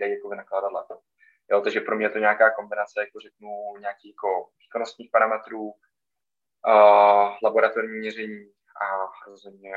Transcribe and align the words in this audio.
dají 0.00 0.12
jako 0.12 0.28
vynakládat 0.28 0.72
lépe. 0.72 0.94
Jo, 1.50 1.60
takže 1.60 1.80
pro 1.80 1.96
mě 1.96 2.06
je 2.06 2.10
to 2.10 2.18
nějaká 2.18 2.50
kombinace, 2.50 3.00
jako 3.00 3.20
řeknu, 3.20 3.48
nějakých 3.80 4.12
jako 4.14 4.50
výkonnostních 4.60 5.10
parametrů, 5.10 5.62
uh, 5.62 5.74
laboratorní 7.42 7.98
měření 7.98 8.52
a 8.82 8.86
rozhodně 9.30 9.72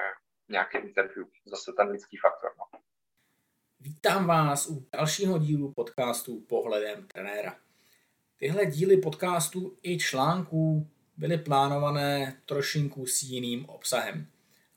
nějaké 0.50 0.80
interview, 0.80 1.28
zase 1.46 1.72
ten 1.78 1.88
lidský 1.88 2.18
faktor. 2.18 2.52
No. 2.58 2.80
Vítám 3.80 4.28
vás 4.28 4.70
u 4.70 4.88
dalšího 4.94 5.38
dílu 5.38 5.74
podcastu 5.74 6.42
Pohledem 6.42 7.08
trenéra. 7.08 7.56
Tyhle 8.38 8.66
díly 8.66 8.98
podcastů 8.98 9.78
i 9.84 9.98
článků 9.98 10.88
byly 11.18 11.38
plánované 11.38 12.42
trošinku 12.46 13.06
s 13.06 13.24
jiným 13.24 13.70
obsahem. 13.70 14.28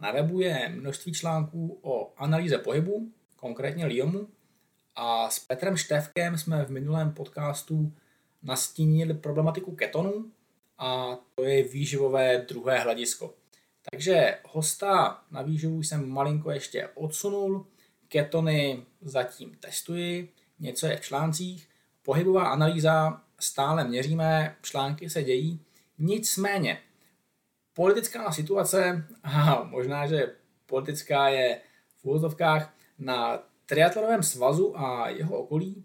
Na 0.00 0.12
webu 0.12 0.40
je 0.40 0.68
množství 0.68 1.12
článků 1.12 1.80
o 1.82 2.12
analýze 2.16 2.58
pohybu, 2.58 3.12
konkrétně 3.36 3.86
Lyomu, 3.86 4.28
a 4.96 5.30
s 5.30 5.38
Petrem 5.38 5.76
Števkem 5.76 6.38
jsme 6.38 6.64
v 6.64 6.70
minulém 6.70 7.12
podcastu 7.12 7.92
nastínili 8.42 9.14
problematiku 9.14 9.74
ketonů 9.74 10.30
a 10.78 11.18
to 11.34 11.44
je 11.44 11.62
výživové 11.62 12.38
druhé 12.48 12.78
hledisko. 12.78 13.34
Takže 13.90 14.38
hosta 14.48 15.22
na 15.30 15.42
výživu 15.42 15.82
jsem 15.82 16.08
malinko 16.08 16.50
ještě 16.50 16.88
odsunul, 16.94 17.66
ketony 18.08 18.82
zatím 19.00 19.54
testuji, 19.60 20.32
něco 20.58 20.86
je 20.86 20.96
v 20.96 21.00
článcích, 21.00 21.68
pohybová 22.02 22.48
analýza 22.48 23.22
stále 23.40 23.84
měříme, 23.84 24.56
články 24.62 25.10
se 25.10 25.22
dějí, 25.22 25.60
nicméně 25.98 26.78
politická 27.72 28.32
situace, 28.32 29.06
a 29.22 29.64
možná, 29.64 30.06
že 30.06 30.36
politická 30.66 31.28
je 31.28 31.60
v 31.96 32.04
úvozovkách, 32.04 32.74
na 32.98 33.42
triatlonovém 33.66 34.22
svazu 34.22 34.78
a 34.78 35.08
jeho 35.08 35.38
okolí 35.38 35.84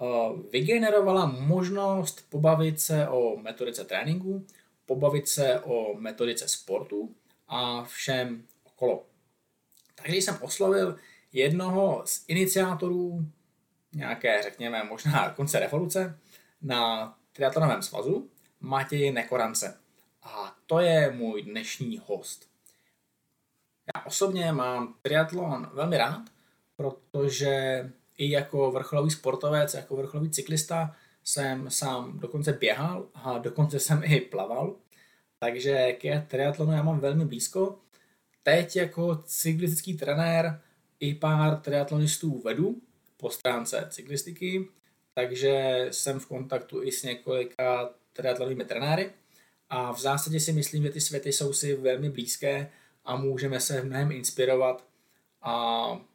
eh, 0.00 0.06
vygenerovala 0.52 1.26
možnost 1.26 2.30
pobavit 2.30 2.80
se 2.80 3.08
o 3.08 3.36
metodice 3.36 3.84
tréninku, 3.84 4.46
pobavit 4.86 5.28
se 5.28 5.60
o 5.60 5.94
metodice 5.98 6.48
sportu 6.48 7.14
a 7.48 7.84
všem 7.84 8.42
okolo. 8.64 9.06
Takže 9.94 10.16
jsem 10.16 10.38
oslovil 10.40 10.96
jednoho 11.32 12.02
z 12.04 12.24
iniciátorů 12.28 13.26
nějaké, 13.92 14.42
řekněme, 14.42 14.84
možná 14.84 15.30
konce 15.30 15.60
revoluce 15.60 16.18
na 16.62 17.14
triatlonovém 17.32 17.82
svazu, 17.82 18.30
Matěj 18.60 19.12
Nekorance. 19.12 19.80
A 20.22 20.56
to 20.66 20.80
je 20.80 21.10
můj 21.10 21.42
dnešní 21.42 22.00
host. 22.06 22.50
Já 23.94 24.02
osobně 24.06 24.52
mám 24.52 24.94
triatlon 25.02 25.70
velmi 25.74 25.98
rád, 25.98 26.22
protože 26.80 27.84
i 28.18 28.30
jako 28.30 28.70
vrcholový 28.70 29.10
sportovec, 29.10 29.74
jako 29.74 29.96
vrcholový 29.96 30.30
cyklista 30.30 30.96
jsem 31.24 31.70
sám 31.70 32.18
dokonce 32.18 32.52
běhal 32.52 33.08
a 33.14 33.38
dokonce 33.38 33.80
jsem 33.80 34.02
i 34.04 34.20
plaval. 34.20 34.76
Takže 35.38 35.92
k 35.92 36.26
triatlonu 36.28 36.72
já 36.72 36.82
mám 36.82 37.00
velmi 37.00 37.24
blízko. 37.24 37.78
Teď 38.42 38.76
jako 38.76 39.16
cyklistický 39.16 39.94
trenér 39.94 40.60
i 41.00 41.14
pár 41.14 41.60
triatlonistů 41.60 42.42
vedu 42.42 42.82
po 43.16 43.30
stránce 43.30 43.86
cyklistiky, 43.90 44.68
takže 45.14 45.86
jsem 45.90 46.20
v 46.20 46.26
kontaktu 46.26 46.82
i 46.82 46.92
s 46.92 47.02
několika 47.02 47.90
triatlonovými 48.12 48.64
trenéry 48.64 49.10
a 49.68 49.92
v 49.92 50.00
zásadě 50.00 50.40
si 50.40 50.52
myslím, 50.52 50.82
že 50.82 50.90
ty 50.90 51.00
světy 51.00 51.32
jsou 51.32 51.52
si 51.52 51.76
velmi 51.76 52.10
blízké 52.10 52.70
a 53.04 53.16
můžeme 53.16 53.60
se 53.60 53.80
v 53.80 53.84
mnohem 53.84 54.12
inspirovat 54.12 54.84
a 55.42 56.09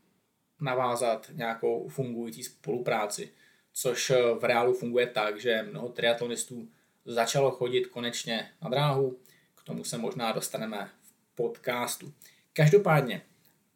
navázat 0.66 1.32
nějakou 1.34 1.88
fungující 1.88 2.44
spolupráci, 2.44 3.30
což 3.74 4.12
v 4.40 4.44
reálu 4.44 4.74
funguje 4.74 5.08
tak, 5.08 5.42
že 5.42 5.66
mnoho 5.70 5.90
triatlonistů 5.90 6.68
začalo 7.06 7.52
chodit 7.52 7.88
konečně 7.88 8.52
na 8.62 8.70
dráhu, 8.70 9.18
k 9.56 9.64
tomu 9.64 9.84
se 9.84 9.98
možná 9.98 10.32
dostaneme 10.32 10.90
v 11.02 11.36
podcastu. 11.36 12.14
Každopádně, 12.54 13.22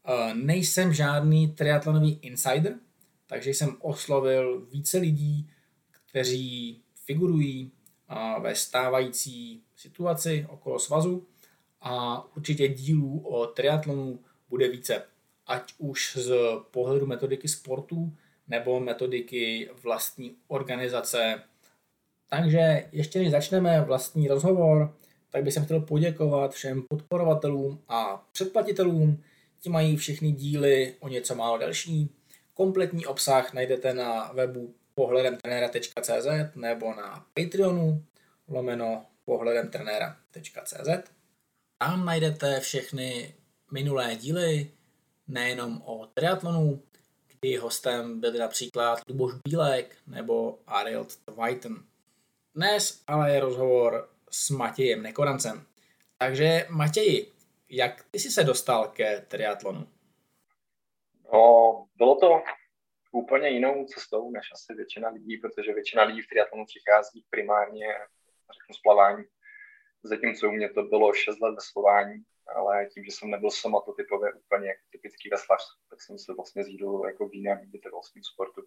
eh, 0.05 0.33
nejsem 0.33 0.93
žádný 0.93 1.47
triatlonový 1.47 2.19
insider, 2.21 2.75
takže 3.27 3.49
jsem 3.49 3.77
oslovil 3.79 4.67
více 4.71 4.97
lidí, 4.97 5.49
kteří 5.91 6.81
figurují 7.05 7.71
eh, 8.09 8.39
ve 8.39 8.55
stávající 8.55 9.63
situaci 9.75 10.45
okolo 10.49 10.79
svazu 10.79 11.27
a 11.81 12.23
určitě 12.35 12.67
dílů 12.67 13.19
o 13.19 13.47
triatlonu 13.47 14.19
bude 14.49 14.69
více 14.69 15.03
ať 15.49 15.73
už 15.77 16.17
z 16.17 16.31
pohledu 16.71 17.05
metodiky 17.05 17.47
sportu 17.47 18.13
nebo 18.47 18.79
metodiky 18.79 19.69
vlastní 19.83 20.35
organizace. 20.47 21.43
Takže 22.29 22.89
ještě 22.91 23.19
než 23.19 23.31
začneme 23.31 23.81
vlastní 23.81 24.27
rozhovor, 24.27 24.95
tak 25.29 25.43
bych 25.43 25.53
chtěl 25.63 25.79
poděkovat 25.79 26.53
všem 26.53 26.83
podporovatelům 26.89 27.81
a 27.87 28.27
předplatitelům. 28.31 29.23
Ti 29.59 29.69
mají 29.69 29.97
všechny 29.97 30.31
díly 30.31 30.95
o 30.99 31.07
něco 31.07 31.35
málo 31.35 31.57
delší. 31.57 32.09
Kompletní 32.53 33.05
obsah 33.05 33.53
najdete 33.53 33.93
na 33.93 34.31
webu 34.33 34.75
pohledemtrenera.cz 34.95 36.55
nebo 36.55 36.95
na 36.95 37.25
Patreonu 37.33 38.05
lomeno 38.47 39.05
pohledemtrenera.cz. 39.25 41.09
Tam 41.77 42.05
najdete 42.05 42.59
všechny 42.59 43.33
minulé 43.71 44.15
díly, 44.15 44.71
nejenom 45.29 45.81
o 45.85 46.07
triatlonu, 46.13 46.83
kdy 47.27 47.55
hostem 47.55 48.19
byli 48.19 48.39
například 48.39 48.99
Luboš 49.09 49.33
Bílek 49.47 49.97
nebo 50.07 50.59
Ariel 50.67 51.05
Whiten. 51.27 51.75
Dnes 52.55 53.03
ale 53.07 53.33
je 53.33 53.39
rozhovor 53.39 54.09
s 54.31 54.49
Matějem 54.49 55.03
Nekorancem. 55.03 55.65
Takže 56.17 56.67
Matěji, 56.69 57.31
jak 57.69 58.05
ty 58.11 58.19
jsi 58.19 58.31
se 58.31 58.43
dostal 58.43 58.87
ke 58.87 59.21
triatlonu? 59.21 59.87
No, 61.33 61.87
bylo 61.95 62.15
to 62.15 62.41
úplně 63.11 63.49
jinou 63.49 63.85
cestou 63.85 64.31
než 64.31 64.51
asi 64.53 64.73
většina 64.73 65.09
lidí, 65.09 65.37
protože 65.37 65.73
většina 65.73 66.03
lidí 66.03 66.21
v 66.21 66.27
triatlonu 66.27 66.65
přichází 66.65 67.25
primárně 67.29 67.87
řeknu, 68.53 68.75
z 68.75 68.81
plavání. 68.81 69.23
Zatímco 70.03 70.47
u 70.47 70.51
mě 70.51 70.69
to 70.69 70.83
bylo 70.83 71.13
6 71.13 71.39
let 71.41 71.55
veslování, 71.55 72.23
ale 72.55 72.85
tím, 72.85 73.03
že 73.03 73.11
jsem 73.11 73.29
nebyl 73.29 73.51
somatotypově 73.51 74.33
úplně 74.33 74.67
jako 74.67 74.81
typický 74.91 75.29
veslař, 75.29 75.63
tak 75.89 76.01
jsem 76.01 76.17
se 76.17 76.33
vlastně 76.33 76.63
zjídl 76.63 77.01
jako 77.05 77.27
v 77.27 77.33
jiném 77.33 77.71
vytrvalostním 77.71 78.23
sportu. 78.23 78.61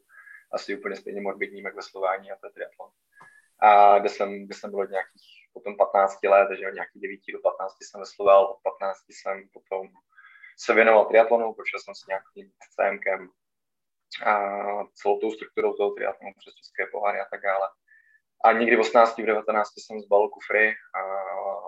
Asi 0.52 0.76
úplně 0.78 0.96
stejně 0.96 1.20
morbidním 1.20 1.64
jak 1.64 1.74
veslování 1.74 2.32
a 2.32 2.36
to 2.36 2.46
je 2.46 2.52
triatlon. 2.52 2.90
A 3.58 3.98
kde 3.98 4.08
jsem, 4.08 4.46
kde 4.46 4.54
jsem 4.54 4.70
byl 4.70 4.80
od 4.80 4.90
nějakých 4.90 5.26
potom 5.52 5.76
15 5.76 6.22
let, 6.22 6.46
takže 6.48 6.68
od 6.68 6.74
nějakých 6.74 7.02
9 7.02 7.20
do 7.32 7.40
15 7.42 7.76
jsem 7.82 8.00
vesloval, 8.00 8.44
od 8.44 8.58
15 8.62 8.98
jsem 9.08 9.48
potom 9.52 9.88
se 10.58 10.74
věnoval 10.74 11.04
triatlonu, 11.04 11.54
prošel 11.54 11.80
jsem 11.80 11.94
si 11.94 12.04
nějakým 12.08 12.52
CMkem 12.74 13.28
a 14.26 14.34
celou 14.94 15.20
tou 15.20 15.30
strukturou 15.30 15.72
toho 15.74 15.90
triatlonu 15.90 16.32
přes 16.38 16.54
české 16.54 16.86
poháry 16.92 17.20
a 17.20 17.24
tak 17.30 17.42
dále. 17.42 17.68
A 18.44 18.52
někdy 18.52 18.76
v 18.76 18.80
18, 18.80 19.18
v 19.18 19.26
19 19.26 19.68
jsem 19.78 20.00
zbalil 20.00 20.28
kufry 20.28 20.74
a 20.94 21.00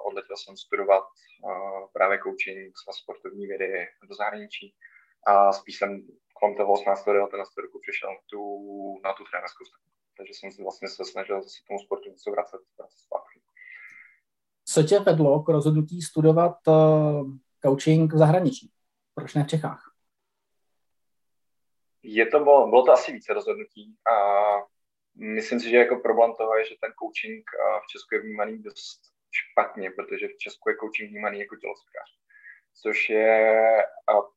odletěl 0.05 0.37
jsem 0.37 0.57
studovat 0.57 1.05
právě 1.93 2.19
coaching 2.25 2.73
a 2.89 2.93
sportovní 2.93 3.47
vědy 3.47 3.87
do 4.09 4.15
zahraničí. 4.15 4.75
A 5.27 5.53
spíš 5.53 5.77
jsem 5.79 6.07
kolem 6.35 6.57
toho 6.57 6.73
18. 6.73 7.05
19. 7.05 7.57
roku 7.57 7.81
přišel 7.83 8.11
na 8.11 8.21
tu, 8.31 8.41
na 9.05 9.13
tu 9.13 9.25
trenerskou 9.25 9.65
stranu. 9.65 9.85
Takže 10.17 10.33
jsem 10.35 10.53
se 10.53 10.63
vlastně 10.63 10.89
se 10.89 11.05
snažil 11.05 11.43
se 11.43 11.61
tomu 11.69 11.79
sportu 11.79 12.11
něco 12.11 12.31
vracet, 12.31 12.61
vracet 12.79 12.99
zpátky. 13.07 13.41
Co 14.65 14.83
tě 14.83 14.99
vedlo 15.01 15.43
k 15.43 15.49
rozhodnutí 15.49 16.03
studovat 16.03 16.57
uh, 16.67 17.31
coaching 17.65 18.13
v 18.13 18.19
zahraničí? 18.19 18.73
Proč 19.15 19.35
ne 19.35 19.45
v 19.45 19.47
Čechách? 19.47 19.95
Je 22.03 22.27
to, 22.27 22.41
bylo, 22.41 22.69
bylo 22.69 22.83
to 22.83 22.93
asi 22.93 23.13
více 23.13 23.35
rozhodnutí 23.35 23.97
a 24.13 24.15
myslím 25.15 25.61
si, 25.61 25.71
že 25.71 25.77
jako 25.77 25.97
problém 25.97 26.33
toho 26.39 26.57
je, 26.57 26.65
že 26.65 26.75
ten 26.81 26.93
coaching 27.03 27.45
v 27.85 27.87
Česku 27.87 28.15
je 28.15 28.21
vnímaný 28.21 28.63
dost 28.63 29.14
špatně, 29.43 29.91
protože 29.91 30.29
v 30.29 30.39
Česku 30.39 30.69
je 30.69 30.77
coaching 30.77 31.11
vnímaný 31.11 31.41
jako 31.41 31.57
tělocvikář. 31.57 32.11
Což 32.83 33.09
je 33.11 33.55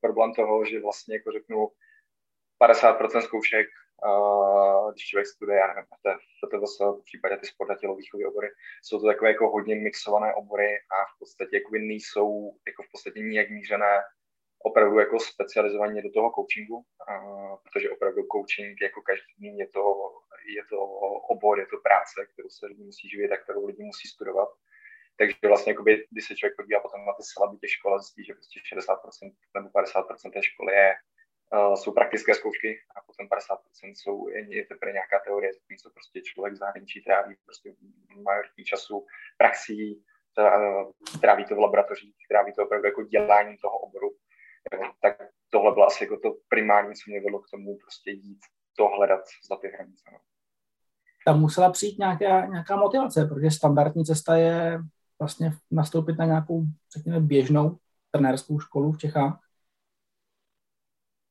problém 0.02 0.34
toho, 0.34 0.66
že 0.66 0.82
vlastně 0.82 1.16
jako 1.16 1.32
řeknu 1.32 1.68
50% 2.64 3.20
zkoušek, 3.20 3.68
když 4.92 5.06
člověk 5.06 5.28
studuje, 5.28 5.58
já 5.58 5.68
nevím, 5.68 5.86
FTVS, 6.46 6.80
v 6.80 7.04
případě 7.04 7.38
ty 7.38 7.48
sport 7.48 7.70
a 7.72 7.90
obory, 8.28 8.50
jsou 8.84 9.00
to 9.00 9.08
takové 9.08 9.30
jako 9.30 9.50
hodně 9.50 9.76
mixované 9.76 10.34
obory 10.36 10.70
a 10.78 10.98
v 11.16 11.20
podstatě 11.20 11.56
jako 11.56 11.70
nejsou 11.72 12.58
jako 12.68 12.84
v 12.84 12.92
podstatě 12.92 13.20
nijak 13.20 13.50
mířené 13.50 14.04
opravdu 14.64 15.00
jako 15.00 15.20
specializovaně 15.20 16.02
do 16.02 16.12
toho 16.12 16.32
coachingu, 16.36 16.84
protože 17.64 17.90
opravdu 17.90 18.22
coaching 18.32 18.82
jako 18.82 19.02
každý 19.02 19.58
je 19.58 19.68
to, 19.68 19.84
je 20.56 20.64
to 20.70 20.78
obor, 21.34 21.60
je 21.60 21.66
to 21.66 21.78
práce, 21.78 22.26
kterou 22.34 22.50
se 22.50 22.66
lidi 22.66 22.84
musí 22.84 23.10
živit 23.10 23.32
a 23.32 23.38
kterou 23.38 23.66
lidi 23.66 23.84
musí 23.84 24.08
studovat. 24.08 24.50
Takže 25.18 25.36
vlastně, 25.48 25.72
jakoby, 25.72 26.08
když 26.12 26.28
se 26.28 26.36
člověk 26.36 26.56
podívá 26.56 26.80
potom 26.80 27.06
na 27.06 27.14
ty 27.14 27.24
slaby 27.24 27.58
těch 27.58 27.70
škol, 27.70 28.00
zjistí, 28.00 28.26
že 28.26 28.34
prostě 28.34 28.60
60% 28.60 29.34
nebo 29.56 29.70
50% 29.70 30.34
té 30.34 30.44
školy 30.44 30.74
je, 30.74 30.96
uh, 31.54 31.76
jsou 31.76 31.92
praktické 31.92 32.36
zkoušky 32.36 32.80
a 32.96 33.02
potom 33.02 33.28
ten 33.28 33.38
50% 33.38 33.94
jsou, 33.96 34.30
je, 34.30 34.56
je 34.56 34.66
teprve 34.66 34.92
nějaká 34.92 35.20
teorie, 35.20 35.52
co 35.82 35.90
prostě 35.90 36.22
člověk 36.22 36.54
v 36.54 36.58
zahraničí 36.58 37.04
tráví 37.04 37.36
prostě 37.46 37.74
majoritní 38.24 38.64
času 38.64 39.06
praxí, 39.38 40.04
tráví 41.22 41.46
to 41.46 41.56
v 41.56 41.60
laboratořích, 41.60 42.16
tráví 42.30 42.54
to 42.54 42.64
opravdu 42.66 42.88
jako 42.88 43.04
dělání 43.04 43.58
toho 43.58 43.78
oboru. 43.78 44.10
Tak 45.02 45.30
tohle 45.50 45.72
bylo 45.72 45.86
asi 45.86 46.04
jako 46.04 46.18
to 46.20 46.36
primární, 46.50 46.96
co 46.96 47.04
mě 47.08 47.22
vedlo 47.22 47.40
k 47.40 47.50
tomu 47.50 47.78
prostě 47.78 48.12
jít 48.12 48.40
to 48.78 48.88
hledat 48.88 49.22
za 49.50 49.56
ty 49.56 49.68
hranice. 49.68 50.04
No. 50.12 50.18
Tam 51.26 51.40
musela 51.40 51.72
přijít 51.72 52.00
nějaká, 52.00 52.46
nějaká 52.46 52.76
motivace, 52.76 53.26
protože 53.26 53.52
standardní 53.52 54.06
cesta 54.06 54.36
je 54.36 54.80
vlastně 55.20 55.52
nastoupit 55.72 56.18
na 56.18 56.26
nějakou, 56.26 56.64
řekněme, 56.98 57.20
běžnou 57.20 57.78
trenérskou 58.12 58.60
školu 58.60 58.92
v 58.92 58.98
Čechách. 58.98 59.40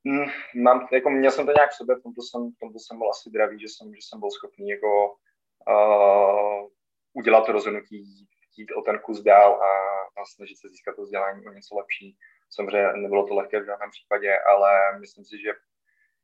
Mm, 0.03 0.63
mám, 0.63 0.87
jako 0.91 1.09
měl 1.09 1.31
jsem 1.31 1.45
to 1.45 1.51
nějak 1.51 1.71
v 1.71 1.75
sobě, 1.75 1.95
v 1.95 2.03
tomto 2.03 2.21
jsem, 2.21 2.51
v 2.51 2.59
tomto 2.59 2.79
jsem 2.79 2.97
byl 2.97 3.09
asi 3.09 3.29
dravý, 3.29 3.59
že 3.59 3.67
jsem, 3.67 3.95
že 3.95 4.01
jsem 4.01 4.19
byl 4.19 4.31
schopný 4.31 4.69
jako 4.69 5.15
uh, 5.67 6.67
udělat 7.13 7.45
to 7.45 7.51
rozhodnutí, 7.51 8.27
jít 8.57 8.71
o 8.71 8.81
ten 8.81 8.99
kus 8.99 9.21
dál 9.23 9.61
a, 9.61 9.71
a 10.21 10.25
snažit 10.25 10.57
se 10.57 10.69
získat 10.69 10.95
to 10.95 11.01
vzdělání 11.01 11.47
o 11.47 11.53
něco 11.53 11.75
lepší. 11.75 12.17
Samozřejmě 12.49 12.87
nebylo 12.93 13.27
to 13.27 13.35
lehké 13.35 13.59
v 13.59 13.65
žádném 13.65 13.91
případě, 13.91 14.31
ale 14.51 14.99
myslím 14.99 15.25
si, 15.25 15.41
že 15.41 15.51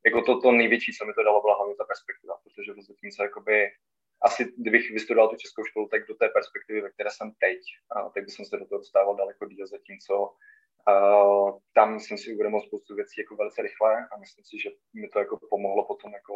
jako 0.05 0.21
to, 0.21 0.41
to 0.41 0.51
největší, 0.51 0.93
co 0.93 1.05
mi 1.05 1.13
to 1.13 1.23
dalo, 1.23 1.41
byla 1.41 1.55
hlavně 1.55 1.75
ta 1.75 1.83
perspektiva, 1.83 2.33
protože 2.43 2.73
zatímco 2.87 3.23
jakoby 3.23 3.71
asi 4.23 4.53
kdybych 4.57 4.91
vystudoval 4.91 5.29
tu 5.29 5.35
českou 5.35 5.63
školu, 5.63 5.87
tak 5.87 6.07
do 6.07 6.15
té 6.15 6.29
perspektivy, 6.29 6.81
ve 6.81 6.91
které 6.91 7.09
jsem 7.11 7.31
teď, 7.31 7.59
a, 7.91 8.09
tak 8.09 8.23
bych 8.25 8.33
se 8.33 8.57
do 8.57 8.65
toho 8.65 8.79
dostával 8.79 9.15
daleko 9.15 9.45
díl, 9.45 9.67
zatímco 9.67 10.35
Uh, 10.87 11.59
tam 11.73 11.99
jsem 11.99 12.17
si 12.17 12.33
uvědomil 12.33 12.61
spoustu 12.61 12.95
věcí 12.95 13.21
jako 13.21 13.35
velice 13.35 13.61
rychle 13.61 14.07
a 14.11 14.19
myslím 14.19 14.45
si, 14.45 14.59
že 14.63 14.69
mi 14.93 15.07
to 15.09 15.19
jako 15.19 15.39
pomohlo 15.49 15.85
potom 15.85 16.11
jako 16.13 16.33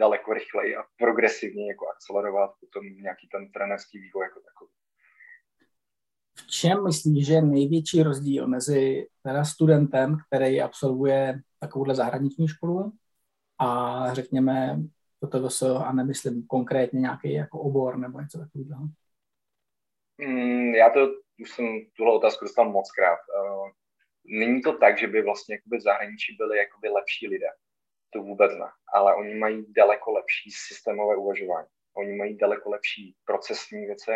daleko 0.00 0.32
rychleji 0.32 0.76
a 0.76 0.84
progresivně 0.98 1.68
jako 1.68 1.88
akcelerovat 1.88 2.50
potom 2.60 2.84
nějaký 3.02 3.28
ten 3.28 3.52
trenerský 3.52 3.98
vývoj 3.98 4.24
jako 4.24 4.40
takový. 4.40 4.70
V 6.34 6.46
čem 6.46 6.84
myslíš, 6.84 7.26
že 7.26 7.32
je 7.32 7.42
největší 7.42 8.02
rozdíl 8.02 8.48
mezi 8.48 9.06
teda 9.22 9.44
studentem, 9.44 10.16
který 10.26 10.62
absolvuje 10.62 11.40
takovouhle 11.58 11.94
zahraniční 11.94 12.48
školu 12.48 12.92
a 13.58 14.00
řekněme 14.14 14.80
TTVS 15.24 15.62
a 15.62 15.92
nemyslím 15.92 16.46
konkrétně 16.46 17.00
nějaký 17.00 17.32
jako 17.32 17.60
obor 17.60 17.98
nebo 17.98 18.20
něco 18.20 18.38
takového? 18.38 18.82
Mm, 20.18 20.74
já 20.74 20.90
to 20.90 21.00
už 21.42 21.50
jsem 21.50 21.66
tuhle 21.96 22.14
otázku 22.14 22.44
dostal 22.44 22.70
moc 22.70 22.90
krát. 22.90 23.18
Uh, 23.18 23.70
není 24.24 24.62
to 24.62 24.78
tak, 24.78 24.98
že 24.98 25.06
by 25.06 25.22
vlastně 25.22 25.54
jakoby 25.54 25.78
v 25.78 25.82
zahraničí 25.82 26.36
byli 26.36 26.58
jakoby 26.58 26.88
lepší 26.88 27.28
lidé. 27.28 27.46
To 28.10 28.22
vůbec 28.22 28.52
ne. 28.52 28.66
Ale 28.92 29.14
oni 29.14 29.34
mají 29.34 29.72
daleko 29.72 30.12
lepší 30.12 30.50
systémové 30.50 31.16
uvažování. 31.16 31.68
Oni 31.96 32.16
mají 32.16 32.36
daleko 32.36 32.70
lepší 32.70 33.16
procesní 33.24 33.86
věci. 33.86 34.12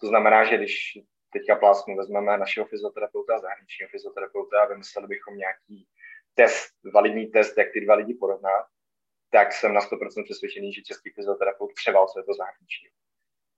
To 0.00 0.06
znamená, 0.06 0.44
že 0.44 0.56
když 0.56 0.98
teďka 1.32 1.56
plásnu 1.56 1.96
vezmeme 1.96 2.38
našeho 2.38 2.66
fyzioterapeuta, 2.66 3.38
zahraničního 3.38 3.88
fyzioterapeuta 3.90 4.62
a 4.62 4.68
vymysleli 4.68 5.08
bychom 5.08 5.36
nějaký 5.36 5.88
test, 6.34 6.70
validní 6.94 7.26
test, 7.26 7.58
jak 7.58 7.72
ty 7.72 7.80
dva 7.80 7.94
lidi 7.94 8.14
porovnat, 8.14 8.66
tak 9.34 9.52
jsem 9.52 9.74
na 9.74 9.80
100% 9.80 10.24
přesvědčený, 10.24 10.72
že 10.72 10.82
český 10.82 11.10
fyzioterapeut 11.10 11.70
převálcuje 11.74 12.24
to 12.24 12.34
zahraniční. 12.34 12.88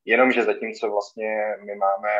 Jenomže 0.04 0.42
zatímco 0.42 0.90
vlastně 0.90 1.30
my 1.66 1.74
máme, 1.74 2.12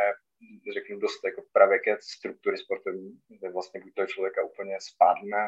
řeknu, 0.73 0.99
dost 0.99 1.25
jako 1.25 1.43
pravěké 1.53 1.97
struktury 2.01 2.57
sportovní, 2.59 3.11
kde 3.29 3.49
vlastně 3.51 3.81
buď 3.81 3.95
toho 3.95 4.07
člověka 4.07 4.45
úplně 4.45 4.77
spádne, 4.91 5.43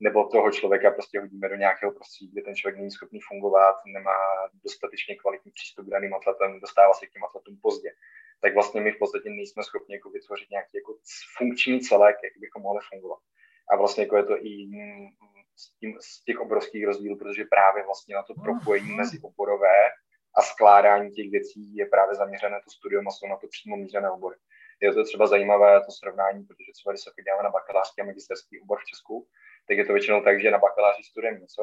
nebo 0.00 0.28
toho 0.28 0.50
člověka 0.50 0.90
prostě 0.90 1.20
hodíme 1.20 1.48
do 1.48 1.56
nějakého 1.56 1.92
prostředí, 1.92 2.32
kde 2.32 2.42
ten 2.42 2.56
člověk 2.56 2.76
není 2.76 2.90
schopný 2.90 3.20
fungovat, 3.28 3.76
nemá 3.86 4.18
dostatečně 4.64 5.16
kvalitní 5.16 5.52
přístup 5.52 5.86
k 5.86 5.90
daným 5.90 6.14
atletem, 6.14 6.60
dostává 6.60 6.92
se 6.94 7.06
k 7.06 7.12
těm 7.12 7.24
atletům 7.24 7.58
pozdě. 7.62 7.90
Tak 8.40 8.54
vlastně 8.54 8.80
my 8.80 8.92
v 8.92 8.98
podstatě 8.98 9.28
nejsme 9.30 9.62
schopni 9.62 9.94
jako 9.94 10.10
vytvořit 10.10 10.50
nějaký 10.50 10.72
jako 10.80 10.92
funkční 11.36 11.80
celek, 11.80 12.16
jak 12.24 12.32
bychom 12.38 12.62
mohli 12.62 12.80
fungovat. 12.88 13.20
A 13.70 13.76
vlastně 13.76 14.02
jako 14.04 14.16
je 14.16 14.24
to 14.24 14.36
i 14.46 14.52
z, 15.58 15.78
tím, 15.78 15.98
z 16.00 16.24
těch 16.24 16.38
obrovských 16.40 16.86
rozdílů, 16.86 17.18
protože 17.18 17.44
právě 17.44 17.84
vlastně 17.84 18.14
na 18.14 18.22
to 18.22 18.34
propojení 18.34 18.94
mezi 18.94 19.18
oborové 19.22 19.78
a 20.34 20.42
skládání 20.42 21.10
těch 21.10 21.30
věcí 21.30 21.76
je 21.76 21.86
právě 21.86 22.14
zaměřené 22.14 22.60
to 22.64 22.70
studium 22.70 23.08
a 23.08 23.10
jsou 23.10 23.26
na 23.26 23.36
to 23.36 23.46
přímo 23.48 23.76
mířené 23.76 24.10
obory. 24.10 24.36
Je 24.80 24.94
to 24.94 25.04
třeba 25.04 25.26
zajímavé 25.26 25.80
to 25.80 25.92
srovnání, 25.92 26.44
protože 26.44 26.72
třeba 26.74 26.92
když 26.92 27.04
se 27.04 27.10
podíváme 27.16 27.42
na 27.42 27.50
bakalářský 27.50 28.00
a 28.00 28.04
magisterský 28.04 28.60
obor 28.60 28.78
v 28.80 28.84
Česku, 28.84 29.26
tak 29.68 29.78
je 29.78 29.84
to 29.84 29.92
většinou 29.92 30.22
tak, 30.22 30.40
že 30.40 30.50
na 30.50 30.58
bakaláři 30.58 31.02
studujeme 31.02 31.38
něco 31.38 31.62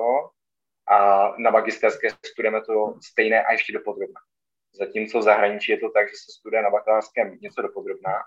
a 0.88 0.98
na 1.38 1.52
magisterské 1.52 2.08
studujeme 2.10 2.62
to 2.62 3.00
stejné 3.12 3.44
a 3.44 3.52
ještě 3.52 3.74
dopodrobná. 3.74 4.22
Zatímco 4.74 5.20
v 5.20 5.24
zahraničí 5.24 5.72
je 5.72 5.78
to 5.78 5.90
tak, 5.90 6.10
že 6.10 6.16
se 6.16 6.32
studuje 6.40 6.62
na 6.62 6.70
bakalářském 6.70 7.38
něco 7.42 7.62
dopodrobná 7.62 8.24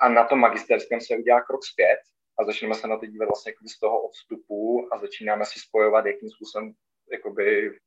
a 0.00 0.08
na 0.08 0.24
tom 0.24 0.38
magisterském 0.38 1.00
se 1.00 1.16
udělá 1.16 1.40
krok 1.40 1.64
zpět 1.64 1.98
a 2.40 2.44
začneme 2.44 2.74
se 2.74 2.88
na 2.88 2.98
to 2.98 3.06
dívat 3.06 3.26
vlastně 3.26 3.52
z 3.76 3.78
toho 3.78 4.02
odstupu 4.02 4.88
a 4.92 4.98
začínáme 4.98 5.44
si 5.44 5.60
spojovat, 5.60 6.06
jakým 6.06 6.30
způsobem 6.30 6.72
jakoby 7.12 7.78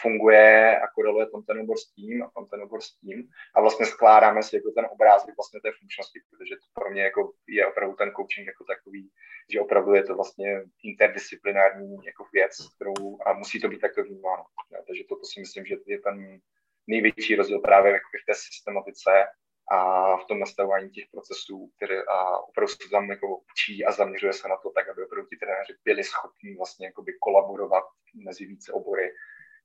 funguje 0.00 0.78
a 0.80 0.86
koreluje 0.88 1.26
tam 1.26 1.42
ten 1.42 1.60
obor 1.60 1.78
s 1.78 1.92
tím 1.92 2.22
a 2.22 2.30
tam 2.34 2.46
ten 2.46 2.62
obor 2.62 2.80
s 2.80 2.90
tím 2.94 3.28
a 3.54 3.60
vlastně 3.60 3.86
skládáme 3.86 4.42
si 4.42 4.56
jako 4.56 4.70
ten 4.70 4.86
obrázek 4.90 5.34
vlastně 5.36 5.60
té 5.60 5.70
funkčnosti, 5.78 6.18
protože 6.30 6.54
to 6.56 6.66
pro 6.74 6.90
mě 6.90 7.02
jako 7.02 7.32
je 7.48 7.66
opravdu 7.66 7.96
ten 7.96 8.10
coaching 8.16 8.46
jako 8.46 8.64
takový, 8.64 9.10
že 9.52 9.60
opravdu 9.60 9.94
je 9.94 10.04
to 10.04 10.14
vlastně 10.14 10.62
interdisciplinární 10.84 11.96
jako 12.06 12.24
věc, 12.32 12.52
kterou 12.74 13.18
a 13.26 13.32
musí 13.32 13.60
to 13.60 13.68
být 13.68 13.80
takto 13.80 14.02
vnímáno. 14.02 14.44
Takže 14.86 15.02
toto 15.08 15.24
si 15.24 15.40
myslím, 15.40 15.64
že 15.66 15.74
je 15.86 16.00
ten 16.00 16.40
největší 16.86 17.36
rozdíl 17.36 17.60
právě 17.60 17.92
jako 17.92 18.08
v 18.22 18.26
té 18.26 18.34
systematice 18.34 19.10
a 19.70 20.16
v 20.16 20.24
tom 20.24 20.38
nastavování 20.38 20.90
těch 20.90 21.04
procesů, 21.10 21.70
které 21.76 22.02
a 22.02 22.38
opravdu 22.38 22.68
se 22.68 22.90
tam 22.90 23.10
jako 23.10 23.26
učí 23.52 23.84
a 23.84 23.92
zaměřuje 23.92 24.32
se 24.32 24.48
na 24.48 24.56
to 24.56 24.70
tak, 24.70 24.88
aby 24.88 25.04
opravdu 25.04 25.28
ti 25.28 25.36
trenéři 25.36 25.72
byli 25.84 26.04
schopni 26.04 26.56
vlastně 26.56 26.86
jakoby 26.86 27.12
kolaborovat 27.20 27.84
mezi 28.24 28.46
více 28.46 28.72
obory 28.72 29.12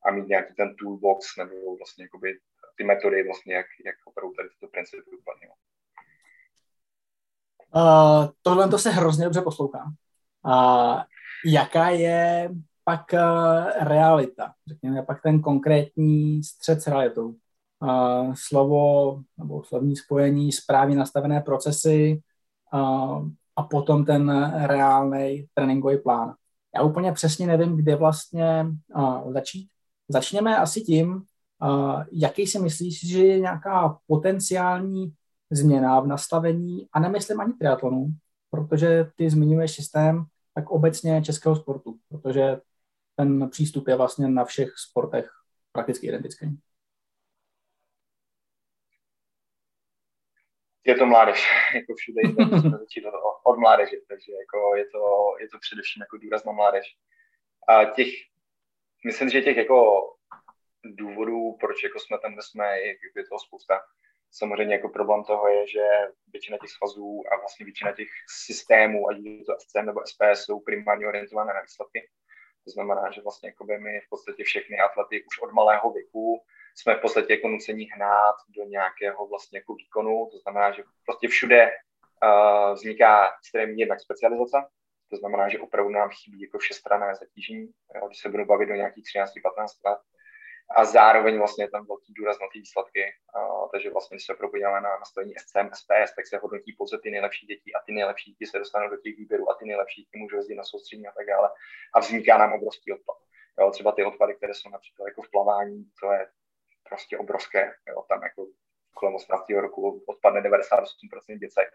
a 0.06 0.12
mít 0.12 0.28
nějaký 0.28 0.54
ten 0.54 0.76
toolbox 0.76 1.38
nebo 1.38 1.78
vlastně 1.78 2.04
jakoby 2.06 2.40
ty 2.78 2.84
metody, 2.84 3.24
vlastně 3.24 3.56
jak, 3.56 3.66
jak 3.86 3.96
opravdu 4.06 4.34
tady 4.34 4.50
tyto 4.50 4.68
principy 4.68 5.12
uplatňovat. 5.20 5.58
Uh, 7.76 8.34
tohle 8.42 8.70
to 8.70 8.78
se 8.78 8.90
hrozně 8.90 9.24
dobře 9.24 9.42
poslouchá. 9.42 9.84
Uh, 10.46 11.02
jaká 11.46 11.90
je 11.90 12.50
pak 12.84 13.06
uh, 13.14 13.88
realita? 13.88 14.54
Řekněme, 14.68 15.04
pak 15.04 15.22
ten 15.22 15.42
konkrétní 15.42 16.44
střed 16.44 16.82
s 16.82 16.88
realitou. 16.88 17.36
Slovo 18.34 19.20
nebo 19.38 19.64
slovní 19.64 19.96
spojení, 19.96 20.52
správně 20.52 20.96
nastavené 20.96 21.42
procesy 21.42 22.22
a 23.56 23.64
potom 23.70 24.06
ten 24.06 24.52
reálný 24.66 25.46
tréninkový 25.54 25.98
plán. 25.98 26.34
Já 26.76 26.82
úplně 26.82 27.12
přesně 27.12 27.48
nevím, 27.48 27.78
kde 27.78 27.96
vlastně 27.96 28.66
začít, 29.34 29.70
Začněme 30.10 30.58
asi 30.58 30.82
tím, 30.82 31.24
jaký 32.12 32.48
si 32.48 32.60
myslíš, 32.60 33.08
že 33.08 33.26
je 33.26 33.40
nějaká 33.40 33.98
potenciální 34.08 35.14
změna 35.52 36.00
v 36.00 36.08
nastavení, 36.08 36.88
a 36.94 37.00
nemyslím 37.00 37.42
ani 37.42 37.54
triatlonu, 37.54 38.08
protože 38.50 39.12
ty 39.16 39.30
zmiňuješ 39.30 39.72
systém 39.72 40.26
tak 40.54 40.72
obecně 40.72 41.22
českého 41.22 41.56
sportu, 41.56 41.98
protože 42.10 42.58
ten 43.16 43.50
přístup 43.50 43.88
je 43.88 43.96
vlastně 43.96 44.28
na 44.28 44.46
všech 44.46 44.74
sportech 44.78 45.30
prakticky 45.72 46.08
identický. 46.08 46.60
Je 50.86 50.96
to 50.96 51.06
mládež, 51.06 51.48
jako 51.76 51.94
všude 51.96 52.22
musíme 52.52 52.78
začít 52.78 53.04
od 53.44 53.58
mládeže, 53.58 53.98
takže 54.08 54.32
jako 54.32 54.76
je, 54.76 54.86
to, 54.86 55.36
je 55.40 55.50
to 55.50 55.58
především 55.60 56.02
jako 56.02 56.18
důraz 56.18 56.44
na 56.44 56.52
mládež. 56.52 56.86
A 57.68 57.86
těch 57.86 58.08
myslím, 59.06 59.30
že 59.30 59.42
těch 59.42 59.58
jako 59.58 60.10
důvodů, 60.86 61.58
proč 61.60 61.84
jako 61.84 62.00
jsme 62.00 62.18
tam, 62.20 62.34
kde 62.34 62.42
jsme, 62.42 62.80
je, 62.80 62.96
je 63.16 63.28
toho 63.30 63.40
spousta. 63.40 63.82
Samozřejmě 64.32 64.76
jako 64.76 64.90
problém 64.90 65.24
toho 65.24 65.48
je, 65.48 65.68
že 65.68 65.88
většina 66.28 66.58
těch 66.58 66.70
svazů 66.70 67.24
a 67.32 67.38
vlastně 67.38 67.66
většina 67.66 67.92
těch 67.92 68.08
systémů, 68.46 69.10
ať 69.10 69.18
je 69.18 69.46
to 69.46 69.56
SCM 69.60 69.86
nebo 69.86 70.02
SPS, 70.06 70.46
jsou 70.46 70.60
primárně 70.60 71.08
orientované 71.08 71.54
na 71.54 71.62
výsledky. 71.62 72.10
To 72.66 72.72
znamená, 72.72 73.12
že 73.12 73.22
vlastně 73.22 73.50
jako 73.50 73.66
my 73.66 74.00
v 74.00 74.10
podstatě 74.10 74.44
všechny 74.44 74.80
atlety 74.80 75.24
už 75.24 75.42
od 75.42 75.52
malého 75.52 75.92
věku 75.92 76.44
jsme 76.76 76.96
v 76.96 77.02
podstatě 77.02 77.34
jako 77.34 77.48
nuceni 77.48 77.90
hnát 77.96 78.36
do 78.50 78.64
nějakého 78.64 79.28
vlastně 79.28 79.60
jako 79.60 79.74
výkonu. 79.74 80.30
To 80.32 80.38
znamená, 80.38 80.72
že 80.72 80.84
prostě 81.06 81.28
všude 81.28 81.72
uh, 81.72 82.74
vzniká 82.74 83.30
extrémní 83.40 83.80
jednak 83.80 84.02
specializace, 84.02 84.58
to 85.10 85.18
znamená, 85.18 85.50
že 85.50 85.60
opravdu 85.60 85.92
nám 85.92 86.10
chybí 86.10 86.42
jako 86.42 86.58
všestranné 86.58 87.16
zatížení. 87.16 87.70
Jo, 87.96 88.08
když 88.08 88.20
se 88.20 88.30
budu 88.30 88.46
bavit 88.46 88.66
do 88.66 88.76
nějakých 88.76 89.04
13-15 89.04 89.68
let, 89.86 90.00
a 90.76 90.86
zároveň 90.86 91.38
vlastně 91.38 91.64
je 91.64 91.70
tam 91.70 91.86
velký 91.88 92.14
důraz 92.14 92.38
na 92.40 92.48
ty 92.54 92.60
výsledky. 92.60 93.04
Uh, 93.38 93.70
takže 93.72 93.90
vlastně, 93.90 94.16
když 94.16 94.26
se 94.26 94.34
probudíme 94.34 94.82
na 94.82 94.98
nastavení 95.04 95.34
SCM, 95.38 95.70
SPS, 95.74 96.16
tak 96.16 96.28
se 96.28 96.38
hodnotí 96.38 96.76
pouze 96.78 96.98
ty 97.04 97.12
nejlepší 97.12 97.46
děti 97.48 97.74
a 97.74 97.80
ty 97.86 97.92
nejlepší 97.92 98.32
děti 98.32 98.46
se 98.46 98.60
dostanou 98.60 98.90
do 98.90 98.98
těch 98.98 99.18
výběrů 99.18 99.50
a 99.52 99.54
ty 99.54 99.66
nejlepší 99.66 100.02
děti 100.02 100.18
můžou 100.18 100.38
jezdit 100.38 100.56
na 100.56 100.64
soustředění 100.64 101.08
a 101.08 101.12
tak 101.18 101.28
dále. 101.28 101.50
A 101.94 102.00
vzniká 102.00 102.38
nám 102.38 102.54
obrovský 102.54 102.94
odpad. 102.94 103.18
Jo, 103.60 103.72
třeba 103.72 103.92
ty 103.92 104.04
odpady, 104.04 104.36
které 104.36 104.54
jsou 104.54 104.70
například 104.70 105.08
jako 105.08 105.22
v 105.22 105.32
plavání, 105.32 105.86
to 106.02 106.12
je 106.12 106.28
prostě 106.94 107.18
obrovské. 107.18 107.74
Jo, 107.90 108.06
tam 108.10 108.24
jako 108.24 108.48
kolem 108.94 109.16
18. 109.16 109.50
roku 109.50 110.04
odpadne 110.08 110.42
98% 110.42 111.40
děcek. 111.40 111.68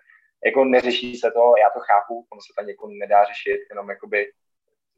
Jako 0.45 0.65
neřeší 0.65 1.17
se 1.17 1.31
to, 1.31 1.55
já 1.63 1.71
to 1.71 1.81
chápu, 1.81 2.27
ono 2.33 2.41
se 2.41 2.53
tam 2.57 2.69
jako 2.69 2.89
nedá 2.89 3.25
řešit, 3.25 3.61
jenom 3.71 3.91
jakoby 3.91 4.33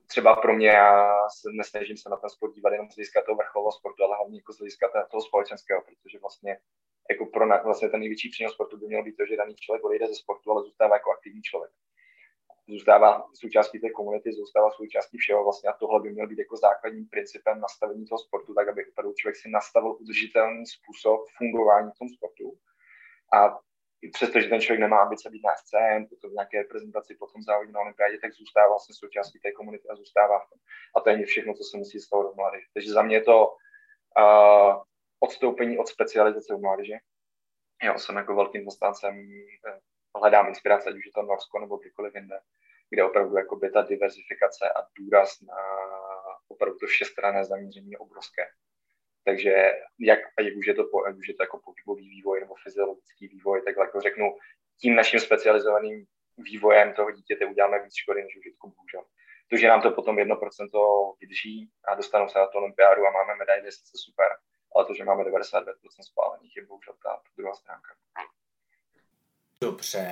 třeba 0.07 0.37
pro 0.37 0.53
mě, 0.55 0.69
já 0.69 1.19
se 1.41 1.49
nesnažím 1.53 1.97
se 1.97 2.09
na 2.09 2.17
ten 2.17 2.31
sport 2.31 2.53
dívat 2.55 2.73
jenom 2.73 2.91
z 2.91 2.95
hlediska 2.95 3.23
toho 3.23 3.37
vrcholového 3.37 3.73
sportu, 3.73 4.05
ale 4.05 4.17
hlavně 4.17 4.39
jako 4.39 4.53
z 4.53 4.59
hlediska 4.59 5.07
toho 5.11 5.23
společenského, 5.29 5.83
protože 5.83 6.19
vlastně 6.19 6.59
jako 7.11 7.27
pro 7.27 7.47
na, 7.47 7.63
vlastně 7.63 7.89
ten 7.89 8.01
největší 8.01 8.29
přínos 8.31 8.55
sportu 8.55 8.79
by 8.79 8.87
měl 8.87 9.03
být 9.05 9.17
to, 9.17 9.27
že 9.27 9.37
daný 9.37 9.55
člověk 9.57 9.85
odejde 9.85 10.07
ze 10.07 10.15
sportu, 10.15 10.51
ale 10.51 10.63
zůstává 10.63 10.97
jako 10.97 11.11
aktivní 11.11 11.43
člověk. 11.43 11.73
Zůstává 12.71 13.27
součástí 13.35 13.81
té 13.81 13.91
komunity, 13.91 14.33
zůstává 14.33 14.71
součástí 14.71 15.19
všeho 15.19 15.45
vlastně 15.45 15.71
a 15.71 15.73
tohle 15.73 16.01
by 16.01 16.11
měl 16.13 16.27
být 16.27 16.39
jako 16.39 16.57
základním 16.57 17.09
principem 17.09 17.61
nastavení 17.61 18.07
toho 18.07 18.19
sportu, 18.19 18.55
tak 18.55 18.69
aby 18.69 18.87
opravdu 18.91 19.13
člověk 19.13 19.37
si 19.37 19.49
nastavil 19.51 19.93
udržitelný 20.01 20.67
způsob 20.67 21.21
fungování 21.39 21.91
v 21.91 21.99
tom 21.99 22.09
sportu. 22.09 22.59
A 23.35 23.59
přestože 24.13 24.49
ten 24.49 24.61
člověk 24.61 24.81
nemá 24.81 25.03
ambice 25.03 25.31
být 25.31 25.43
na 25.45 25.55
scén, 25.57 26.07
potom 26.07 26.31
v 26.31 26.33
nějaké 26.33 26.65
prezentaci, 26.65 27.15
potom 27.15 27.43
závodí 27.43 27.73
na 27.73 27.81
olympiádě, 27.81 28.19
tak 28.19 28.33
zůstává 28.33 28.69
vlastně 28.69 28.95
součástí 28.95 29.39
té 29.41 29.53
komunity 29.53 29.89
a 29.89 29.95
zůstává 29.95 30.39
v 30.39 30.49
tom. 30.51 30.59
A 30.97 31.01
to 31.01 31.11
je 31.11 31.25
všechno, 31.25 31.55
co 31.55 31.65
se 31.65 31.77
musí 31.77 32.01
z 32.01 32.09
toho 32.09 32.23
do. 32.23 32.35
Takže 32.75 32.93
za 32.93 33.03
mě 33.03 33.17
je 33.17 33.23
to 33.23 33.47
uh, 34.19 34.83
odstoupení 35.21 35.79
od 35.79 35.89
specializace 35.89 36.55
u 36.55 36.61
mládeže. 36.61 36.95
Já 37.83 37.99
jsem 37.99 38.17
jako 38.17 38.35
velkým 38.35 38.65
zastáncem, 38.65 39.15
eh, 39.69 39.81
hledám 40.19 40.49
inspirace, 40.49 40.89
ať 40.89 40.97
už 40.97 41.07
je 41.07 41.13
to 41.13 41.23
Norsko 41.23 41.59
nebo 41.59 41.77
kdykoliv 41.77 42.15
jinde, 42.15 42.41
kde 42.91 43.05
opravdu 43.05 43.37
jako 43.37 43.57
by 43.57 43.71
ta 43.71 43.83
diverzifikace 43.83 44.69
a 44.69 44.87
důraz 44.99 45.41
na 45.41 45.55
opravdu 46.49 46.79
to 46.79 46.87
všestranné 46.87 47.45
zaměření 47.45 47.91
je 47.91 47.99
obrovské. 47.99 48.43
Takže 49.25 49.73
jak, 49.99 50.19
ať 50.39 50.53
už 50.53 50.67
je 50.67 50.75
to, 50.75 50.83
ať 51.07 51.17
už 51.17 51.29
je 51.29 51.35
to 51.35 51.43
jako 51.43 51.59
pohybový 51.59 52.09
vývoj 52.09 52.41
nebo 52.41 52.55
fyziologický 52.63 53.29
vývoj, 53.29 53.63
tak 53.63 53.77
jako 53.77 54.01
řeknu, 54.01 54.37
tím 54.81 54.95
naším 54.95 55.21
specializovaným 55.21 56.07
vývojem 56.39 56.93
toho 56.93 57.11
dítěte 57.11 57.47
uděláme 57.47 57.83
víc 57.85 57.95
škody 57.95 58.23
než 58.23 58.37
užitku, 58.37 58.71
bohužel. 58.77 59.05
To, 59.51 59.57
že 59.57 59.69
nám 59.69 59.83
to 59.83 59.91
potom 59.91 60.17
1% 60.17 61.17
vydrží 61.21 61.71
a 61.85 61.95
dostanou 61.95 62.29
se 62.29 62.39
na 62.39 62.47
to 62.47 62.59
olympiádu 62.59 63.07
a 63.07 63.11
máme 63.11 63.35
medaily, 63.39 63.67
je 63.67 63.73
sice 63.73 63.93
super, 63.95 64.27
ale 64.75 64.85
to, 64.85 64.95
že 64.95 65.05
máme 65.05 65.25
99% 65.25 65.65
spálených, 66.01 66.57
je 66.57 66.67
bohužel 66.67 66.95
ta 67.03 67.23
druhá 67.37 67.55
stránka. 67.55 67.95
Dobře. 69.61 70.07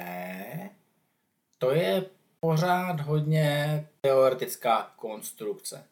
To 1.59 1.71
je 1.71 2.11
pořád 2.41 3.01
hodně 3.01 3.89
teoretická 4.01 4.93
konstrukce. 4.97 5.85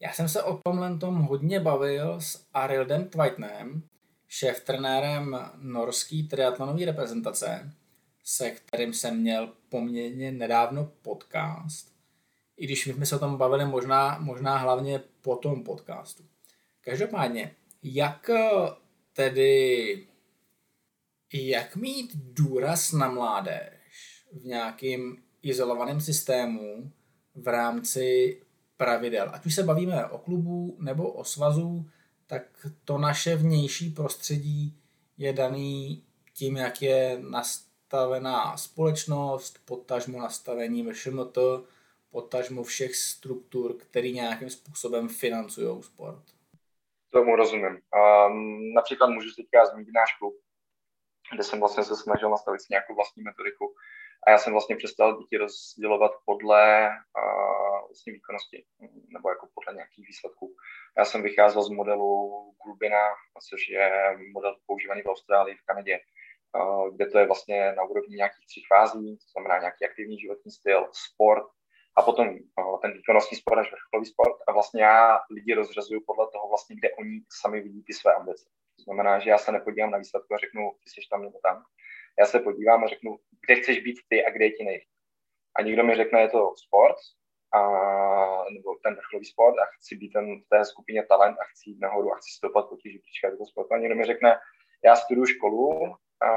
Já 0.00 0.12
jsem 0.12 0.28
se 0.28 0.42
o 0.42 0.60
tomhle 0.64 0.98
tom 0.98 1.14
hodně 1.14 1.60
bavil 1.60 2.20
s 2.20 2.46
Arildem 2.54 3.08
Tvajtnem, 3.08 3.82
šéf-trenérem 4.28 5.50
norský 5.56 6.28
triatlonové 6.28 6.84
reprezentace, 6.84 7.72
se 8.24 8.50
kterým 8.50 8.92
jsem 8.92 9.20
měl 9.20 9.52
poměrně 9.68 10.32
nedávno 10.32 10.92
podcast. 11.02 11.92
I 12.56 12.66
když 12.66 12.86
my 12.86 12.92
jsme 12.92 13.06
se 13.06 13.16
o 13.16 13.18
tom 13.18 13.36
bavili 13.36 13.64
možná, 13.64 14.18
možná 14.18 14.56
hlavně 14.56 15.00
po 15.20 15.36
tom 15.36 15.64
podcastu. 15.64 16.24
Každopádně, 16.80 17.54
jak 17.82 18.30
tedy 19.12 20.06
jak 21.32 21.76
mít 21.76 22.10
důraz 22.14 22.92
na 22.92 23.10
mládež 23.10 24.26
v 24.32 24.44
nějakém 24.44 25.16
izolovaném 25.42 26.00
systému 26.00 26.92
v 27.34 27.48
rámci 27.48 28.40
pravidel. 28.76 29.30
Ať 29.32 29.46
už 29.46 29.54
se 29.54 29.62
bavíme 29.62 30.06
o 30.06 30.18
klubu 30.18 30.76
nebo 30.78 31.12
o 31.12 31.24
svazu, 31.24 31.90
tak 32.26 32.42
to 32.84 32.98
naše 32.98 33.36
vnější 33.36 33.90
prostředí 33.90 34.80
je 35.18 35.32
daný 35.32 36.04
tím, 36.34 36.56
jak 36.56 36.82
je 36.82 37.18
nastavená 37.30 38.56
společnost, 38.56 39.58
potažmo 39.64 40.18
nastavení 40.18 40.90
VŠMT, 40.90 41.38
potažmo 42.10 42.62
všech 42.62 42.96
struktur, 42.96 43.76
které 43.76 44.10
nějakým 44.10 44.50
způsobem 44.50 45.08
financují 45.08 45.82
sport. 45.82 46.22
Tomu 47.10 47.36
rozumím. 47.36 47.78
Um, 48.26 48.74
například 48.74 49.10
můžu 49.10 49.28
teďka 49.36 49.66
zmínit 49.66 49.92
náš 49.94 50.18
klub, 50.18 50.34
kde 51.34 51.44
jsem 51.44 51.60
vlastně 51.60 51.84
se 51.84 51.96
snažil 51.96 52.30
nastavit 52.30 52.60
nějakou 52.70 52.94
vlastní 52.94 53.22
metodiku, 53.22 53.74
a 54.26 54.30
já 54.30 54.38
jsem 54.38 54.52
vlastně 54.52 54.76
přestal 54.76 55.18
děti 55.18 55.36
rozdělovat 55.36 56.12
podle 56.24 56.88
uh, 56.88 57.88
vlastně 57.88 58.12
výkonnosti, 58.12 58.64
nebo 59.08 59.28
jako 59.28 59.48
podle 59.54 59.74
nějakých 59.74 60.06
výsledků. 60.08 60.54
Já 60.98 61.04
jsem 61.04 61.22
vycházel 61.22 61.62
z 61.62 61.70
modelu 61.70 62.10
Grubina, 62.64 63.04
což 63.48 63.68
je 63.68 64.16
model 64.32 64.56
používaný 64.66 65.02
v 65.02 65.08
Austrálii, 65.08 65.56
v 65.56 65.66
Kanadě, 65.66 65.98
uh, 66.58 66.94
kde 66.94 67.06
to 67.06 67.18
je 67.18 67.26
vlastně 67.26 67.72
na 67.72 67.82
úrovni 67.84 68.16
nějakých 68.16 68.46
tří 68.46 68.62
fází, 68.68 69.16
to 69.16 69.26
znamená 69.32 69.58
nějaký 69.58 69.84
aktivní 69.84 70.18
životní 70.18 70.52
styl, 70.52 70.88
sport, 70.92 71.46
a 71.96 72.02
potom 72.02 72.28
uh, 72.28 72.80
ten 72.80 72.92
výkonnostní 72.92 73.36
sport 73.36 73.58
až 73.58 73.72
vrcholový 73.72 74.06
sport. 74.06 74.36
A 74.48 74.52
vlastně 74.52 74.82
já 74.82 75.20
lidi 75.30 75.54
rozřazuju 75.54 76.00
podle 76.06 76.26
toho, 76.32 76.48
vlastně, 76.48 76.76
kde 76.76 76.90
oni 76.90 77.20
sami 77.40 77.60
vidí 77.60 77.82
ty 77.84 77.92
své 77.92 78.14
ambice. 78.14 78.44
To 78.76 78.82
znamená, 78.82 79.18
že 79.18 79.30
já 79.30 79.38
se 79.38 79.52
nepodívám 79.52 79.90
na 79.90 79.98
výsledku 79.98 80.34
a 80.34 80.38
řeknu, 80.38 80.72
ty 80.84 80.90
jsi 80.90 81.00
tam 81.10 81.22
nebo 81.22 81.38
tam, 81.42 81.64
já 82.20 82.26
se 82.26 82.40
podívám 82.40 82.84
a 82.84 82.86
řeknu, 82.86 83.18
kde 83.46 83.54
chceš 83.54 83.80
být 83.80 83.98
ty 84.08 84.24
a 84.24 84.30
kde 84.30 84.44
je 84.44 84.52
ti 84.52 84.64
nejvíc. 84.64 84.88
A 85.56 85.62
někdo 85.62 85.84
mi 85.84 85.94
řekne, 85.94 86.20
je 86.20 86.28
to 86.28 86.54
sport, 86.66 86.96
a, 87.54 87.60
nebo 88.50 88.74
ten 88.82 88.94
vrcholový 88.94 89.26
sport 89.26 89.58
a 89.58 89.64
chci 89.64 89.96
být 89.96 90.12
ten, 90.12 90.40
v 90.42 90.48
té 90.48 90.64
skupině 90.64 91.06
talent 91.06 91.36
a 91.38 91.44
chci 91.44 91.70
jít 91.70 91.80
nahoru 91.80 92.12
a 92.12 92.16
chci 92.16 92.30
stoupat 92.36 92.68
po 92.68 92.76
těch 92.76 92.92
žebříčkách 92.92 93.32
toho 93.32 93.46
sportu. 93.46 93.74
A 93.74 93.78
někdo 93.78 93.96
mi 93.96 94.04
řekne, 94.04 94.38
já 94.84 94.96
studuju 94.96 95.26
školu, 95.26 95.94
a 96.22 96.28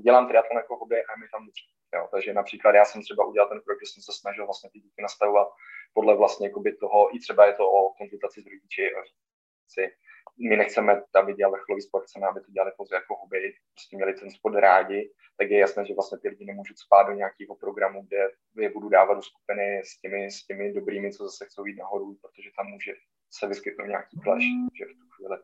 dělám 0.00 0.28
triatlon 0.28 0.56
jako 0.56 0.76
hobby 0.76 1.04
a 1.04 1.16
mi 1.16 1.26
tam 1.32 1.46
dobře. 1.46 1.64
Jo, 1.94 2.08
takže 2.12 2.32
například 2.32 2.74
já 2.74 2.84
jsem 2.84 3.02
třeba 3.02 3.26
udělal 3.26 3.48
ten 3.48 3.60
krok, 3.60 3.78
že 3.80 3.86
jsem 3.92 4.02
se 4.02 4.12
snažil 4.20 4.44
vlastně 4.46 4.70
ty 4.70 4.80
děti 4.80 5.02
nastavovat 5.02 5.48
podle 5.94 6.16
vlastně 6.16 6.50
toho, 6.80 7.16
i 7.16 7.18
třeba 7.18 7.46
je 7.46 7.52
to 7.52 7.70
o 7.70 7.94
konzultaci 7.94 8.42
s 8.42 8.46
rodiči, 8.46 8.90
si 9.68 9.82
my 10.50 10.56
nechceme, 10.56 11.02
aby 11.14 11.34
dělali 11.34 11.52
vrcholový 11.52 11.82
sport, 11.82 12.04
chceme, 12.04 12.26
aby 12.26 12.40
to 12.40 12.50
dělali 12.50 12.72
pouze 12.76 12.94
jako 12.94 13.16
hobby, 13.16 13.54
prostě 13.74 13.96
měli 13.96 14.14
ten 14.14 14.30
sport 14.30 14.54
rádi, 14.54 15.12
tak 15.38 15.50
je 15.50 15.58
jasné, 15.58 15.86
že 15.86 15.94
vlastně 15.94 16.18
ty 16.18 16.28
lidi 16.28 16.44
nemůžu 16.44 16.74
spát 16.74 17.02
do 17.02 17.12
nějakého 17.12 17.54
programu, 17.56 18.02
kde 18.02 18.30
je 18.62 18.70
budu 18.70 18.88
dávat 18.88 19.14
do 19.14 19.22
skupiny 19.22 19.82
s 19.84 20.00
těmi, 20.00 20.30
s 20.30 20.46
těmi 20.46 20.72
dobrými, 20.72 21.12
co 21.12 21.24
zase 21.24 21.44
chcou 21.44 21.64
jít 21.64 21.76
nahoru, 21.76 22.16
protože 22.22 22.50
tam 22.56 22.66
může 22.66 22.92
se 23.30 23.46
vyskytnout 23.46 23.86
nějaký 23.86 24.20
clash, 24.24 24.48
že 24.78 24.84
v 24.84 24.88
tu 24.88 25.06
chvíli 25.16 25.38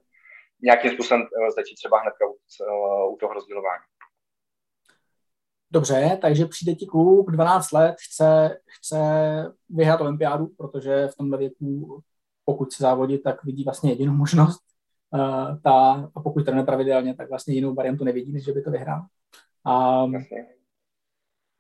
nějakým 0.63 0.91
způsobem 0.91 1.23
eh, 1.23 1.51
začít 1.51 1.75
třeba 1.75 2.01
hned 2.01 2.15
u, 2.31 2.37
eh, 2.63 3.09
u 3.13 3.17
toho 3.17 3.35
rozdělování. 3.35 3.85
Dobře, 5.71 6.19
takže 6.23 6.47
přijde 6.47 6.75
ti 6.75 6.87
klub 6.87 7.31
12 7.31 7.73
let, 7.73 7.97
chce, 7.99 8.61
chce 8.67 8.99
vyhrát 9.69 10.01
olympiádu, 10.01 10.47
protože 10.47 11.09
v 11.09 11.17
tomhle 11.17 11.39
věku, 11.39 12.01
pokud 12.45 12.73
se 12.73 12.83
závodit, 12.83 13.23
tak 13.23 13.45
vidí 13.45 13.65
vlastně 13.65 13.91
jedinou 13.91 14.13
možnost 14.13 14.74
ta, 15.63 16.11
a 16.15 16.21
pokud 16.21 16.45
trénuje 16.45 16.67
pravidelně, 16.67 17.15
tak 17.15 17.29
vlastně 17.29 17.55
jinou 17.55 17.75
variantu 17.75 18.05
nevidí, 18.05 18.33
než 18.33 18.45
že 18.45 18.53
by 18.53 18.63
to 18.63 18.71
vyhrál. 18.71 19.03
Um, 20.05 20.25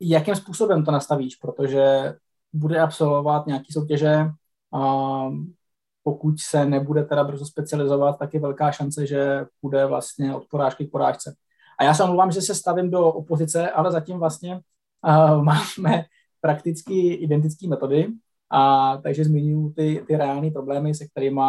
jakým 0.00 0.34
způsobem 0.34 0.84
to 0.84 0.90
nastavíš, 0.90 1.36
protože 1.36 2.14
bude 2.52 2.80
absolvovat 2.80 3.46
nějaký 3.46 3.72
soutěže, 3.72 4.26
um, 4.70 5.54
pokud 6.02 6.40
se 6.40 6.66
nebude 6.66 7.04
teda 7.04 7.24
brzo 7.24 7.46
specializovat, 7.46 8.18
tak 8.18 8.34
je 8.34 8.40
velká 8.40 8.72
šance, 8.72 9.06
že 9.06 9.46
bude 9.62 9.86
vlastně 9.86 10.34
od 10.34 10.46
porážky 10.48 10.86
k 10.86 10.90
porážce. 10.90 11.34
A 11.78 11.84
já 11.84 11.94
se 11.94 12.02
omlouvám, 12.02 12.32
že 12.32 12.40
se 12.40 12.54
stavím 12.54 12.90
do 12.90 13.08
opozice, 13.08 13.70
ale 13.70 13.92
zatím 13.92 14.18
vlastně 14.18 14.60
uh, 15.06 15.44
máme 15.44 16.04
prakticky 16.40 17.14
identické 17.14 17.68
metody, 17.68 18.08
a 18.50 18.96
takže 19.02 19.24
zmiňuji 19.24 19.70
ty, 19.70 20.04
ty 20.06 20.16
reální 20.16 20.50
problémy, 20.50 20.94
se 20.94 21.06
kterými 21.08 21.40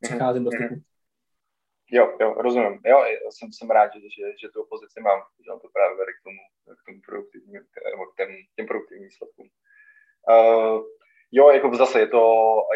přicházím 0.00 0.44
do 0.44 0.50
styku. 0.50 0.82
Jo, 1.94 2.16
jo, 2.20 2.34
rozumím. 2.34 2.80
Jo, 2.84 3.04
jsem, 3.30 3.52
jsem 3.52 3.70
rád, 3.70 3.90
že, 3.94 4.00
že, 4.00 4.24
že 4.40 4.48
tu 4.48 4.62
opozici 4.62 5.00
mám, 5.00 5.20
že 5.44 5.50
to 5.62 5.68
právě 5.72 5.96
vede 5.96 6.12
k 6.12 6.22
tomu, 6.26 6.42
k 6.78 6.84
tomu 6.86 7.00
produktivním, 7.06 7.60
k 7.60 8.16
těm, 8.16 8.30
těm 8.56 8.66
produktivním 8.66 9.08
výsledkům. 9.08 9.48
Uh, 10.32 10.84
jo, 11.32 11.50
jako 11.50 11.76
zase 11.76 12.00
je 12.00 12.08
to, 12.08 12.22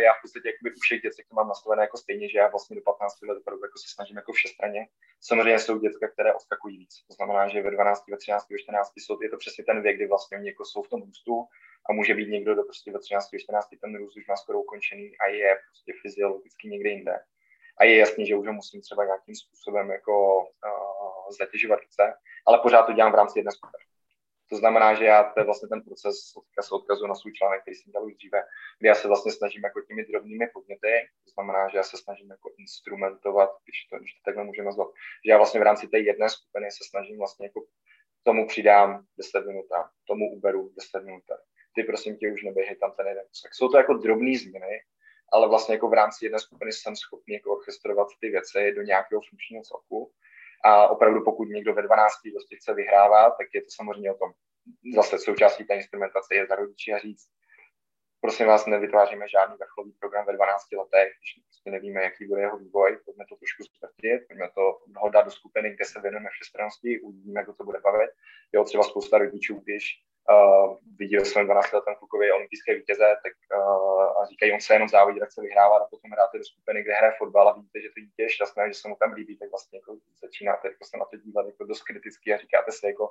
já 0.06 0.12
v 0.14 0.22
podstatě 0.22 0.48
jakoby 0.48 0.70
u 0.76 0.80
všech 0.80 1.00
dětí 1.02 1.22
to 1.28 1.34
mám 1.34 1.48
nastavené 1.48 1.82
jako 1.82 1.96
stejně, 1.96 2.28
že 2.28 2.38
já 2.38 2.48
vlastně 2.48 2.76
do 2.76 2.82
15 2.82 3.22
let 3.22 3.38
opravdu 3.40 3.64
jako 3.64 3.78
se 3.78 3.88
snažím 3.94 4.16
jako 4.16 4.32
všestranně. 4.32 4.82
Samozřejmě 5.20 5.58
jsou 5.58 5.78
dětka, 5.78 6.08
které 6.08 6.34
odskakují 6.34 6.78
víc. 6.78 6.94
To 7.08 7.14
znamená, 7.14 7.48
že 7.48 7.62
ve 7.62 7.70
12, 7.70 8.08
ve 8.10 8.16
13, 8.16 8.50
ve 8.50 8.58
14 8.58 8.92
jsou, 8.96 9.22
je 9.22 9.30
to 9.30 9.36
přesně 9.36 9.64
ten 9.64 9.82
věk, 9.82 9.96
kdy 9.96 10.06
vlastně 10.06 10.38
oni 10.38 10.48
jako 10.48 10.64
jsou 10.64 10.82
v 10.82 10.88
tom 10.88 11.02
růstu 11.02 11.34
a 11.88 11.92
může 11.92 12.14
být 12.14 12.28
někdo, 12.28 12.54
kdo 12.54 12.62
prostě 12.62 12.92
ve 12.92 12.98
13, 12.98 13.32
ve 13.32 13.38
14 13.38 13.68
ten 13.80 13.96
růst 13.96 14.16
už 14.16 14.26
má 14.26 14.36
skoro 14.36 14.60
ukončený 14.60 15.06
a 15.18 15.24
je 15.30 15.58
prostě 15.68 15.92
fyziologicky 16.02 16.68
někde 16.68 16.90
jinde 16.90 17.16
a 17.78 17.84
je 17.84 17.96
jasný, 17.96 18.26
že 18.26 18.36
už 18.36 18.46
ho 18.46 18.52
musím 18.52 18.80
třeba 18.80 19.04
nějakým 19.04 19.34
způsobem 19.34 19.90
jako 19.90 20.38
uh, 20.38 21.36
zatěžovat 21.38 21.80
více, 21.80 22.14
ale 22.46 22.58
pořád 22.58 22.82
to 22.82 22.92
dělám 22.92 23.12
v 23.12 23.14
rámci 23.14 23.38
jedné 23.38 23.52
skupiny. 23.52 23.84
To 24.50 24.56
znamená, 24.56 24.94
že 24.94 25.04
já 25.04 25.24
to 25.24 25.40
je 25.40 25.44
vlastně 25.44 25.68
ten 25.68 25.82
proces, 25.82 26.16
já 26.58 26.62
se 26.62 26.74
odkazuju 26.74 27.08
na 27.08 27.14
svůj 27.14 27.32
článek, 27.32 27.62
který 27.62 27.74
jsem 27.76 27.92
dělal 27.92 28.06
už 28.06 28.14
dříve, 28.14 28.42
kdy 28.78 28.88
já 28.88 28.94
se 28.94 29.08
vlastně 29.08 29.32
snažím 29.32 29.62
jako 29.64 29.80
těmi 29.80 30.04
drobnými 30.04 30.46
podněty, 30.46 30.92
to 31.24 31.30
znamená, 31.34 31.68
že 31.68 31.76
já 31.76 31.82
se 31.82 31.96
snažím 31.96 32.30
jako 32.30 32.50
instrumentovat, 32.58 33.50
když 33.64 33.84
to, 33.84 33.98
když 33.98 34.14
to 34.14 34.20
takhle 34.24 34.44
můžeme 34.44 34.66
nazvat, 34.66 34.88
že 35.24 35.30
já 35.30 35.36
vlastně 35.36 35.60
v 35.60 35.62
rámci 35.62 35.88
té 35.88 35.98
jedné 35.98 36.28
skupiny 36.28 36.70
se 36.70 36.84
snažím 36.90 37.18
vlastně 37.18 37.46
jako 37.46 37.60
tomu 38.22 38.46
přidám 38.46 39.06
10 39.18 39.46
minut, 39.46 39.66
tomu 40.06 40.32
uberu 40.32 40.72
10 40.76 41.04
minut. 41.04 41.24
Ty 41.74 41.82
prosím 41.82 42.16
tě 42.16 42.32
už 42.32 42.42
neběhej 42.42 42.76
tam 42.76 42.92
ten 42.96 43.06
jeden 43.06 43.24
Tak 43.42 43.54
Jsou 43.54 43.68
to 43.68 43.76
jako 43.76 43.94
drobné 43.94 44.38
změny, 44.38 44.80
ale 45.32 45.48
vlastně 45.48 45.74
jako 45.74 45.88
v 45.88 45.92
rámci 45.92 46.24
jedné 46.24 46.38
skupiny 46.38 46.72
jsem 46.72 46.96
schopný 46.96 47.34
jako 47.34 47.52
orchestrovat 47.52 48.08
ty 48.20 48.28
věci 48.28 48.72
do 48.72 48.82
nějakého 48.82 49.20
funkčního 49.30 49.62
celku. 49.62 50.12
A 50.64 50.88
opravdu 50.88 51.24
pokud 51.24 51.48
někdo 51.48 51.74
ve 51.74 51.82
12 51.82 52.12
prostě 52.34 52.56
chce 52.56 52.74
vyhrávat, 52.74 53.34
tak 53.38 53.46
je 53.54 53.62
to 53.62 53.70
samozřejmě 53.70 54.12
o 54.12 54.18
tom. 54.18 54.32
Zase 54.94 55.18
součástí 55.18 55.64
té 55.64 55.74
instrumentace 55.74 56.34
je 56.34 56.46
za 56.46 56.54
rodiči 56.54 56.92
a 56.92 56.98
říct, 56.98 57.28
prosím 58.20 58.46
vás, 58.46 58.66
nevytváříme 58.66 59.28
žádný 59.28 59.56
vrcholový 59.56 59.92
program 59.92 60.26
ve 60.26 60.32
12 60.32 60.72
letech, 60.72 61.12
když 61.18 61.44
prostě 61.44 61.70
nevíme, 61.70 62.02
jaký 62.02 62.26
bude 62.26 62.40
jeho 62.40 62.58
vývoj, 62.58 62.98
pojďme 63.04 63.24
to 63.28 63.36
trošku 63.36 63.62
zprtit, 63.62 64.28
pojďme 64.28 64.48
to 64.54 64.78
hodat 64.96 65.24
do 65.24 65.30
skupiny, 65.30 65.70
kde 65.74 65.84
se 65.84 66.00
věnujeme 66.00 66.28
všestrannosti, 66.30 67.00
uvidíme, 67.00 67.40
jak 67.40 67.56
to 67.56 67.64
bude 67.64 67.80
bavit. 67.80 68.10
Jo, 68.52 68.64
třeba 68.64 68.84
spousta 68.84 69.18
rodičů, 69.18 69.54
když 69.64 69.82
uh, 70.32 70.76
viděl 70.98 71.24
jsem 71.24 71.44
12 71.44 71.72
letém 71.72 71.94
klukovi 71.94 72.32
olympijské 72.32 72.74
vítěze, 72.74 73.06
tak 73.24 73.32
uh, 73.58 74.22
a 74.22 74.26
říkají, 74.30 74.52
on 74.52 74.60
se 74.60 74.74
jenom 74.74 74.88
závodí, 74.88 75.20
tak 75.20 75.32
se 75.32 75.40
vyhrává 75.40 75.76
a 75.78 75.90
potom 75.90 76.10
hráte 76.10 76.38
do 76.38 76.44
skupiny, 76.44 76.82
kde 76.82 76.94
hraje 76.94 77.12
fotbal 77.18 77.48
a 77.48 77.52
vidíte, 77.52 77.80
že 77.80 77.88
to 77.88 78.00
dítě 78.00 78.22
je 78.22 78.30
šťastné, 78.30 78.68
že 78.68 78.78
se 78.78 78.88
mu 78.88 78.96
tam 78.96 79.12
líbí, 79.12 79.38
tak 79.38 79.50
vlastně 79.50 79.78
jako 79.78 79.96
začínáte 80.24 80.68
jako 80.68 80.84
se 80.84 80.96
na 80.96 81.04
to 81.04 81.16
dívat 81.16 81.46
jako 81.46 81.64
dost 81.64 81.82
kriticky 81.82 82.34
a 82.34 82.38
říkáte 82.38 82.72
si, 82.72 82.86
jako, 82.86 83.04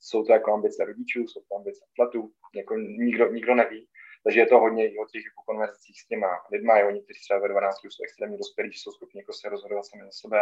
jsou 0.00 0.24
to 0.24 0.32
jako 0.32 0.52
ambice 0.52 0.84
rodičů, 0.84 1.20
jsou 1.26 1.40
to 1.48 1.56
ambice 1.56 1.84
atletů, 1.92 2.32
jako 2.54 2.74
nikdo, 2.76 3.32
nikdo 3.32 3.54
neví. 3.54 3.88
Takže 4.26 4.40
je 4.40 4.46
to 4.46 4.58
hodně 4.58 4.84
i 4.92 4.98
o 4.98 5.06
těch 5.06 5.24
jako 5.24 5.42
konverzacích 5.46 6.00
s 6.00 6.06
těma 6.06 6.30
lidma, 6.52 6.78
jo, 6.78 6.90
někteří 6.90 7.20
třeba 7.20 7.38
ve 7.40 7.48
12 7.48 7.76
jsou 7.84 8.02
extrémně 8.04 8.38
dospělí, 8.38 8.72
že 8.72 8.78
jsou 8.78 8.92
schopni 8.92 9.20
jako 9.20 9.32
se 9.32 9.48
rozhodovat 9.48 9.86
sami 9.86 10.02
za 10.04 10.14
sebe, 10.22 10.40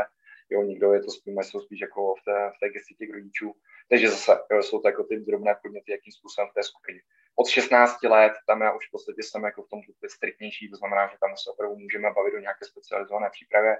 jo, 0.50 0.62
někdo 0.62 0.92
je 0.92 1.00
to 1.02 1.10
spíš, 1.10 1.34
jsou 1.42 1.60
spíš 1.60 1.80
jako 1.80 2.14
v 2.14 2.24
té, 2.24 2.36
v 2.56 2.58
té 2.60 2.68
gesti 2.68 2.94
těch 2.94 3.10
rodičů. 3.10 3.48
Takže 3.90 4.10
zase 4.10 4.32
jo, 4.52 4.62
jsou 4.62 4.78
to 4.80 4.88
jako 4.88 5.04
ty 5.04 5.16
drobné 5.16 5.52
podněty, 5.62 5.92
jakým 5.92 6.12
způsobem 6.12 6.48
v 6.50 6.54
té 6.54 6.62
skupině. 6.62 7.00
Od 7.36 7.48
16 7.48 8.02
let 8.02 8.32
tam 8.46 8.60
já 8.60 8.70
už 8.76 8.88
v 8.88 8.90
podstatě 8.90 9.22
jsem 9.22 9.42
jako 9.44 9.62
v 9.62 9.68
tom 9.68 9.80
striktnější, 10.16 10.70
to 10.70 10.76
znamená, 10.76 11.02
že 11.12 11.16
tam 11.20 11.36
se 11.36 11.50
opravdu 11.50 11.76
můžeme 11.76 12.08
bavit 12.16 12.34
o 12.34 12.44
nějaké 12.46 12.64
specializované 12.64 13.30
přípravě, 13.30 13.72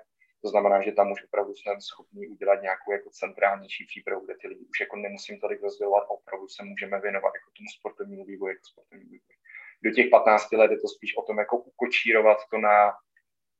to 0.42 0.49
znamená, 0.49 0.76
že 0.82 0.92
tam 0.92 1.12
už 1.12 1.25
opravdu 1.25 1.52
jsme 1.54 1.80
schopni 1.80 2.28
udělat 2.28 2.62
nějakou 2.62 2.92
jako 2.92 3.11
centrálnější 3.11 3.87
přípravu, 3.87 4.25
kde 4.25 4.34
ty 4.40 4.49
lidi 4.49 4.64
už 4.70 4.80
jako 4.80 4.96
nemusím 4.96 5.40
tolik 5.40 5.62
rozdělovat, 5.62 6.04
opravdu 6.08 6.49
se 6.49 6.64
můžeme 6.64 7.00
věnovat 7.00 7.32
jako 7.38 7.49
tomu 7.56 7.68
sportovnímu 7.78 8.25
vývoji, 8.25 8.50
jako 8.54 8.64
sportovnímu 8.73 9.11
vývoji 9.11 9.43
do 9.85 9.91
těch 9.91 10.09
15 10.11 10.53
let 10.53 10.71
je 10.71 10.81
to 10.81 10.88
spíš 10.88 11.17
o 11.17 11.23
tom, 11.23 11.38
jako 11.38 11.59
ukočírovat 11.59 12.38
to 12.50 12.59
na 12.59 12.93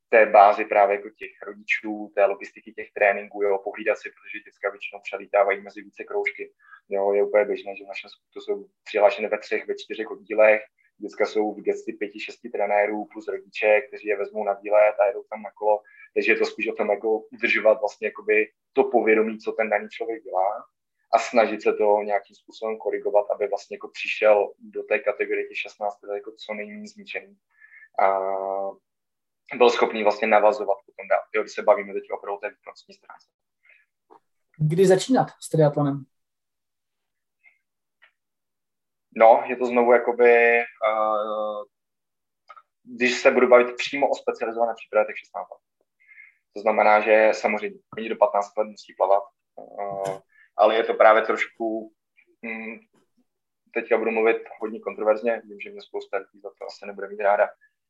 té 0.09 0.27
bázi 0.27 0.65
právě 0.65 0.97
jako 0.97 1.11
těch 1.11 1.31
rodičů, 1.47 2.13
té 2.15 2.25
logistiky 2.25 2.73
těch 2.73 2.89
tréninků, 2.93 3.43
jo, 3.43 3.59
pohlídat 3.65 3.99
si, 3.99 4.09
protože 4.11 4.45
děcka 4.47 4.71
většinou 4.71 5.01
přelítávají 5.03 5.61
mezi 5.63 5.83
více 5.83 6.05
kroužky. 6.05 6.53
Jo, 6.89 7.13
je 7.13 7.23
úplně 7.23 7.45
běžné, 7.45 7.77
že 7.77 7.85
v 7.85 7.89
našem 7.89 8.11
to 8.35 8.41
jsou 8.41 8.67
přihlášené 8.85 9.29
ve 9.29 9.39
třech, 9.39 9.67
ve 9.69 9.75
čtyřech 9.75 10.11
oddílech, 10.11 10.63
děcka 10.99 11.27
jsou 11.27 11.55
v 11.55 11.61
gesti 11.61 11.93
pěti, 11.93 12.21
šesti 12.21 12.49
trenérů 12.49 13.05
plus 13.13 13.29
rodiče, 13.29 13.81
kteří 13.89 14.07
je 14.09 14.17
vezmou 14.17 14.45
na 14.45 14.53
výlet 14.53 14.95
a 15.01 15.07
jedou 15.07 15.23
tam 15.31 15.43
na 15.43 15.51
kolo. 15.51 15.83
Takže 16.15 16.33
je 16.33 16.37
to 16.37 16.45
spíš 16.45 16.69
o 16.69 16.75
tom 16.75 16.91
jako 16.91 17.19
udržovat 17.19 17.81
vlastně 17.81 18.07
jakoby 18.09 18.51
to 18.73 18.85
povědomí, 18.85 19.39
co 19.39 19.53
ten 19.53 19.71
daný 19.71 19.89
člověk 19.89 20.23
dělá 20.23 20.65
a 21.15 21.19
snažit 21.19 21.63
se 21.63 21.73
to 21.73 22.03
nějakým 22.03 22.37
způsobem 22.37 22.79
korigovat, 22.79 23.31
aby 23.31 23.49
vlastně 23.49 23.75
jako 23.75 23.89
přišel 23.89 24.53
do 24.59 24.83
té 24.83 24.99
kategorie 24.99 25.49
těch 25.49 25.59
16 25.59 26.03
let 26.03 26.15
jako 26.15 26.33
co 26.33 26.55
nejméně 26.55 26.89
zničený. 26.89 27.39
A 28.03 28.09
byl 29.57 29.71
schopný 29.71 30.03
vlastně 30.03 30.29
navazovat 30.29 30.79
potom 30.87 31.09
dál, 31.09 31.21
jo, 31.35 31.43
když 31.43 31.53
se 31.53 31.63
bavíme 31.63 31.93
teď 31.93 32.11
opravdu 32.11 32.41
té 32.41 32.51
výkonnostní 32.51 32.95
stránce. 32.95 33.27
Kdy 34.59 34.87
začínat 34.87 35.27
s 35.41 35.49
triatlonem? 35.49 36.05
No, 39.17 39.43
je 39.47 39.57
to 39.57 39.67
znovu 39.67 39.93
jakoby, 39.93 40.59
uh, 40.89 41.65
když 42.83 43.15
se 43.21 43.31
budu 43.31 43.49
bavit 43.49 43.77
přímo 43.77 44.09
o 44.09 44.15
specializované 44.15 44.75
přípravě, 44.77 45.07
tak 45.07 45.17
16 45.17 45.51
let. 45.51 45.61
To 46.53 46.61
znamená, 46.61 47.01
že 47.01 47.31
samozřejmě 47.33 47.79
oni 47.99 48.09
do 48.09 48.17
15 48.17 48.57
let 48.57 48.65
musí 48.65 48.95
plavat. 48.95 49.23
Uh, 49.57 50.19
ale 50.57 50.77
je 50.77 50.85
to 50.85 50.95
právě 50.95 51.23
trošku, 51.23 51.93
hm, 52.47 52.79
teďka 53.75 53.99
budu 53.99 54.11
mluvit 54.11 54.37
hodně 54.61 54.81
kontroverzně, 54.81 55.43
vím, 55.45 55.61
že 55.61 55.71
mě 55.71 55.83
spousta 55.83 56.17
lidí 56.17 56.41
za 56.41 56.51
to 56.59 56.67
asi 56.67 56.87
nebude 56.87 57.09
mít 57.09 57.21
ráda, 57.21 57.49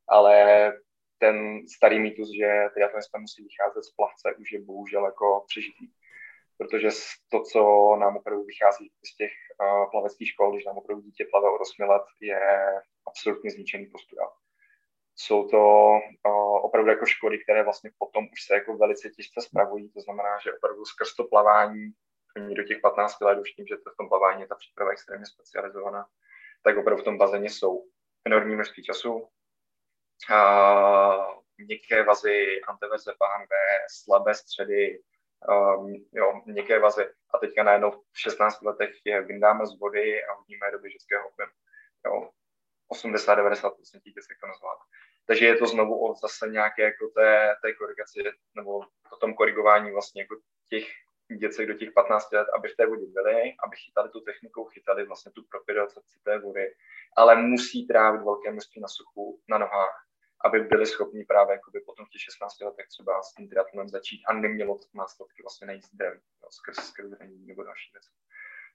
ale 0.09 0.72
ten 1.18 1.68
starý 1.68 1.98
mýtus, 1.98 2.29
že 2.38 2.68
triatlonista 2.74 3.18
musí 3.18 3.42
vycházet 3.42 3.85
z 3.85 3.90
plavce, 3.90 4.35
už 4.38 4.53
je 4.53 4.61
bohužel 4.62 5.05
jako 5.05 5.44
přežitý. 5.48 5.87
Protože 6.59 6.88
to, 7.29 7.42
co 7.42 7.61
nám 8.00 8.16
opravdu 8.16 8.44
vychází 8.44 8.90
z 9.05 9.16
těch 9.16 9.33
uh, 9.61 9.90
plaveckých 9.90 10.29
škol, 10.29 10.53
když 10.53 10.64
nám 10.64 10.79
opravdu 10.79 11.03
dítě 11.03 11.27
plave 11.31 11.50
od 11.50 11.61
8 11.61 11.88
let, 11.88 12.03
je 12.20 12.40
absolutně 13.07 13.50
zničený 13.50 13.87
postura. 13.87 14.24
Jsou 15.16 15.48
to 15.48 15.90
uh, 16.27 16.57
opravdu 16.66 16.90
jako 16.90 17.07
školy, 17.07 17.38
které 17.38 17.62
vlastně 17.64 17.90
potom 17.98 18.24
už 18.33 18.44
se 18.46 18.55
jako 18.55 18.77
velice 18.77 19.11
těžce 19.11 19.40
spravují, 19.40 19.90
to 19.90 20.00
znamená, 20.00 20.38
že 20.44 20.53
opravdu 20.53 20.85
skrz 20.85 21.14
to 21.14 21.24
plavání 21.24 21.92
oni 22.37 22.55
do 22.55 22.62
těch 22.62 22.81
15 22.81 23.20
let 23.20 23.38
už 23.38 23.53
tím, 23.53 23.66
že 23.66 23.77
to 23.77 23.90
v 23.90 23.97
tom 23.97 24.09
plavání 24.09 24.40
je 24.40 24.49
ta 24.49 24.55
příprava 24.55 24.90
extrémně 24.90 25.27
specializovaná, 25.27 26.07
tak 26.62 26.77
opravdu 26.77 27.03
v 27.03 27.05
tom 27.05 27.18
bazéně 27.18 27.51
jsou 27.51 27.85
enormní 28.25 28.55
množství 28.55 28.83
času. 28.83 29.29
A 30.35 31.27
měkké 31.59 32.03
vazy, 32.03 32.61
antiverze 32.68 33.14
pánve, 33.18 33.57
slabé 33.90 34.35
středy, 34.35 35.03
um, 35.49 36.07
jo, 36.12 36.42
měkké 36.47 36.79
vazy. 36.79 37.09
A 37.35 37.38
teďka 37.38 37.62
najednou 37.62 37.90
v 37.90 38.20
16 38.20 38.62
letech 38.62 38.90
je 39.05 39.23
vyndáme 39.23 39.66
z 39.66 39.79
vody 39.79 40.25
a 40.25 40.35
hodíme 40.35 40.70
do 40.70 40.79
běžeckého 40.79 41.29
objemu. 41.29 41.53
Jo, 42.07 42.31
80-90% 42.92 44.01
těch 44.03 44.38
to 44.40 44.47
nezvládá. 44.47 44.81
Takže 45.27 45.47
je 45.47 45.57
to 45.57 45.66
znovu 45.66 46.07
o 46.07 46.14
zase 46.14 46.49
nějaké 46.49 46.83
jako 46.83 47.09
té, 47.09 47.57
té 47.62 47.73
korigaci 47.75 48.23
nebo 48.55 48.79
o 49.11 49.16
tom 49.20 49.35
korigování 49.35 49.90
vlastně 49.92 50.23
jako 50.23 50.37
těch 50.68 50.87
děcek 51.32 51.68
do 51.68 51.74
těch 51.74 51.92
15 51.92 52.32
let, 52.32 52.48
aby 52.56 52.68
v 52.68 52.76
té 52.76 52.87
vodě 52.87 53.06
byli, 53.06 53.54
aby 53.64 53.76
chytali 53.76 54.08
tu 54.10 54.20
techniku, 54.20 54.64
chytali 54.64 55.06
vlastně 55.06 55.32
tu 55.32 55.42
propiodaci 55.50 56.00
té 56.24 56.38
vody, 56.38 56.74
ale 57.16 57.42
musí 57.42 57.87
trávit 57.87 58.22
velké 58.22 58.50
množství 58.52 58.80
na 58.80 58.88
suchu, 58.88 59.40
na 59.48 59.58
nohách, 59.58 60.04
aby 60.44 60.60
byli 60.60 60.87
schopni 60.87 61.24
právě 61.24 61.52
jakoby 61.52 61.80
potom 61.80 62.06
v 62.06 62.08
těch 62.08 62.20
16 62.20 62.60
letech 62.60 62.87
třeba 62.88 63.22
s 63.22 63.34
tím 63.34 63.48
triatlonem 63.48 63.88
začít 63.88 64.22
a 64.28 64.32
nemělo 64.32 64.78
to 64.78 64.84
následky 64.94 65.42
vlastně 65.42 65.66
nejít 65.66 65.84
zdraví, 65.84 66.20
no, 66.42 66.48
skrz, 66.50 66.76
skrz 66.76 67.10
nebo 67.20 67.62
další 67.62 67.90
věci. 67.92 68.10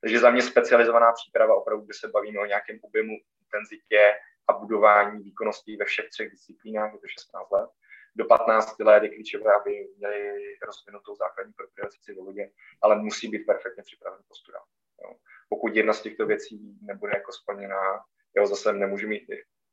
Takže 0.02 0.20
za 0.20 0.32
mě 0.32 0.42
specializovaná 0.42 1.12
příprava, 1.12 1.56
opravdu, 1.56 1.86
kdy 1.86 1.94
se 1.94 2.08
bavíme 2.08 2.40
o 2.40 2.46
nějakém 2.46 2.80
objemu, 2.82 3.14
intenzitě 3.42 4.14
a 4.48 4.54
budování 4.54 5.24
výkonností 5.24 5.78
ve 5.78 5.86
všech 5.86 6.10
třech 6.10 6.32
disciplínách, 6.32 6.94
je 6.94 7.00
to 7.00 7.08
16 7.08 7.52
let, 7.52 7.70
do 8.16 8.26
15 8.26 8.80
let 8.80 9.04
je 9.04 9.10
klíčové, 9.10 9.56
aby 9.56 9.88
měli 9.98 10.42
rozvinutou 10.66 11.16
základní 11.16 11.54
propriocepci 11.54 12.16
do 12.16 12.24
vodě, 12.24 12.52
ale 12.82 12.96
musí 12.96 13.28
být 13.28 13.46
perfektně 13.46 13.84
připraven 13.84 14.22
postura. 14.28 14.60
Jo. 15.04 15.16
Pokud 15.50 15.76
jedna 15.76 15.94
z 15.94 16.02
těchto 16.02 16.26
věcí 16.26 16.80
nebude 16.82 17.12
jako 17.16 17.32
splněná, 17.32 18.04
jo, 18.36 18.48
zase 18.48 18.74
nemůžu 18.74 19.08
mít 19.08 19.24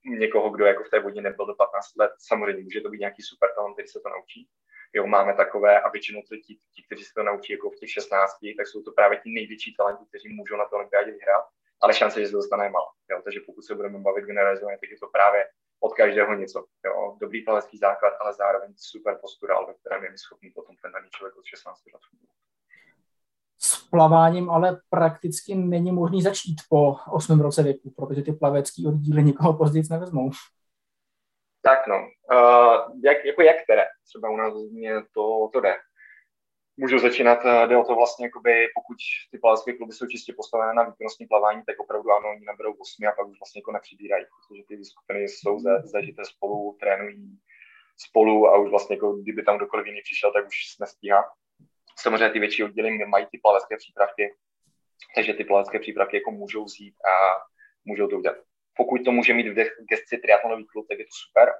někoho, 0.05 0.51
kdo 0.51 0.64
jako 0.64 0.85
v 0.85 0.90
té 0.90 1.01
vodě 1.01 1.20
nebyl 1.20 1.46
do 1.46 1.55
15 1.55 1.96
let, 1.96 2.11
samozřejmě 2.18 2.62
může 2.62 2.81
to 2.81 2.88
být 2.88 3.01
nějaký 3.01 3.22
super 3.22 3.51
talent, 3.55 3.75
který 3.75 3.88
se 3.88 4.01
to 4.01 4.09
naučí. 4.09 4.49
Jo, 4.92 5.07
máme 5.07 5.35
takové 5.35 5.81
a 5.81 5.88
většinou 5.88 6.22
to 6.22 6.37
ti, 6.37 6.59
ti, 6.75 6.83
kteří 6.87 7.05
se 7.05 7.12
to 7.14 7.22
naučí 7.22 7.53
jako 7.53 7.70
v 7.70 7.77
těch 7.77 7.90
16, 7.90 8.33
tak 8.57 8.66
jsou 8.66 8.83
to 8.83 8.92
právě 8.92 9.18
ti 9.18 9.31
největší 9.31 9.75
talenti, 9.77 10.05
kteří 10.09 10.29
můžou 10.29 10.57
na 10.57 10.64
to 10.64 10.77
olympiádě 10.77 11.12
vyhrát, 11.12 11.44
ale 11.81 11.94
šance, 11.94 12.20
že 12.20 12.27
se 12.27 12.33
dostane 12.33 12.64
je 12.64 12.70
malá. 12.70 12.92
Takže 13.25 13.40
pokud 13.46 13.62
se 13.62 13.75
budeme 13.75 13.99
bavit 13.99 14.25
generalizovaně, 14.25 14.79
tak 14.79 14.90
je 14.90 14.99
to 14.99 15.09
právě 15.09 15.49
od 15.80 15.94
každého 15.94 16.34
něco. 16.34 16.66
Jo. 16.84 17.16
Dobrý 17.20 17.44
plavecký 17.44 17.78
základ, 17.78 18.12
ale 18.20 18.34
zároveň 18.34 18.72
super 18.76 19.18
postural, 19.20 19.66
ve 19.66 19.74
kterém 19.74 20.04
je 20.04 20.18
schopný 20.18 20.50
potom 20.50 20.76
ten 20.82 20.92
daný 20.92 21.08
člověk 21.10 21.36
od 21.36 21.44
16 21.44 21.84
let 21.92 22.00
fungovat. 22.10 22.36
S 23.58 23.88
plaváním 23.90 24.50
ale 24.50 24.80
prakticky 24.90 25.54
není 25.54 25.92
možný 25.92 26.22
začít 26.22 26.56
po 26.68 26.96
8 27.12 27.40
roce 27.40 27.62
věku, 27.62 27.90
protože 27.90 28.22
ty 28.22 28.32
plavecký 28.32 28.86
oddíly 28.86 29.22
nikoho 29.22 29.56
později 29.56 29.84
nevezmou. 29.90 30.30
Tak 31.62 31.86
no, 31.86 31.96
uh, 32.32 33.00
jak, 33.04 33.24
jako 33.24 33.42
jak 33.42 33.62
které? 33.62 33.84
Třeba 34.04 34.30
u 34.30 34.36
nás 34.36 34.54
mě 34.72 34.94
to, 35.14 35.50
to 35.52 35.60
jde 35.60 35.76
můžu 36.76 36.98
začínat, 36.98 37.38
eh, 37.44 37.66
jde 37.66 37.76
o 37.76 37.84
to 37.84 37.94
vlastně, 37.94 38.26
jakoby, 38.26 38.66
pokud 38.74 38.96
ty 39.30 39.38
plavecké 39.38 39.72
kluby 39.72 39.92
jsou 39.92 40.06
čistě 40.06 40.32
postavené 40.36 40.74
na 40.74 40.82
výkonnostní 40.82 41.26
plavání, 41.26 41.62
tak 41.66 41.78
opravdu 41.78 42.10
ano, 42.12 42.30
oni 42.30 42.44
naberou 42.44 42.72
8 42.72 43.06
a 43.06 43.12
pak 43.12 43.26
už 43.28 43.38
vlastně 43.38 43.58
jako 43.58 43.72
nepřibírají, 43.72 44.24
protože 44.24 44.62
ty 44.68 44.84
skupiny 44.84 45.22
jsou 45.22 45.58
za, 45.58 45.82
zažité 45.82 46.24
spolu, 46.24 46.76
trénují 46.80 47.38
spolu 47.96 48.46
a 48.48 48.58
už 48.58 48.70
vlastně 48.70 48.96
jako 48.96 49.12
kdyby 49.12 49.42
tam 49.42 49.56
kdokoliv 49.56 49.86
jiný 49.86 50.00
přišel, 50.02 50.32
tak 50.32 50.46
už 50.46 50.56
nestíhá. 50.80 51.24
Samozřejmě 51.98 52.30
ty 52.30 52.38
větší 52.38 52.64
oddíly 52.64 53.06
mají 53.06 53.26
ty 53.26 53.38
plavecké 53.38 53.76
přípravky, 53.76 54.34
takže 55.14 55.34
ty 55.34 55.44
plavecké 55.44 55.78
přípravky 55.78 56.16
jako 56.16 56.30
můžou 56.30 56.64
vzít 56.64 56.94
a 56.94 57.12
můžou 57.84 58.08
to 58.08 58.18
udělat. 58.18 58.36
Pokud 58.76 59.04
to 59.04 59.12
může 59.12 59.34
mít 59.34 59.48
v 59.48 59.54
gesci 59.90 60.18
triatlonový 60.18 60.66
klub, 60.66 60.86
tak 60.88 60.98
je 60.98 61.04
to 61.04 61.14
super, 61.26 61.52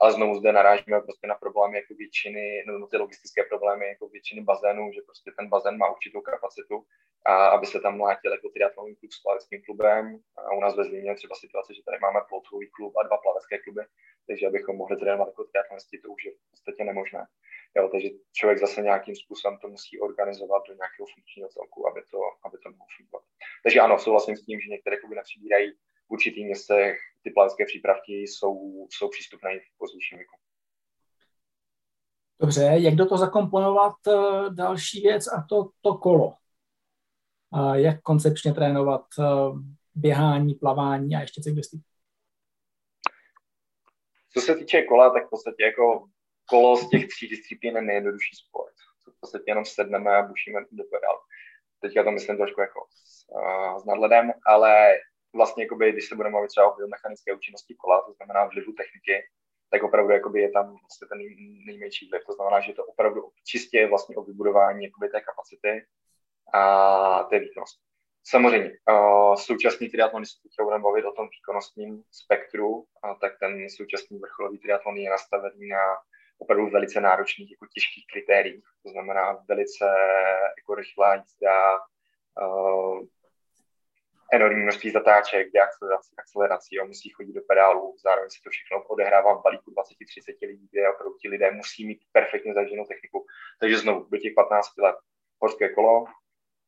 ale 0.00 0.12
znovu 0.12 0.34
zde 0.34 0.52
narážíme 0.52 1.00
prostě 1.00 1.26
na 1.26 1.34
problémy 1.34 1.76
jako 1.76 1.94
většiny, 1.94 2.64
no, 2.66 2.86
ty 2.86 2.96
logistické 2.96 3.42
problémy 3.44 3.88
jako 3.88 4.08
většiny 4.08 4.42
bazénů, 4.42 4.92
že 4.92 5.00
prostě 5.06 5.30
ten 5.38 5.48
bazén 5.48 5.78
má 5.78 5.90
určitou 5.90 6.20
kapacitu 6.20 6.84
a 7.26 7.46
aby 7.46 7.66
se 7.66 7.80
tam 7.80 7.96
mlátil 7.96 8.32
jako 8.32 8.48
triatlonový 8.48 8.96
klub 8.96 9.12
s 9.12 9.22
plaveckým 9.22 9.62
klubem 9.62 10.18
a 10.36 10.52
u 10.56 10.60
nás 10.60 10.76
ve 10.76 10.84
Zlíně 10.84 11.14
třeba 11.14 11.34
situace, 11.34 11.74
že 11.74 11.82
tady 11.84 11.98
máme 11.98 12.20
plotový 12.28 12.70
klub 12.70 12.92
a 12.96 13.02
dva 13.06 13.16
plavecké 13.16 13.58
kluby, 13.58 13.82
takže 14.26 14.46
abychom 14.46 14.76
mohli 14.76 14.96
trénovat 14.96 15.28
jako 15.28 15.44
triatlonisti, 15.44 15.98
to 15.98 16.08
už 16.08 16.24
je 16.24 16.32
v 16.32 16.50
podstatě 16.50 16.84
nemožné. 16.84 17.26
Jo, 17.76 17.88
takže 17.92 18.08
člověk 18.32 18.58
zase 18.58 18.82
nějakým 18.82 19.16
způsobem 19.16 19.58
to 19.58 19.68
musí 19.68 20.00
organizovat 20.00 20.62
do 20.68 20.74
nějakého 20.74 21.06
funkčního 21.14 21.48
celku, 21.48 21.88
aby 21.88 22.00
to, 22.10 22.18
aby 22.46 22.56
to 22.58 22.70
mohlo 22.70 22.86
fungovat. 22.96 23.24
Takže 23.62 23.80
ano, 23.80 23.98
souhlasím 23.98 24.36
s 24.36 24.46
tím, 24.46 24.60
že 24.60 24.70
některé 24.70 24.96
kluby 24.96 25.14
nepřibírají 25.14 25.72
v 26.06 26.10
určitých 26.10 26.46
městech 26.46 26.98
ty 27.22 27.30
plavecké 27.30 27.64
přípravky 27.66 28.12
jsou, 28.12 28.86
jsou 28.90 29.08
přístupné 29.08 29.50
v 29.58 29.78
pozdějším 29.78 30.18
věku. 30.18 30.36
Dobře, 32.40 32.62
jak 32.62 32.94
do 32.94 33.06
toho 33.06 33.18
zakomponovat 33.18 33.94
uh, 34.06 34.54
další 34.54 35.00
věc 35.00 35.26
a 35.26 35.46
to, 35.48 35.70
to 35.80 35.94
kolo? 35.94 36.34
Uh, 37.50 37.74
jak 37.74 38.02
koncepčně 38.02 38.54
trénovat 38.54 39.04
uh, 39.18 39.60
běhání, 39.94 40.54
plavání 40.54 41.16
a 41.16 41.20
ještě 41.20 41.42
cyklistiku? 41.42 41.82
Co 44.32 44.40
se 44.40 44.54
týče 44.54 44.82
kola, 44.82 45.10
tak 45.10 45.26
v 45.26 45.30
podstatě 45.30 45.62
jako 45.62 46.08
kolo 46.48 46.76
z 46.76 46.88
těch 46.88 47.08
tří 47.08 47.28
disciplín 47.28 47.76
je 47.76 47.82
nejjednodušší 47.82 48.36
sport. 48.36 48.74
V 49.16 49.20
podstatě 49.20 49.44
jenom 49.46 49.64
sedneme 49.64 50.16
a 50.16 50.22
bušíme 50.22 50.60
do 50.70 50.84
pedál. 50.84 51.18
Teďka 51.80 52.04
to 52.04 52.10
myslím 52.10 52.36
trošku 52.36 52.60
jako 52.60 52.86
s, 52.90 53.28
uh, 53.28 53.78
s 53.82 53.84
nadhledem, 53.84 54.32
ale 54.46 54.94
vlastně, 55.34 55.64
jakoby, 55.64 55.92
když 55.92 56.08
se 56.08 56.16
budeme 56.16 56.32
mluvit 56.32 56.48
třeba 56.48 56.72
o 56.72 56.76
biomechanické 56.76 57.34
účinnosti 57.34 57.74
kola, 57.74 58.02
to 58.06 58.12
znamená 58.12 58.44
vlivu 58.44 58.72
techniky, 58.72 59.26
tak 59.70 59.82
opravdu 59.82 60.12
jakoby, 60.12 60.40
je 60.40 60.50
tam 60.50 60.66
vlastně 60.66 61.08
ten 61.08 61.18
nejmenší 61.66 62.08
vliv. 62.08 62.22
To 62.26 62.32
znamená, 62.32 62.60
že 62.60 62.70
je 62.70 62.74
to 62.74 62.84
opravdu 62.84 63.30
čistě 63.46 63.86
vlastně 63.86 64.16
o 64.16 64.22
vybudování 64.22 64.84
jakoby, 64.84 65.08
té 65.08 65.20
kapacity 65.20 65.86
a 66.54 67.22
té 67.22 67.38
výkonnosti. 67.38 67.82
Samozřejmě, 68.26 68.70
uh, 68.90 69.34
současný 69.34 69.88
triatlon, 69.88 70.22
když 70.22 70.54
se 70.54 70.62
budeme 70.62 70.82
bavit 70.82 71.04
o 71.04 71.12
tom 71.12 71.28
výkonnostním 71.28 72.02
spektru, 72.10 72.68
uh, 72.76 72.84
tak 73.20 73.32
ten 73.40 73.70
současný 73.70 74.18
vrcholový 74.18 74.58
triatlon 74.58 74.96
je 74.96 75.10
nastavený 75.10 75.68
na 75.68 75.84
opravdu 76.38 76.70
velice 76.70 77.00
náročných, 77.00 77.50
jako 77.50 77.66
těžkých 77.74 78.04
kritériích. 78.12 78.64
To 78.82 78.90
znamená 78.90 79.44
velice 79.48 79.84
jako 80.58 80.74
rychlá 80.74 81.14
jízda, 81.14 81.78
uh, 82.40 83.00
enormní 84.34 84.62
množství 84.62 84.90
zatáček, 84.90 85.56
akcelerací, 85.56 86.14
akcelerací, 86.18 86.76
jo, 86.76 86.86
musí 86.86 87.08
chodit 87.10 87.32
do 87.32 87.40
pedálu, 87.48 87.96
zároveň 88.04 88.30
se 88.30 88.42
to 88.44 88.50
všechno 88.50 88.86
odehrává 88.86 89.34
v 89.34 89.42
balíku 89.42 89.70
20-30 89.70 90.46
lidí, 90.46 90.68
kde 90.70 90.90
opravdu 90.90 91.16
ti 91.20 91.28
lidé 91.28 91.50
musí 91.50 91.86
mít 91.86 92.00
perfektně 92.12 92.54
zažinou 92.54 92.84
techniku. 92.84 93.26
Takže 93.60 93.78
znovu, 93.78 94.06
do 94.10 94.18
těch 94.18 94.34
15 94.34 94.78
let. 94.78 94.96
Horské 95.42 95.68
kolo, 95.68 96.04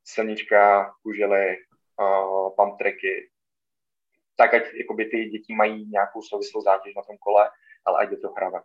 silnička, 0.05 0.93
kužely, 1.03 1.57
uh, 2.01 2.55
pump 2.57 2.79
tracky, 2.79 3.31
tak 4.37 4.55
ať 4.55 4.63
jakoby, 4.75 5.05
ty 5.05 5.25
děti 5.25 5.55
mají 5.55 5.91
nějakou 5.91 6.23
souvislou 6.23 6.61
zátěž 6.63 6.95
na 6.95 7.03
tom 7.03 7.17
kole, 7.19 7.51
ale 7.85 7.99
ať 7.99 8.11
je 8.11 8.19
to 8.19 8.29
hravé 8.29 8.61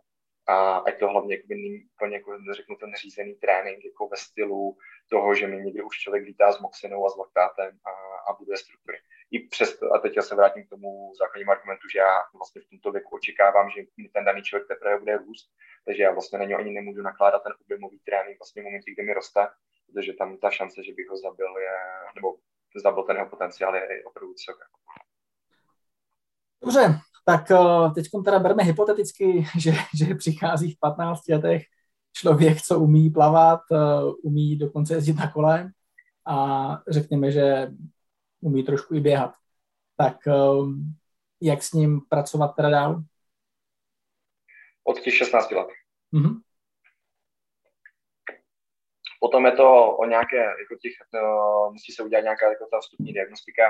a 0.46 0.76
ať 0.76 0.98
to 0.98 1.08
hlavně 1.08 1.42
není 1.48 1.84
úplně 1.94 2.16
jako, 2.16 2.38
řeknu, 2.52 2.76
ten 2.76 2.94
řízený 2.94 3.34
trénink 3.34 3.84
jako 3.84 4.08
ve 4.08 4.16
stylu 4.16 4.76
toho, 5.08 5.34
že 5.34 5.46
mi 5.46 5.56
někdy 5.56 5.82
už 5.82 5.98
člověk 5.98 6.24
vítá 6.24 6.52
s 6.52 6.60
moxinou 6.60 7.06
a 7.06 7.10
s 7.10 7.16
laktátem 7.16 7.78
a, 7.84 7.90
a 8.30 8.36
buduje 8.38 8.56
struktury. 8.56 8.98
I 9.30 9.40
přesto, 9.40 9.94
a 9.94 9.98
teď 9.98 10.16
já 10.16 10.22
se 10.22 10.34
vrátím 10.34 10.66
k 10.66 10.68
tomu 10.68 11.12
základnímu 11.18 11.50
argumentu, 11.50 11.88
že 11.88 11.98
já 11.98 12.22
vlastně 12.34 12.62
v 12.62 12.68
tomto 12.70 12.92
věku 12.92 13.16
očekávám, 13.16 13.70
že 13.70 13.82
ten 14.14 14.24
daný 14.24 14.42
člověk 14.42 14.68
teprve 14.68 14.98
bude 14.98 15.16
růst, 15.16 15.50
takže 15.84 16.02
já 16.02 16.12
vlastně 16.12 16.38
na 16.38 16.44
něj 16.44 16.56
ani 16.56 16.72
nemůžu 16.72 17.02
nakládat 17.02 17.42
ten 17.42 17.52
objemový 17.60 17.98
trénink 17.98 18.38
vlastně 18.38 18.62
v 18.62 18.64
momentě, 18.64 18.92
kdy 18.92 19.02
mi 19.02 19.14
roste, 19.14 19.48
protože 19.86 20.12
tam 20.12 20.38
ta 20.38 20.50
šance, 20.50 20.84
že 20.84 20.92
bych 20.92 21.08
ho 21.08 21.16
zabil 21.16 21.58
je, 21.58 21.76
nebo 22.14 22.36
zabil 22.82 23.02
ten 23.02 23.16
jeho 23.16 23.28
potenciál 23.28 23.76
je 23.76 24.04
opravdu 24.04 24.32
vysoká. 24.32 24.64
Dobře, 26.62 26.80
tak 27.24 27.50
eh, 27.50 27.90
teď 27.94 28.06
teda 28.24 28.38
berme 28.38 28.62
hypoteticky, 28.62 29.44
že, 29.58 29.72
že 29.98 30.14
přichází 30.14 30.74
v 30.74 30.78
15 30.78 31.28
letech 31.28 31.62
člověk, 32.12 32.62
co 32.62 32.80
umí 32.80 33.10
plavat, 33.10 33.60
eh, 33.72 33.76
umí 34.22 34.56
dokonce 34.56 34.94
jezdit 34.94 35.16
na 35.16 35.32
kole 35.32 35.70
a 36.26 36.68
řekněme, 36.88 37.30
že 37.30 37.70
umí 38.40 38.62
trošku 38.62 38.94
i 38.94 39.00
běhat. 39.00 39.34
Tak 39.96 40.26
eh, 40.26 40.32
jak 41.42 41.62
s 41.62 41.72
ním 41.72 42.00
pracovat 42.08 42.48
teda 42.56 42.70
dál? 42.70 43.02
Od 44.84 45.00
těch 45.00 45.14
16 45.14 45.50
let. 45.50 45.68
Mm-hmm. 46.12 46.40
Potom 49.20 49.46
je 49.46 49.52
to 49.52 49.96
o 49.96 50.06
nějaké, 50.06 50.36
jako 50.36 50.74
těch, 50.82 50.92
no, 51.14 51.70
musí 51.72 51.92
se 51.92 52.02
udělat 52.02 52.22
nějaká 52.22 52.48
jako 52.48 52.66
ta 52.70 52.80
vstupní 52.80 53.12
diagnostika, 53.12 53.62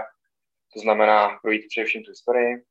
to 0.75 0.81
znamená 0.81 1.39
projít 1.43 1.67
především 1.69 2.03
tu 2.03 2.11
historii, 2.11 2.65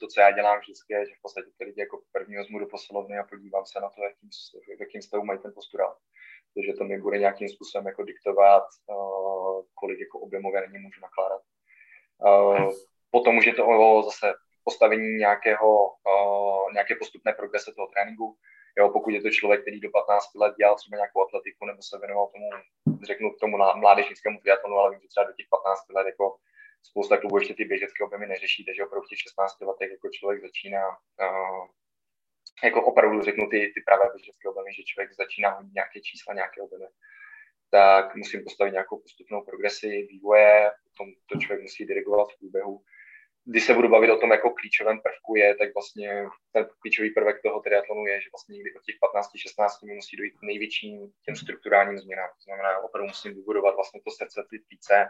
to, 0.00 0.06
co 0.06 0.20
já 0.20 0.30
dělám 0.30 0.58
vždycky, 0.60 0.92
je, 0.92 1.06
že 1.06 1.14
v 1.18 1.22
podstatě 1.22 1.50
ty 1.58 1.64
lidi 1.64 1.80
jako 1.80 2.00
první 2.12 2.36
vezmu 2.36 2.58
do 2.58 2.66
posilovny 2.66 3.18
a 3.18 3.24
podívám 3.24 3.66
se 3.66 3.80
na 3.80 3.88
to, 3.90 4.02
jakým, 4.02 4.30
v 4.76 4.80
jakým 4.80 5.02
stavu 5.02 5.24
mají 5.24 5.38
ten 5.38 5.52
posturál. 5.54 5.96
Takže 6.54 6.72
to 6.78 6.84
mi 6.84 7.00
bude 7.00 7.18
nějakým 7.18 7.48
způsobem 7.48 7.86
jako 7.86 8.02
diktovat, 8.02 8.62
uh, 8.86 9.62
kolik 9.74 10.00
jako 10.00 10.18
objemově 10.18 10.60
na 10.60 10.78
můžu 10.78 11.00
nakládat. 11.00 11.42
Uh, 12.18 12.72
potom 13.10 13.36
už 13.36 13.46
je 13.46 13.54
to 13.54 13.66
o 13.66 14.02
zase 14.02 14.34
postavení 14.64 15.08
nějakého, 15.16 15.70
uh, 15.86 16.72
nějaké 16.72 16.94
postupné 16.94 17.32
progrese 17.32 17.72
toho 17.72 17.86
tréninku. 17.86 18.36
Jo, 18.78 18.88
pokud 18.88 19.10
je 19.10 19.22
to 19.22 19.30
člověk, 19.30 19.60
který 19.62 19.80
do 19.80 19.90
15 19.90 20.34
let 20.34 20.54
dělal 20.58 20.76
třeba 20.76 20.96
nějakou 20.96 21.22
atletiku 21.22 21.66
nebo 21.66 21.82
se 21.82 21.98
věnoval 21.98 22.26
tomu, 22.26 22.48
řeknu 23.02 23.34
tomu 23.40 23.56
mládežnickému 23.56 24.38
triatlonu, 24.40 24.76
ale 24.76 24.90
vím, 24.90 25.00
že 25.00 25.08
třeba 25.08 25.26
do 25.26 25.32
těch 25.32 25.46
15 25.50 25.88
let 25.88 26.06
jako 26.06 26.36
spousta 26.88 27.16
klubů 27.16 27.38
ještě 27.38 27.54
ty 27.54 27.64
běžecké 27.64 28.04
objemy 28.04 28.26
neřeší, 28.26 28.64
takže 28.64 28.84
opravdu 28.84 29.06
v 29.06 29.08
těch 29.08 29.18
16 29.18 29.60
letech 29.60 29.90
jako 29.90 30.08
člověk 30.08 30.42
začíná 30.42 30.88
uh, 30.88 31.66
jako 32.64 32.84
opravdu 32.86 33.22
řeknu 33.22 33.44
ty, 33.50 33.58
ty 33.74 33.80
pravé 33.86 34.04
běžecké 34.14 34.48
objemy, 34.48 34.70
že 34.72 34.82
člověk 34.82 35.14
začíná 35.14 35.50
hodit 35.50 35.74
nějaké 35.74 36.00
čísla, 36.00 36.34
nějaké 36.34 36.62
objemy, 36.62 36.86
tak 37.70 38.14
musím 38.14 38.44
postavit 38.44 38.72
nějakou 38.72 38.98
postupnou 38.98 39.44
progresi 39.44 40.06
vývoje, 40.10 40.70
potom 40.84 41.06
to 41.26 41.38
člověk 41.38 41.62
musí 41.62 41.84
dirigovat 41.86 42.28
v 42.32 42.38
průběhu 42.38 42.84
když 43.46 43.64
se 43.64 43.74
budu 43.74 43.88
bavit 43.88 44.10
o 44.10 44.18
tom 44.18 44.30
jako 44.30 44.50
klíčovém 44.50 45.00
prvku 45.00 45.36
je, 45.36 45.54
tak 45.54 45.74
vlastně 45.74 46.26
ten 46.52 46.68
klíčový 46.80 47.10
prvek 47.10 47.42
toho 47.42 47.60
triatlonu 47.60 48.06
je, 48.06 48.20
že 48.20 48.28
vlastně 48.32 48.52
někdy 48.56 48.74
od 48.74 48.82
těch 48.84 48.96
15-16 49.88 49.94
musí 49.94 50.16
dojít 50.16 50.34
největším 50.42 51.12
těm 51.24 51.36
strukturálním 51.36 51.98
změnám. 51.98 52.28
To 52.28 52.42
znamená, 52.44 52.78
opravdu 52.78 53.06
musím 53.08 53.34
vybudovat 53.34 53.74
vlastně 53.74 54.00
to 54.04 54.10
srdce, 54.10 54.46
ty 54.50 54.58
plíce, 54.68 55.06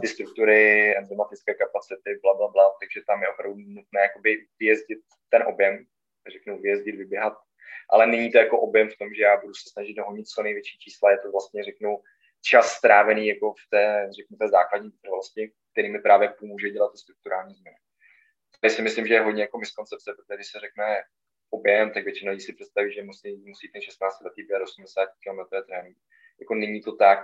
ty 0.00 0.06
struktury, 0.06 0.96
enzymatické 0.96 1.54
kapacity, 1.54 2.10
bla, 2.22 2.34
bla, 2.34 2.48
bla. 2.48 2.66
Takže 2.80 3.00
tam 3.06 3.22
je 3.22 3.28
opravdu 3.28 3.56
nutné 3.58 4.00
jakoby 4.00 4.46
vyjezdit 4.60 4.98
ten 5.28 5.42
objem, 5.42 5.84
řeknu 6.32 6.58
vyjezdit, 6.58 6.94
vyběhat, 6.96 7.34
ale 7.90 8.06
není 8.06 8.32
to 8.32 8.38
jako 8.38 8.60
objem 8.60 8.88
v 8.90 8.98
tom, 8.98 9.14
že 9.14 9.22
já 9.22 9.40
budu 9.40 9.54
se 9.54 9.70
snažit 9.72 9.94
dohonit 9.94 10.26
co 10.28 10.42
největší 10.42 10.78
čísla, 10.78 11.10
je 11.10 11.18
to 11.18 11.30
vlastně, 11.32 11.64
řeknu, 11.64 11.98
čas 12.42 12.72
strávený 12.72 13.26
jako 13.28 13.52
v 13.52 13.70
té, 13.70 14.08
řeknu, 14.16 14.36
té 14.36 14.48
základní 14.48 14.90
vytrvalosti, 14.90 15.52
který 15.72 15.92
mi 15.92 15.98
právě 15.98 16.28
pomůže 16.28 16.70
dělat 16.70 16.92
ty 16.92 16.98
strukturální 16.98 17.54
změny. 17.54 17.76
Tady 18.60 18.74
si 18.74 18.82
myslím, 18.82 19.06
že 19.06 19.14
je 19.14 19.20
hodně 19.20 19.42
jako 19.42 19.58
miskoncepce, 19.58 20.14
protože 20.16 20.36
když 20.36 20.50
se 20.50 20.60
řekne 20.60 21.02
objem, 21.50 21.90
tak 21.90 22.04
většina 22.04 22.30
lidí 22.30 22.44
si 22.44 22.52
představí, 22.52 22.92
že 22.92 23.02
musí, 23.02 23.36
musí 23.36 23.68
ten 23.72 23.82
16 23.82 24.20
letý 24.20 24.42
běhat 24.42 24.62
80 24.62 25.08
km 25.24 25.40
trénink. 25.66 25.96
Jako 26.40 26.54
není 26.54 26.80
to 26.80 26.96
tak. 26.96 27.18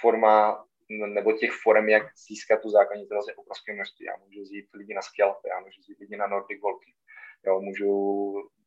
Forma 0.00 0.64
nebo 0.90 1.32
těch 1.32 1.52
forem, 1.62 1.88
jak 1.88 2.02
získat 2.28 2.62
tu 2.62 2.70
základní 2.70 3.02
vytrvalost 3.04 3.28
je 3.28 3.34
obrovské 3.34 3.74
množství. 3.74 4.06
Já 4.06 4.16
můžu 4.16 4.42
vzít 4.42 4.68
lidi 4.74 4.94
na 4.94 5.02
scalp, 5.02 5.36
já 5.46 5.60
můžu 5.60 5.80
vzít 5.80 5.98
lidi 6.00 6.16
na 6.16 6.26
Nordic 6.26 6.60
Walking, 6.62 6.96
jo, 7.46 7.60
můžu 7.60 7.90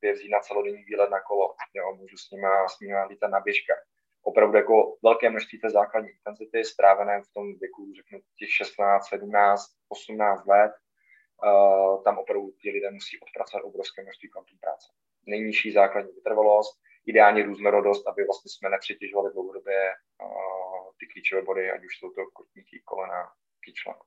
je 0.01 0.13
vzít 0.13 0.29
na 0.29 0.39
celodenní 0.39 0.83
výlet 0.83 1.09
na 1.09 1.21
kolo, 1.21 1.55
jo, 1.73 1.95
můžu 1.95 2.17
s 2.17 2.31
nimi, 2.31 2.47
s 2.75 2.79
nimi 2.79 2.93
lítat 3.09 3.31
na 3.31 3.39
běžkách 3.39 3.83
opravdu 4.23 4.57
jako 4.57 4.97
velké 5.03 5.29
množství 5.29 5.59
té 5.59 5.69
základní 5.69 6.09
intenzity 6.09 6.63
strávené 6.63 7.21
v 7.21 7.33
tom 7.33 7.59
věku, 7.59 7.93
řeknu, 7.95 8.19
těch 8.39 8.51
16, 8.51 9.07
17, 9.07 9.65
18 9.89 10.45
let, 10.45 10.71
uh, 10.71 12.03
tam 12.03 12.17
opravdu 12.17 12.51
ti 12.61 12.71
lidé 12.71 12.91
musí 12.91 13.19
odpracovat 13.19 13.63
obrovské 13.63 14.03
množství 14.03 14.29
kvantum 14.29 14.57
práce. 14.59 14.87
Nejnižší 15.27 15.71
základní 15.71 16.11
vytrvalost, 16.11 16.81
ideální 17.05 17.41
různorodost, 17.43 18.07
aby 18.07 18.25
vlastně 18.25 18.49
jsme 18.51 18.69
nepřetěžovali 18.69 19.33
dlouhodobě 19.33 19.79
uh, 20.23 20.91
ty 20.99 21.07
klíčové 21.07 21.41
body, 21.41 21.71
ať 21.71 21.85
už 21.85 21.97
jsou 21.97 22.09
to 22.09 22.21
kotníky, 22.33 22.81
kolena, 22.85 23.23
kyčla. 23.63 23.99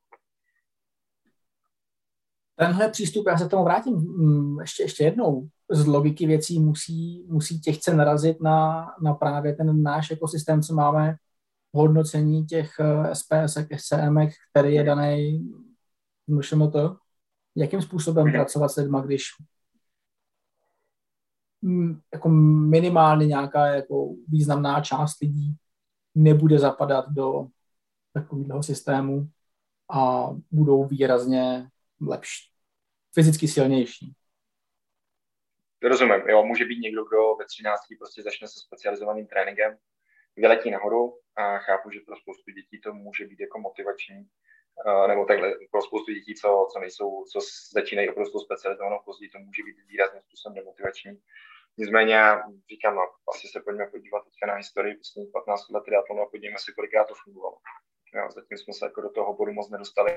Tenhle 2.57 2.91
přístup, 2.91 3.27
já 3.27 3.39
se 3.39 3.49
tomu 3.49 3.65
vrátím 3.65 3.95
mm, 3.95 4.61
ještě, 4.61 4.83
ještě 4.83 5.05
jednou, 5.05 5.49
z 5.71 5.87
logiky 5.87 6.27
věcí 6.27 6.61
musí, 6.61 7.27
musí 7.29 7.61
těžce 7.61 7.95
narazit 7.95 8.41
na, 8.41 8.87
na 9.03 9.15
právě 9.15 9.55
ten 9.55 9.83
náš 9.83 10.11
ekosystém, 10.11 10.63
co 10.63 10.75
máme 10.75 11.17
v 11.73 11.77
hodnocení 11.77 12.47
těch 12.47 12.71
SPS, 13.13 13.59
SCM, 13.77 14.19
který 14.51 14.75
je 14.75 14.85
daný 14.85 15.49
můžeme 16.27 16.71
to, 16.71 16.97
jakým 17.57 17.83
způsobem 17.83 18.33
pracovat 18.33 18.69
s 18.69 18.77
lidmi, 18.77 18.99
když 19.05 19.25
jako 22.13 22.29
minimálně 22.29 23.27
nějaká 23.27 23.67
jako 23.67 24.15
významná 24.29 24.81
část 24.81 25.21
lidí 25.21 25.57
nebude 26.15 26.59
zapadat 26.59 27.05
do 27.09 27.47
takového 28.13 28.63
systému 28.63 29.29
a 29.93 30.29
budou 30.51 30.85
výrazně 30.85 31.69
lepší, 32.01 32.51
fyzicky 33.15 33.49
silnější. 33.49 34.15
Rozumím, 35.85 36.23
jo, 36.29 36.43
může 36.45 36.65
být 36.65 36.81
někdo, 36.81 37.05
kdo 37.05 37.35
ve 37.35 37.45
13 37.45 37.81
prostě 37.99 38.23
začne 38.23 38.49
se 38.49 38.61
specializovaným 38.61 39.27
tréninkem, 39.27 39.79
vyletí 40.37 40.71
nahoru 40.71 41.21
a 41.37 41.59
chápu, 41.59 41.91
že 41.91 42.01
pro 42.07 42.17
spoustu 42.17 42.51
dětí 42.51 42.81
to 42.81 42.93
může 42.93 43.27
být 43.27 43.41
jako 43.41 43.59
motivační, 43.59 44.29
nebo 45.09 45.25
takhle 45.25 45.55
pro 45.71 45.83
spoustu 45.83 46.13
dětí, 46.13 46.35
co, 46.35 46.69
co 46.73 46.79
nejsou, 46.81 47.25
co 47.33 47.41
začínají 47.73 48.09
opravdu 48.09 48.41
specializovanou 48.41 48.99
později, 49.05 49.31
to 49.31 49.39
může 49.39 49.63
být 49.63 49.77
výrazným 49.89 50.23
způsobem 50.23 50.55
demotivační. 50.55 51.23
Nicméně 51.79 52.15
já 52.15 52.43
říkám, 52.71 52.95
no, 52.95 53.03
asi 53.35 53.49
se 53.49 53.61
pojďme 53.61 53.87
podívat 53.87 54.25
teďka 54.25 54.47
na 54.47 54.55
historii 54.55 54.97
posledních 54.97 55.33
15 55.33 55.71
let 55.71 55.85
triatlonu 55.85 56.23
a 56.23 56.31
podívejme 56.31 56.59
se, 56.59 56.73
kolikrát 56.73 57.05
to 57.05 57.15
fungovalo. 57.25 57.57
Jo, 58.15 58.29
zatím 58.35 58.59
jsme 58.59 58.75
se 58.75 58.87
jako 58.87 59.01
do 59.01 59.11
toho 59.11 59.35
bodu 59.35 59.53
moc 59.53 59.71
nedostali 59.71 60.11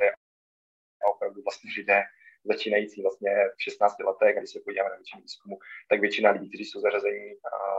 a 1.02 1.08
opravdu 1.08 1.42
vlastně 1.44 1.70
lidé 1.78 2.04
začínající 2.48 3.02
vlastně 3.02 3.32
v 3.58 3.64
16 3.64 4.00
letech, 4.00 4.38
když 4.38 4.52
se 4.52 4.60
podíváme 4.60 4.90
na 4.90 4.96
většinu 4.96 5.22
výzkumu, 5.22 5.56
tak 5.90 6.00
většina 6.00 6.32
lidí, 6.32 6.50
kteří 6.50 6.66
jsou 6.66 6.80
zařazení 6.82 7.26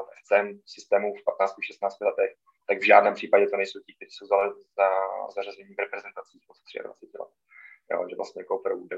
v 0.06 0.10
FCM 0.18 0.60
systému 0.66 1.14
v 1.14 1.22
15-16 1.26 2.06
letech, 2.06 2.30
tak 2.68 2.78
v 2.78 2.86
žádném 2.86 3.14
případě 3.14 3.46
to 3.46 3.56
nejsou 3.56 3.78
ti, 3.86 3.94
kteří 3.94 4.10
jsou 4.10 4.26
za, 4.26 4.36
za 4.78 4.88
zařazení 5.36 5.74
v 5.74 5.78
reprezentacích 5.78 6.42
od 6.48 6.56
23 6.82 7.18
let. 7.18 7.32
Jo, 7.92 8.06
že 8.10 8.16
vlastně 8.16 8.40
jako 8.40 8.58
opravdu 8.58 8.88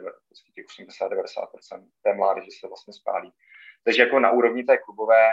těch 0.54 0.66
80-90% 0.66 1.88
té 2.02 2.14
mládeže 2.14 2.50
se 2.60 2.68
vlastně 2.68 2.94
spálí. 2.94 3.32
Takže 3.84 4.02
jako 4.02 4.20
na 4.20 4.30
úrovni 4.30 4.64
té 4.64 4.78
klubové, 4.78 5.24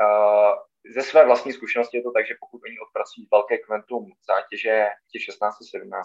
uh, 0.00 0.54
ze 0.94 1.02
své 1.02 1.26
vlastní 1.26 1.52
zkušenosti 1.52 1.96
je 1.96 2.02
to 2.02 2.12
tak, 2.12 2.26
že 2.26 2.34
pokud 2.40 2.60
oni 2.64 2.76
odpracují 2.78 3.28
velké 3.32 3.58
kvantum 3.58 4.04
zátěže 4.28 4.86
těch 5.12 5.22
16-17 5.22 6.02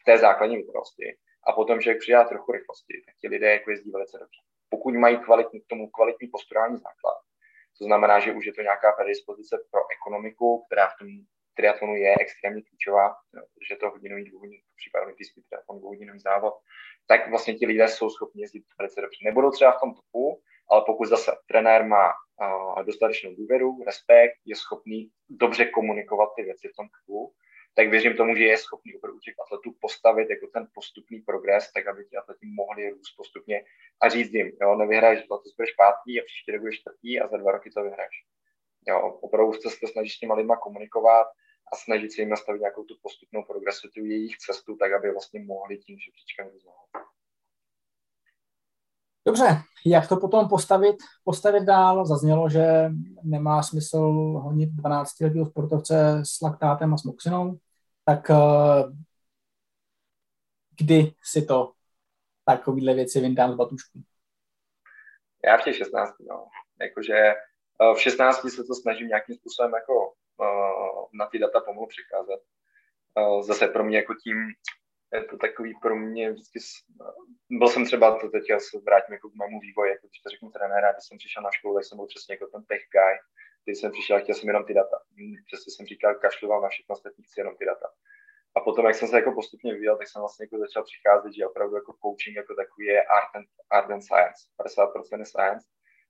v 0.00 0.04
té 0.06 0.18
základní 0.18 0.56
vytrvalosti 0.56 1.16
a 1.46 1.52
potom, 1.52 1.80
že 1.80 1.94
přidá 1.94 2.24
trochu 2.24 2.52
rychlosti, 2.52 3.02
tak 3.06 3.14
ti 3.20 3.28
lidé 3.28 3.52
jako 3.52 3.70
jezdí 3.70 3.90
velice 3.90 4.18
dobře. 4.18 4.40
Pokud 4.68 4.94
mají 4.94 5.18
kvalitní, 5.18 5.60
k 5.60 5.66
tomu 5.66 5.90
kvalitní 5.90 6.28
posturální 6.28 6.76
základ, 6.76 7.16
to 7.78 7.84
znamená, 7.84 8.20
že 8.20 8.32
už 8.32 8.46
je 8.46 8.52
to 8.52 8.62
nějaká 8.62 8.92
predispozice 8.92 9.56
pro 9.70 9.80
ekonomiku, 9.96 10.64
která 10.66 10.88
v 10.88 10.98
tom 10.98 11.08
triatlonu 11.56 11.96
je 11.96 12.14
extrémně 12.20 12.62
klíčová, 12.62 13.14
protože 13.54 13.76
to 13.76 13.90
hodinový, 13.90 14.24
dvouhodinový, 14.24 14.62
v 14.72 14.76
případě 14.76 15.04
olympijský 15.04 15.42
triatlon, 15.42 15.78
dvouhodinový 15.78 16.18
závod, 16.18 16.54
tak 17.06 17.30
vlastně 17.30 17.54
ti 17.54 17.66
lidé 17.66 17.88
jsou 17.88 18.10
schopni 18.10 18.42
jezdit 18.42 18.64
velice 18.78 19.00
dobře. 19.00 19.18
Nebudou 19.24 19.50
třeba 19.50 19.72
v 19.72 19.80
tom 19.80 19.94
topu, 19.94 20.42
ale 20.70 20.82
pokud 20.86 21.06
zase 21.06 21.32
trenér 21.48 21.84
má 21.84 22.12
uh, 22.12 22.84
dostatečnou 22.84 23.34
důvěru, 23.34 23.84
respekt, 23.86 24.34
je 24.44 24.56
schopný 24.56 25.10
dobře 25.28 25.64
komunikovat 25.64 26.28
ty 26.36 26.42
věci 26.42 26.68
v 26.68 26.76
tom 26.76 26.86
klubu, 26.88 27.32
tak 27.74 27.88
věřím 27.88 28.16
tomu, 28.16 28.36
že 28.36 28.44
je 28.44 28.58
schopný 28.58 28.94
opravdu 28.94 29.18
těch 29.20 29.34
atletů 29.46 29.76
postavit 29.80 30.30
jako 30.30 30.46
ten 30.46 30.68
postupný 30.74 31.20
progres, 31.20 31.72
tak 31.72 31.86
aby 31.86 32.04
ti 32.04 32.16
atleti 32.16 32.46
mohli 32.46 32.90
růst 32.90 33.16
postupně 33.16 33.64
a 34.00 34.08
říct 34.08 34.32
jim, 34.32 34.52
jo, 34.62 34.74
nevyhraješ 34.74 35.20
letos 35.30 35.54
budeš 35.56 35.72
pátý 35.72 36.20
a 36.20 36.24
příští 36.26 36.52
rok 36.52 36.60
budeš 36.60 36.80
čtvrtý 36.80 37.20
a 37.20 37.28
za 37.28 37.36
dva 37.36 37.52
roky 37.52 37.70
to 37.70 37.82
vyhraješ. 37.82 38.16
Jo, 38.88 39.18
opravdu 39.20 39.52
se 39.52 39.80
to 39.80 39.86
snažit 39.86 40.10
s 40.10 40.18
těma 40.18 40.34
lidma 40.34 40.56
komunikovat 40.56 41.26
a 41.72 41.76
snažit 41.76 42.12
se 42.12 42.22
jim 42.22 42.30
nastavit 42.30 42.60
nějakou 42.60 42.84
tu 42.84 42.94
postupnou 43.02 43.42
progresivitu 43.42 44.04
jejich 44.04 44.36
cestu, 44.36 44.76
tak 44.76 44.92
aby 44.92 45.12
vlastně 45.12 45.40
mohli 45.40 45.78
tím 45.78 45.98
žebříčkem 45.98 46.50
vyznávat. 46.50 46.88
Dobře, 49.26 49.46
jak 49.86 50.08
to 50.08 50.16
potom 50.16 50.48
postavit, 50.48 50.96
postavit 51.24 51.62
dál? 51.64 52.06
Zaznělo, 52.06 52.48
že 52.48 52.90
nemá 53.22 53.62
smysl 53.62 53.98
honit 54.42 54.70
12 54.70 55.20
letého 55.20 55.46
sportovce 55.46 56.22
s 56.24 56.40
laktátem 56.40 56.94
a 56.94 56.96
s 56.96 57.04
moxinou, 57.04 57.58
tak 58.04 58.30
uh, 58.30 58.92
kdy 60.80 61.14
si 61.22 61.46
to 61.46 61.72
takovýhle 62.44 62.94
věci 62.94 63.20
vyndám 63.20 63.52
z 63.52 63.56
batušku? 63.56 64.02
Já 65.44 65.56
v 65.56 65.64
těch 65.64 65.76
16, 65.76 66.14
no. 66.28 66.48
Jakože 66.80 67.34
uh, 67.80 67.96
v 67.96 68.00
16 68.00 68.40
se 68.40 68.64
to 68.64 68.74
snažím 68.74 69.08
nějakým 69.08 69.34
způsobem 69.34 69.72
jako 69.74 70.08
uh, 70.10 71.04
na 71.12 71.26
ty 71.26 71.38
data 71.38 71.60
pomalu 71.60 71.86
překázat. 71.86 72.40
Zase 73.40 73.68
pro 73.68 73.84
mě 73.84 73.96
jako 73.96 74.14
tím 74.14 74.36
je 75.14 75.24
to 75.24 75.36
takový 75.36 75.74
pro 75.82 75.96
mě 75.96 76.32
vždycky, 76.32 76.58
byl 77.50 77.68
jsem 77.68 77.84
třeba, 77.84 78.18
to 78.18 78.28
teď 78.28 78.44
se 78.58 78.78
vrátím 78.86 79.12
jako 79.12 79.30
k 79.30 79.34
mému 79.34 79.60
vývoji, 79.60 79.90
jako 79.90 80.06
když 80.06 80.20
to 80.20 80.30
řeknu 80.30 80.50
trenéra, 80.50 80.92
když 80.92 81.04
jsem 81.04 81.18
přišel 81.18 81.42
na 81.42 81.50
školu, 81.50 81.74
tak 81.74 81.84
jsem 81.84 81.98
byl 81.98 82.06
přesně 82.06 82.32
jako 82.34 82.46
ten 82.46 82.64
tech 82.64 82.82
guy, 82.94 83.14
když 83.64 83.78
jsem 83.78 83.92
přišel 83.92 84.16
a 84.16 84.20
chtěl 84.20 84.34
jsem 84.34 84.48
jenom 84.48 84.64
ty 84.64 84.74
data. 84.74 84.96
Přesně 85.46 85.72
jsem 85.72 85.86
říkal, 85.86 86.14
kašloval 86.14 86.60
na 86.60 86.68
všechno 86.68 86.92
ostatní, 86.92 87.24
chci 87.24 87.40
jenom 87.40 87.56
ty 87.56 87.64
data. 87.64 87.88
A 88.56 88.60
potom, 88.60 88.86
jak 88.86 88.94
jsem 88.94 89.08
se 89.08 89.16
jako 89.16 89.32
postupně 89.32 89.72
vyvíjel, 89.72 89.98
tak 89.98 90.08
jsem 90.08 90.20
vlastně 90.20 90.44
jako 90.44 90.58
začal 90.58 90.82
přicházet, 90.84 91.32
že 91.34 91.46
opravdu 91.46 91.74
jako 91.76 91.92
coaching 92.02 92.36
jako 92.36 92.54
takový 92.54 92.86
je 92.86 93.02
art 93.02 93.30
and, 93.36 93.48
art 93.70 93.90
and 93.90 94.02
science. 94.02 94.38
50% 94.60 95.18
je 95.18 95.26
science, 95.26 95.66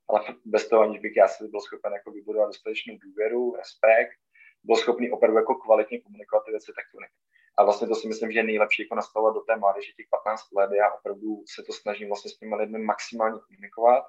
ale 0.08 0.20
bez 0.44 0.68
toho, 0.68 0.82
aniž 0.82 1.00
bych 1.00 1.16
já 1.16 1.28
si 1.28 1.48
byl 1.48 1.60
schopen 1.60 1.92
jako 1.92 2.10
vybudovat 2.10 2.46
dostatečnou 2.46 2.94
důvěru, 3.04 3.54
respekt, 3.56 4.18
byl 4.64 4.76
schopný 4.76 5.10
opravdu 5.10 5.36
jako 5.38 5.54
kvalitně 5.54 6.00
komunikovat 6.00 6.44
ty 6.44 6.50
věci, 6.50 6.72
tak 6.76 6.84
to 6.92 7.00
ne. 7.00 7.08
A 7.58 7.64
vlastně 7.64 7.88
to 7.88 7.94
si 7.94 8.08
myslím, 8.08 8.32
že 8.32 8.38
je 8.38 8.42
nejlepší 8.42 8.82
jako 8.82 8.94
nastavovat 8.94 9.34
do 9.34 9.40
té 9.40 9.56
mládeže 9.56 9.92
těch 9.92 10.06
15 10.10 10.52
let. 10.52 10.70
Já 10.76 10.90
opravdu 10.90 11.42
se 11.54 11.62
to 11.62 11.72
snažím 11.72 12.08
vlastně 12.08 12.30
s 12.30 12.38
těmi 12.38 12.54
lidmi 12.54 12.78
maximálně 12.78 13.38
komunikovat 13.48 14.04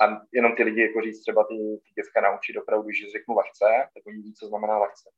a 0.00 0.04
jenom 0.32 0.56
ty 0.56 0.62
lidi 0.62 0.80
jako 0.80 1.00
říct 1.00 1.20
třeba 1.20 1.44
ty, 1.44 1.54
ty 1.54 1.90
děcka 2.02 2.20
naučit 2.20 2.56
opravdu, 2.56 2.90
že 2.90 3.10
řeknu 3.10 3.34
lehce, 3.34 3.68
tak 3.94 4.02
oni 4.06 4.22
ví, 4.22 4.34
co 4.34 4.46
znamená 4.46 4.78
lehce. 4.78 5.10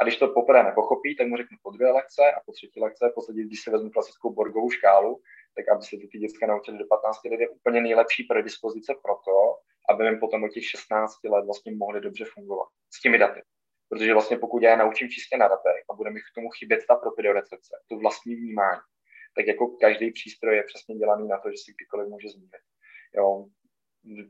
A 0.00 0.04
když 0.04 0.16
to 0.16 0.28
poprvé 0.28 0.62
nepochopí, 0.62 1.16
tak 1.16 1.26
mu 1.26 1.36
řeknu 1.36 1.56
po 1.62 1.70
druhé 1.70 1.92
lekce 1.92 2.22
a 2.32 2.40
po 2.46 2.52
třetí 2.52 2.80
lekce, 2.80 3.08
v 3.08 3.14
podstatě, 3.14 3.40
když 3.42 3.60
si 3.62 3.70
vezmu 3.70 3.90
klasickou 3.90 4.34
borgovou 4.34 4.70
škálu, 4.70 5.20
tak 5.56 5.68
aby 5.68 5.82
se 5.82 5.96
ty 6.12 6.18
děcka 6.18 6.46
naučili 6.46 6.78
do 6.78 6.86
15 6.86 7.24
let, 7.24 7.40
je 7.40 7.48
úplně 7.48 7.80
nejlepší 7.80 8.24
predispozice 8.24 8.94
pro 9.04 9.14
to, 9.14 9.36
aby 9.90 10.04
jim 10.04 10.18
potom 10.20 10.44
od 10.44 10.52
těch 10.52 10.66
16 10.66 11.24
let 11.24 11.44
vlastně 11.44 11.72
mohli 11.72 12.00
dobře 12.00 12.24
fungovat 12.24 12.68
s 12.94 13.00
těmi 13.00 13.18
daty. 13.18 13.42
Protože 13.88 14.12
vlastně 14.12 14.36
pokud 14.38 14.62
já 14.62 14.70
je 14.70 14.76
naučím 14.76 15.08
čistě 15.08 15.36
na 15.36 15.48
datech 15.48 15.84
a 15.90 15.94
bude 15.94 16.10
mi 16.10 16.20
k 16.20 16.34
tomu 16.34 16.48
chybět 16.50 16.80
ta 16.88 16.94
propidiorecepce, 16.94 17.76
to 17.88 17.96
vlastní 17.96 18.34
vnímání, 18.34 18.80
tak 19.36 19.46
jako 19.46 19.66
každý 19.68 20.12
přístroj 20.12 20.56
je 20.56 20.62
přesně 20.62 20.94
dělaný 20.94 21.28
na 21.28 21.38
to, 21.38 21.50
že 21.50 21.56
si 21.64 21.72
kdykoliv 21.72 22.08
může 22.08 22.28
změnit. 22.28 22.64
Jo, 23.16 23.46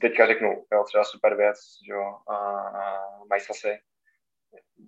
teďka 0.00 0.26
řeknu, 0.26 0.64
jo, 0.72 0.84
třeba 0.84 1.04
super 1.04 1.36
věc, 1.36 1.58
jo, 1.88 2.18
a, 2.28 2.36
a 2.36 3.24
MySasy, 3.34 3.78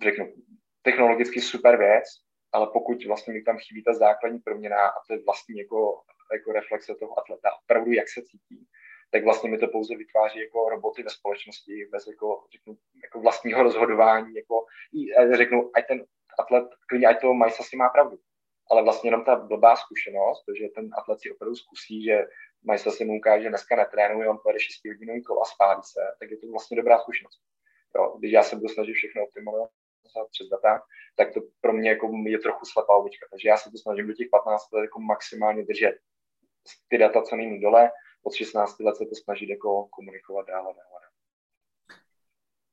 řeknu, 0.02 0.34
technologicky 0.82 1.40
super 1.40 1.78
věc, 1.78 2.04
ale 2.52 2.66
pokud 2.72 3.04
vlastně 3.04 3.34
mi 3.34 3.42
tam 3.42 3.58
chybí 3.58 3.84
ta 3.84 3.94
základní 3.94 4.38
proměna 4.38 4.88
a 4.88 5.04
to 5.06 5.12
je 5.12 5.24
vlastně 5.24 5.62
jako, 5.62 6.02
jako 6.32 6.52
reflexe 6.52 6.94
toho 6.94 7.18
atleta, 7.18 7.50
opravdu 7.64 7.92
jak 7.92 8.08
se 8.08 8.22
cítí, 8.22 8.68
tak 9.10 9.24
vlastně 9.24 9.50
mi 9.50 9.58
to 9.58 9.68
pouze 9.68 9.96
vytváří 9.96 10.40
jako 10.40 10.68
roboty 10.68 11.02
ve 11.02 11.10
společnosti 11.10 11.88
bez 11.92 12.06
jako, 12.06 12.46
řeknu, 12.52 12.76
jako 13.02 13.20
vlastního 13.20 13.62
rozhodování, 13.62 14.34
jako 14.34 14.66
řeknu, 15.36 15.70
ať 15.74 15.86
ten 15.86 16.04
atlet, 16.38 16.64
klidně 16.88 17.06
ať 17.06 17.20
to 17.20 17.34
si 17.62 17.76
má 17.76 17.88
pravdu. 17.88 18.18
Ale 18.70 18.82
vlastně 18.82 19.08
jenom 19.08 19.24
ta 19.24 19.36
blbá 19.36 19.76
zkušenost, 19.76 20.44
protože 20.46 20.68
ten 20.74 20.90
atlet 20.98 21.20
si 21.20 21.30
opravdu 21.30 21.56
zkusí, 21.56 22.04
že 22.04 22.26
Majsa 22.64 22.90
si 22.90 23.05
mu 23.05 23.16
ukáže, 23.18 23.42
že 23.42 23.48
dneska 23.48 23.77
netrénuje, 23.77 24.29
on 24.29 24.38
pojede 24.42 24.61
6 24.61 24.88
hodinový 24.88 25.22
kol 25.22 25.42
a 25.42 25.44
spálí 25.44 25.83
se, 25.85 26.00
tak 26.20 26.31
je 26.31 26.37
to 26.37 26.46
vlastně 26.50 26.77
dobrá 26.77 26.98
zkušenost. 26.98 27.40
Jo, 27.96 28.16
když 28.18 28.33
já 28.33 28.42
se 28.42 28.57
budu 28.57 28.68
snažit 28.68 28.92
všechno 28.92 29.22
optimalizovat 29.24 29.70
přes 30.31 30.48
data, 30.48 30.83
tak 31.16 31.35
to 31.35 31.40
pro 31.61 31.72
mě 31.72 31.90
jako 31.90 32.11
je 32.27 32.38
trochu 32.38 32.64
slepá 32.66 32.96
ulička. 32.96 33.27
Takže 33.31 33.48
já 33.48 33.57
se 33.57 33.70
to 33.70 33.79
snažím 33.79 34.07
do 34.07 34.12
těch 34.12 34.29
15 34.31 34.72
let 34.72 34.83
jako 34.83 35.00
maximálně 35.00 35.62
držet 35.64 35.94
ty 36.88 36.98
data 36.98 37.22
co 37.22 37.37
nejméně 37.37 37.61
dole, 37.61 37.90
od 38.22 38.35
16 38.35 38.81
let 38.81 38.96
se 38.96 39.05
to 39.05 39.14
snažit 39.14 39.48
jako 39.48 39.87
komunikovat 39.87 40.46
dále. 40.46 40.74
dále. 40.74 41.00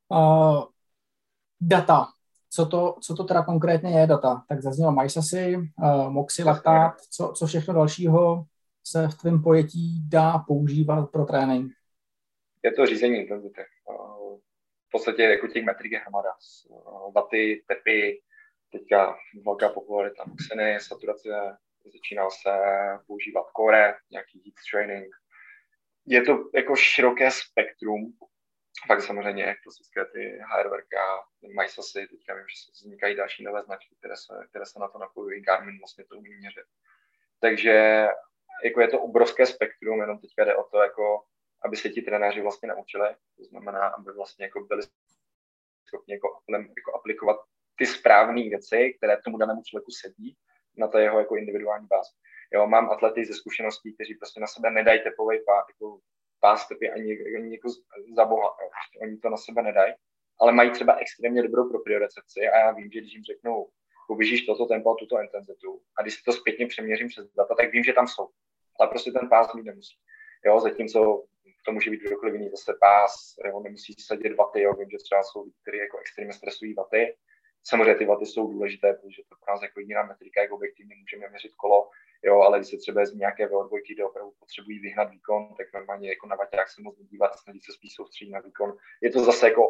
Uh, 0.08 0.64
data. 1.60 2.06
Co 2.50 2.66
to, 2.66 2.96
co 3.02 3.14
to 3.14 3.24
teda 3.24 3.42
konkrétně 3.42 4.00
je 4.00 4.06
data? 4.06 4.44
Tak 4.48 4.62
zaznělo 4.62 4.92
MySasy, 4.92 5.56
uh, 5.56 6.10
Moxy, 6.10 6.44
Lactat, 6.44 7.00
co, 7.00 7.32
co 7.36 7.46
všechno 7.46 7.74
dalšího 7.74 8.44
se 8.84 9.08
v 9.08 9.14
tvém 9.14 9.42
pojetí 9.42 10.08
dá 10.08 10.38
používat 10.38 11.06
pro 11.06 11.24
trénink? 11.24 11.72
Je 12.62 12.72
to 12.72 12.86
řízení 12.86 13.16
intenzity. 13.16 13.60
Uh, 13.84 14.38
v 14.88 14.90
podstatě 14.92 15.22
jako 15.22 15.48
těch 15.48 15.64
metrik 15.64 15.92
je 15.92 15.98
hromada. 15.98 16.30
Vaty, 17.14 17.64
tepy, 17.68 18.22
teďka 18.72 19.16
velká 19.46 19.68
popularita 19.68 20.24
Moxiny, 20.26 20.80
saturace, 20.80 21.56
začínal 21.92 22.30
se 22.30 22.50
používat 23.06 23.46
core, 23.56 23.94
nějaký 24.10 24.42
heat 24.44 24.54
training, 24.70 25.14
je 26.06 26.22
to 26.22 26.50
jako 26.54 26.76
široké 26.76 27.30
spektrum, 27.30 28.12
pak 28.88 29.02
samozřejmě 29.02 29.56
klasické 29.62 30.04
ty 30.04 30.38
hardwarka, 30.50 30.98
MySasy, 31.60 32.06
teďka 32.06 32.34
vím, 32.34 32.44
že 32.48 32.72
vznikají 32.72 33.16
další 33.16 33.44
nové 33.44 33.62
značky, 33.62 33.94
které 33.98 34.16
se, 34.16 34.46
které 34.50 34.66
se 34.66 34.78
na 34.78 34.88
to 34.88 34.98
napojují, 34.98 35.42
Garmin 35.42 35.78
vlastně 35.78 36.04
to 36.04 36.16
umí 36.16 36.34
měřit. 36.34 36.66
Takže 37.40 38.06
jako 38.64 38.80
je 38.80 38.88
to 38.88 39.00
obrovské 39.00 39.46
spektrum, 39.46 40.00
jenom 40.00 40.18
teďka 40.18 40.44
jde 40.44 40.56
o 40.56 40.64
to, 40.64 40.78
jako, 40.78 41.22
aby 41.64 41.76
se 41.76 41.88
ti 41.88 42.02
trenéři 42.02 42.40
vlastně 42.40 42.68
naučili, 42.68 43.08
to 43.36 43.44
znamená, 43.44 43.88
aby 43.88 44.12
vlastně 44.12 44.44
jako 44.44 44.60
byli 44.60 44.82
schopni 45.88 46.14
jako, 46.14 46.28
jako 46.50 46.94
aplikovat 46.94 47.36
ty 47.78 47.86
správné 47.86 48.42
věci, 48.42 48.94
které 48.98 49.16
tomu 49.24 49.38
danému 49.38 49.62
člověku 49.62 49.90
sedí 49.90 50.36
na 50.76 50.88
to 50.88 50.98
jeho 50.98 51.18
jako 51.18 51.36
individuální 51.36 51.86
bázi. 51.86 52.10
Jo, 52.54 52.66
mám 52.66 52.90
atlety 52.90 53.24
ze 53.24 53.34
zkušeností, 53.34 53.94
kteří 53.94 54.14
prostě 54.14 54.40
na 54.40 54.46
sebe 54.46 54.70
nedají 54.70 55.00
tepový 55.02 55.38
pás, 55.46 55.64
jako 55.68 55.98
pás 56.40 56.68
tepy 56.68 56.90
ani, 56.90 57.18
ani 57.36 57.54
jako 57.54 57.68
za 58.16 58.24
boha. 58.24 58.56
Jo. 58.62 58.68
Prostě 58.70 58.98
oni 59.02 59.18
to 59.18 59.30
na 59.30 59.36
sebe 59.36 59.62
nedají, 59.62 59.94
ale 60.40 60.52
mají 60.52 60.70
třeba 60.70 60.96
extrémně 60.96 61.42
dobrou 61.42 61.68
propriorecepci 61.68 62.40
a 62.48 62.58
já 62.58 62.72
vím, 62.72 62.90
že 62.90 63.00
když 63.00 63.12
jim 63.14 63.24
řeknu, 63.24 63.66
poběžíš 64.06 64.46
toto 64.46 64.66
tempo 64.66 64.90
a 64.90 64.96
tuto 64.98 65.20
intenzitu 65.20 65.82
a 65.96 66.02
když 66.02 66.14
si 66.14 66.22
to 66.24 66.32
zpětně 66.32 66.66
přeměřím 66.66 67.08
přes 67.08 67.32
data, 67.32 67.54
tak 67.54 67.72
vím, 67.72 67.84
že 67.84 67.92
tam 67.92 68.08
jsou. 68.08 68.28
Ale 68.80 68.88
prostě 68.88 69.12
ten 69.12 69.28
pás 69.28 69.54
mít 69.54 69.62
nemusí. 69.62 69.96
Jo, 70.44 70.60
zatímco 70.60 71.24
to 71.64 71.72
může 71.72 71.90
být 71.90 72.02
kdokoliv 72.02 72.34
jiný, 72.34 72.50
zase 72.50 72.74
pás, 72.80 73.34
jo, 73.46 73.60
nemusí 73.60 73.94
sadit 73.98 74.36
vaty, 74.36 74.60
jo, 74.62 74.74
vím, 74.74 74.90
že 74.90 74.96
třeba 74.98 75.22
jsou 75.22 75.42
lidi, 75.42 75.56
kteří 75.62 75.78
jako 75.78 75.98
extrémně 75.98 76.32
stresují 76.32 76.74
vaty, 76.74 77.16
Samozřejmě 77.64 77.94
ty 77.94 78.06
vaty 78.06 78.26
jsou 78.26 78.52
důležité, 78.52 78.92
protože 78.94 79.22
to 79.28 79.36
pro 79.44 79.54
nás 79.54 79.62
jako 79.62 79.80
jediná 79.80 80.02
metrika, 80.02 80.42
jak 80.42 80.52
objektivně 80.52 80.94
můžeme 80.96 81.28
měřit 81.28 81.54
kolo, 81.54 81.90
jo, 82.22 82.40
ale 82.40 82.58
když 82.58 82.70
se 82.70 82.76
třeba 82.76 83.06
z 83.06 83.14
nějaké 83.14 83.46
VO2, 83.46 83.80
kde 83.94 84.04
opravdu 84.04 84.32
potřebují 84.38 84.78
vyhnat 84.78 85.10
výkon, 85.10 85.54
tak 85.54 85.66
normálně 85.74 86.08
jako 86.08 86.26
na 86.26 86.36
vaťák 86.36 86.68
se 86.68 86.82
moc 86.82 86.98
dívat, 86.98 87.38
snažit 87.38 87.64
se 87.64 87.72
spíš 87.72 87.94
soustředit 87.94 88.30
na 88.30 88.40
výkon. 88.40 88.76
Je 89.02 89.10
to 89.10 89.24
zase 89.24 89.48
jako, 89.48 89.62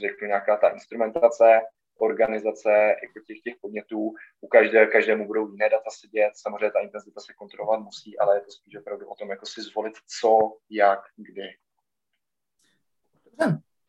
řeknu, 0.00 0.26
nějaká 0.28 0.56
ta 0.56 0.68
instrumentace, 0.68 1.60
organizace 2.00 2.70
jako 3.04 3.20
těch, 3.26 3.40
těch 3.40 3.54
podnětů. 3.60 4.14
U 4.40 4.48
každé, 4.48 4.86
každému 4.86 5.26
budou 5.26 5.50
jiné 5.50 5.68
data 5.70 5.90
sedět, 6.00 6.30
samozřejmě 6.34 6.70
ta 6.70 6.80
intenzita 6.80 7.20
se 7.20 7.32
kontrolovat 7.38 7.80
musí, 7.80 8.18
ale 8.18 8.36
je 8.36 8.40
to 8.40 8.50
spíš 8.50 8.76
opravdu 8.76 9.08
o 9.08 9.14
tom, 9.14 9.30
jako 9.30 9.46
si 9.46 9.62
zvolit 9.62 9.94
co, 10.20 10.38
jak, 10.70 11.00
kdy. 11.16 11.48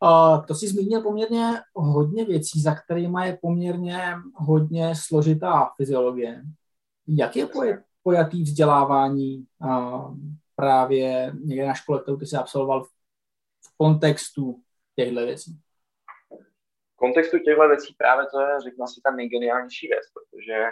Uh, 0.04 0.46
to 0.46 0.56
si 0.56 0.68
zmínil 0.68 1.02
poměrně 1.02 1.62
hodně 1.76 2.26
věcí, 2.26 2.62
za 2.62 2.76
kterými 2.76 3.26
je 3.26 3.38
poměrně 3.42 4.16
hodně 4.34 4.94
složitá 4.96 5.70
fyziologie. 5.78 6.44
Jak 7.08 7.36
je 7.36 7.48
pojatý 8.04 8.44
vzdělávání 8.44 9.46
uh, 9.60 10.16
právě 10.56 11.34
někde 11.44 11.68
na 11.68 11.74
škole, 11.74 12.02
kterou 12.02 12.18
ty 12.18 12.26
jsi 12.26 12.36
absolvoval 12.36 12.84
v 12.84 13.78
kontextu 13.78 14.62
těchto 14.96 15.26
věcí? 15.26 15.60
Kontextu 17.02 17.40
těchto 17.40 17.68
věcí 17.68 17.96
právě 17.98 18.26
to 18.32 18.42
je, 18.42 18.60
řeknu 18.64 18.88
si, 18.88 19.02
ta 19.04 19.12
nejgeniálnější 19.12 19.88
věc, 19.88 20.06
protože 20.14 20.66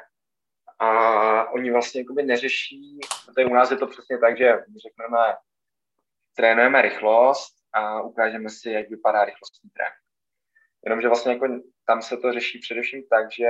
a 0.80 1.52
oni 1.52 1.72
vlastně 1.72 2.02
jakoby 2.02 2.24
neřeší, 2.24 3.00
tady 3.36 3.48
u 3.48 3.54
nás 3.54 3.72
je 3.72 3.78
to 3.78 3.88
přesně 3.88 4.18
tak, 4.18 4.38
že 4.38 4.64
řekneme, 4.84 5.18
trénujeme 6.36 6.82
rychlost, 6.82 7.60
a 7.74 8.02
ukážeme 8.02 8.50
si, 8.50 8.70
jak 8.70 8.90
vypadá 8.90 9.26
rychlostní 9.26 9.70
trénink. 9.70 10.04
Jenomže 10.86 11.08
vlastně 11.08 11.34
jako 11.34 11.48
tam 11.86 12.02
se 12.02 12.18
to 12.18 12.34
řeší 12.34 12.60
především 12.60 13.04
tak, 13.10 13.32
že 13.32 13.50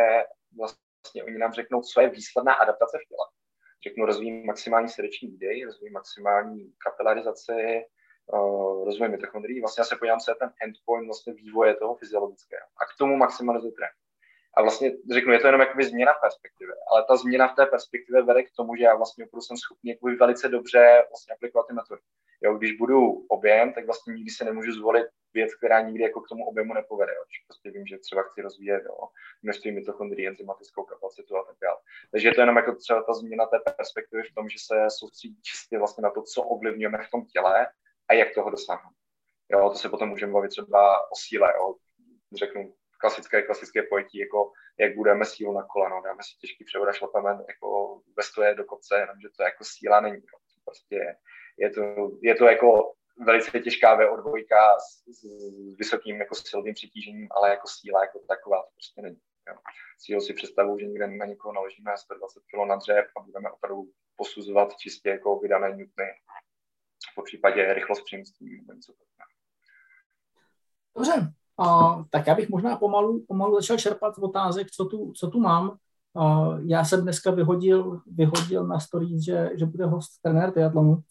vlastně 0.57 1.23
oni 1.23 1.37
nám 1.37 1.53
řeknou, 1.53 1.81
co 1.81 2.01
je 2.01 2.09
výsledná 2.09 2.53
adaptace 2.53 2.97
v 2.97 3.07
těle. 3.07 3.25
Řeknu, 3.83 4.05
rozvíjí 4.05 4.45
maximální 4.45 4.89
srdeční 4.89 5.27
výdej, 5.27 5.65
rozvíjí 5.65 5.91
maximální 5.91 6.73
kapilarizaci, 6.77 7.85
uh, 8.33 8.85
rozvoj 8.85 9.09
mitochondrií. 9.09 9.61
Vlastně 9.61 9.81
já 9.81 9.85
se 9.85 9.95
podívám, 9.95 10.19
co 10.19 10.31
je 10.31 10.35
ten 10.35 10.51
endpoint 10.63 11.05
vlastně 11.05 11.33
vývoje 11.33 11.75
toho 11.75 11.95
fyziologického. 11.95 12.67
A 12.77 12.85
k 12.85 12.97
tomu 12.97 13.17
maximalizuje 13.17 13.71
trénink. 13.71 14.09
A 14.57 14.61
vlastně 14.61 14.91
řeknu, 15.13 15.33
je 15.33 15.39
to 15.39 15.47
jenom 15.47 15.61
jakoby 15.61 15.83
změna 15.85 16.13
v 16.13 16.21
perspektivě, 16.21 16.75
ale 16.91 17.05
ta 17.07 17.17
změna 17.17 17.47
v 17.47 17.55
té 17.55 17.65
perspektivě 17.65 18.21
vede 18.21 18.43
k 18.43 18.51
tomu, 18.51 18.75
že 18.75 18.83
já 18.83 18.95
vlastně 18.95 19.25
opravdu 19.25 19.41
jsem 19.41 19.57
schopný 19.57 19.89
jakoby 19.91 20.15
velice 20.15 20.49
dobře 20.49 21.05
vlastně 21.09 21.33
aplikovat 21.33 21.67
ty 21.67 21.73
metody. 21.73 22.01
Jo, 22.43 22.53
když 22.53 22.77
budu 22.77 23.25
objem, 23.29 23.73
tak 23.73 23.85
vlastně 23.85 24.13
nikdy 24.13 24.31
se 24.31 24.45
nemůžu 24.45 24.71
zvolit 24.71 25.07
věc, 25.33 25.55
která 25.55 25.81
nikdy 25.81 26.03
jako 26.03 26.21
k 26.21 26.27
tomu 26.29 26.45
objemu 26.45 26.73
nepovede. 26.73 27.13
Jo. 27.13 27.23
Prostě 27.47 27.71
vím, 27.71 27.87
že 27.87 27.97
třeba 27.97 28.23
chci 28.23 28.41
rozvíjet 28.41 28.83
jo, 28.85 29.07
množství 29.43 29.71
mitochondrií, 29.71 30.27
enzymatickou 30.27 30.83
kapacitu 30.83 31.37
a 31.37 31.43
tak 31.43 31.55
dále. 31.61 31.77
Takže 32.11 32.27
je 32.27 32.33
to 32.33 32.41
jenom 32.41 32.55
jako 32.55 32.75
třeba 32.75 33.03
ta 33.03 33.13
změna 33.13 33.45
té 33.45 33.59
perspektivy 33.77 34.23
v 34.23 34.33
tom, 34.33 34.49
že 34.49 34.57
se 34.59 34.85
soustředí 34.89 35.41
čistě 35.41 35.77
vlastně 35.77 36.01
na 36.01 36.09
to, 36.09 36.21
co 36.21 36.43
ovlivňujeme 36.43 36.97
v 36.97 37.11
tom 37.11 37.25
těle 37.25 37.67
a 38.09 38.13
jak 38.13 38.33
toho 38.33 38.49
dosáhneme. 38.49 38.95
Jo, 39.51 39.69
to 39.69 39.75
se 39.75 39.89
potom 39.89 40.09
můžeme 40.09 40.33
bavit 40.33 40.49
třeba 40.49 41.11
o 41.11 41.15
síle. 41.15 41.53
Jo. 41.57 41.75
Řeknu 42.37 42.73
klasické, 42.99 43.41
klasické 43.41 43.83
pojetí, 43.83 44.17
jako 44.19 44.51
jak 44.79 44.95
budeme 44.95 45.25
sílu 45.25 45.53
na 45.53 45.63
koleno, 45.63 46.01
dáme 46.01 46.23
si 46.23 46.37
těžký 46.39 46.63
převod 46.65 46.89
a 46.89 46.93
šlapeme 46.93 47.29
jako 47.29 48.01
ve 48.17 48.23
stoje 48.23 48.55
do 48.55 48.65
kopce, 48.65 48.99
jenomže 48.99 49.27
to 49.37 49.43
jako 49.43 49.63
síla 49.63 50.01
není. 50.01 50.15
Jo. 50.15 50.39
Prostě 50.65 51.15
je 51.57 51.69
to, 51.69 51.81
je 52.21 52.35
to 52.35 52.45
jako 52.45 52.93
velice 53.25 53.59
těžká 53.59 53.97
VO2 53.99 54.45
s, 54.77 55.19
s, 55.19 55.23
vysokým 55.77 56.19
jako 56.19 56.35
silovým 56.35 56.73
přitížením, 56.73 57.27
ale 57.31 57.49
jako 57.49 57.67
síla 57.67 58.01
jako 58.01 58.19
taková 58.19 58.61
to 58.61 58.69
prostě 58.73 59.01
není. 59.01 59.19
Jo. 59.47 59.55
Sílu 59.99 60.21
si 60.21 60.33
představu, 60.33 60.79
že 60.79 60.85
někde 60.85 61.07
na 61.07 61.25
někoho 61.25 61.53
naložíme 61.53 61.97
120 61.97 62.39
kg 62.39 62.67
na 62.67 62.75
dřep 62.75 63.05
a 63.17 63.19
budeme 63.19 63.51
opravdu 63.51 63.83
posuzovat 64.15 64.77
čistě 64.77 65.09
jako 65.09 65.39
vydané 65.39 65.69
newtony, 65.69 66.11
po 67.15 67.23
případě 67.23 67.73
rychlost 67.73 68.01
přemístění 68.01 68.51
nebo 68.51 68.73
něco. 68.73 68.93
Dobře, 70.95 71.33
uh, 71.57 72.03
tak 72.09 72.27
já 72.27 72.35
bych 72.35 72.49
možná 72.49 72.75
pomalu, 72.75 73.25
pomalu 73.27 73.55
začal 73.55 73.77
čerpat 73.77 74.15
z 74.15 74.17
otázek, 74.17 74.71
co 74.71 74.85
tu, 74.85 75.13
co 75.15 75.27
tu 75.27 75.39
mám. 75.39 75.77
Uh, 76.13 76.59
já 76.65 76.85
jsem 76.85 77.01
dneska 77.01 77.31
vyhodil, 77.31 78.01
vyhodil 78.07 78.67
na 78.67 78.79
stories, 78.79 79.23
že, 79.23 79.49
že 79.55 79.65
bude 79.65 79.85
host 79.85 80.21
trenér 80.21 80.51
triatlonu 80.51 81.03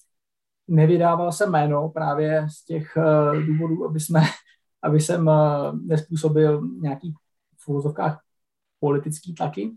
nevydával 0.69 1.33
jsem 1.33 1.51
jméno 1.51 1.89
právě 1.89 2.47
z 2.51 2.65
těch 2.65 2.97
uh, 2.97 3.43
důvodů, 3.47 3.87
aby, 3.87 4.01
jsme, 4.01 4.21
aby 4.83 5.01
jsem 5.01 5.27
uh, 5.27 5.79
nespůsobil 5.87 6.69
nějaký 6.81 7.15
v 7.59 7.69
úvozovkách 7.69 8.21
politický 8.81 9.35
tlaky. 9.35 9.77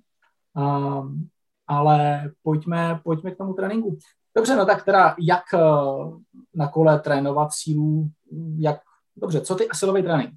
Uh, 0.57 1.11
ale 1.67 2.31
pojďme, 2.43 2.99
pojďme 3.03 3.31
k 3.31 3.37
tomu 3.37 3.53
tréninku. 3.53 3.97
Dobře, 4.35 4.55
no 4.55 4.65
tak 4.65 4.85
teda 4.85 5.15
jak 5.19 5.43
uh, 5.53 6.21
na 6.55 6.71
kole 6.71 6.99
trénovat 6.99 7.49
sílu, 7.53 8.09
jak, 8.59 8.81
dobře, 9.15 9.41
co 9.41 9.55
ty 9.55 9.69
asilový 9.69 10.03
trénink? 10.03 10.33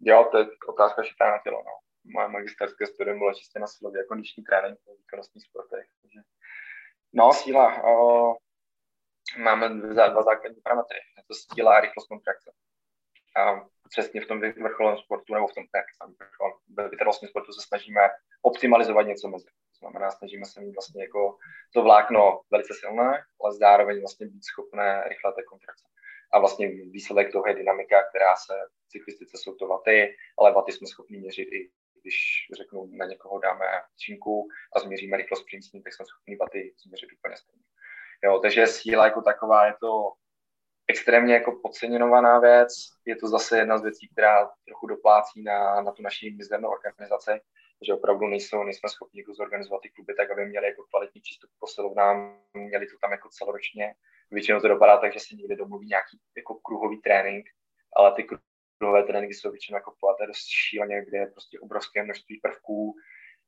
Jo, 0.00 0.28
to 0.30 0.38
je 0.38 0.46
otázka 0.68 1.02
šitá 1.02 1.30
na 1.30 1.38
tělo, 1.44 1.62
no. 1.66 1.72
Moje 2.04 2.28
magisterské 2.28 2.86
studium 2.86 3.18
bylo 3.18 3.34
čistě 3.34 3.58
na 3.58 3.66
silově 3.66 4.04
kondiční 4.04 4.44
trénink 4.44 4.78
v 4.78 4.98
výkonnostních 4.98 5.44
sportech, 5.44 5.86
takže 6.02 6.20
No, 7.12 7.32
síla. 7.32 7.84
O, 7.84 8.36
máme 9.38 9.68
dva 9.68 10.22
základní 10.22 10.60
parametry. 10.60 10.98
Je 11.16 11.22
to 11.28 11.34
síla 11.34 11.76
a 11.76 11.80
rychlost 11.80 12.08
kontrakce. 12.08 12.52
A 13.36 13.68
přesně 13.88 14.20
v 14.20 14.26
tom 14.26 14.40
vrcholovém 14.40 14.98
sportu, 14.98 15.34
nebo 15.34 15.46
v 15.46 15.54
tom 15.54 15.64
ne, 15.74 16.88
vytrvalostním 16.88 17.28
sportu 17.28 17.52
se 17.52 17.66
snažíme 17.68 18.00
optimalizovat 18.42 19.06
něco 19.06 19.28
mezi. 19.28 19.46
To 19.76 19.78
znamená, 19.78 20.10
snažíme 20.10 20.46
se 20.46 20.60
mít 20.60 20.74
vlastně 20.74 21.02
jako 21.02 21.36
to 21.74 21.82
vlákno 21.82 22.40
velice 22.50 22.74
silné, 22.80 23.24
ale 23.40 23.54
zároveň 23.54 24.00
vlastně 24.00 24.26
být 24.26 24.44
schopné 24.44 25.04
rychle 25.08 25.32
té 25.32 25.42
kontrakce. 25.42 25.84
A 26.32 26.38
vlastně 26.38 26.68
výsledek 26.68 27.32
toho 27.32 27.48
je 27.48 27.54
dynamika, 27.54 28.02
která 28.08 28.36
se 28.36 28.54
v 28.84 28.88
cyklistice 28.88 29.38
jsou 29.38 29.54
to 29.54 29.66
vaty, 29.66 30.16
ale 30.38 30.52
vaty 30.52 30.72
jsme 30.72 30.86
schopni 30.86 31.18
měřit 31.18 31.48
i 31.52 31.70
když 32.06 32.46
řeknu, 32.56 32.86
na 32.86 33.06
někoho 33.06 33.38
dáme 33.38 33.66
činku 33.96 34.48
a 34.76 34.80
změříme 34.80 35.16
rychlost 35.16 35.44
přímstní, 35.44 35.82
tak 35.82 35.94
jsme 35.94 36.04
schopni 36.06 36.36
vaty 36.36 36.74
změřit 36.86 37.08
úplně 37.18 37.36
stejně. 37.36 37.62
Jo, 38.24 38.38
takže 38.38 38.66
síla 38.66 39.04
jako 39.04 39.22
taková 39.22 39.66
je 39.66 39.74
to 39.80 40.12
extrémně 40.88 41.34
jako 41.34 41.60
podceňovaná 41.62 42.38
věc. 42.38 42.68
Je 43.04 43.16
to 43.16 43.28
zase 43.28 43.58
jedna 43.58 43.78
z 43.78 43.82
věcí, 43.82 44.08
která 44.08 44.50
trochu 44.64 44.86
doplácí 44.86 45.42
na, 45.42 45.82
na 45.82 45.92
tu 45.92 46.02
naši 46.02 46.34
mizernou 46.38 46.68
organizaci, 46.68 47.30
že 47.82 47.94
opravdu 47.94 48.26
nejsou, 48.26 48.62
nejsme 48.62 48.88
schopni 48.88 49.20
jako 49.20 49.34
zorganizovat 49.34 49.82
ty 49.82 49.88
kluby 49.90 50.14
tak, 50.14 50.30
aby 50.30 50.46
měli 50.46 50.66
jako 50.66 50.82
kvalitní 50.82 51.20
přístup 51.20 51.50
k 51.50 51.58
posilovnám, 51.58 52.40
měli 52.54 52.86
to 52.86 52.98
tam 53.00 53.12
jako 53.12 53.28
celoročně. 53.28 53.94
Většinou 54.30 54.60
to 54.60 54.68
dopadá 54.68 54.96
tak, 54.96 55.12
že 55.12 55.20
se 55.20 55.34
někde 55.34 55.56
domluví 55.56 55.86
nějaký 55.86 56.20
jako 56.36 56.54
kruhový 56.54 57.00
trénink, 57.00 57.46
ale 57.96 58.14
ty 58.14 58.26
Dlouhé 58.80 59.02
tréninky 59.02 59.34
jsou 59.34 59.50
většinou 59.50 59.76
jako 59.76 59.94
polaté 60.00 60.26
dost 60.26 60.46
šíleně, 60.46 61.04
kde 61.04 61.18
je 61.18 61.26
prostě 61.26 61.60
obrovské 61.60 62.02
množství 62.02 62.40
prvků 62.42 62.94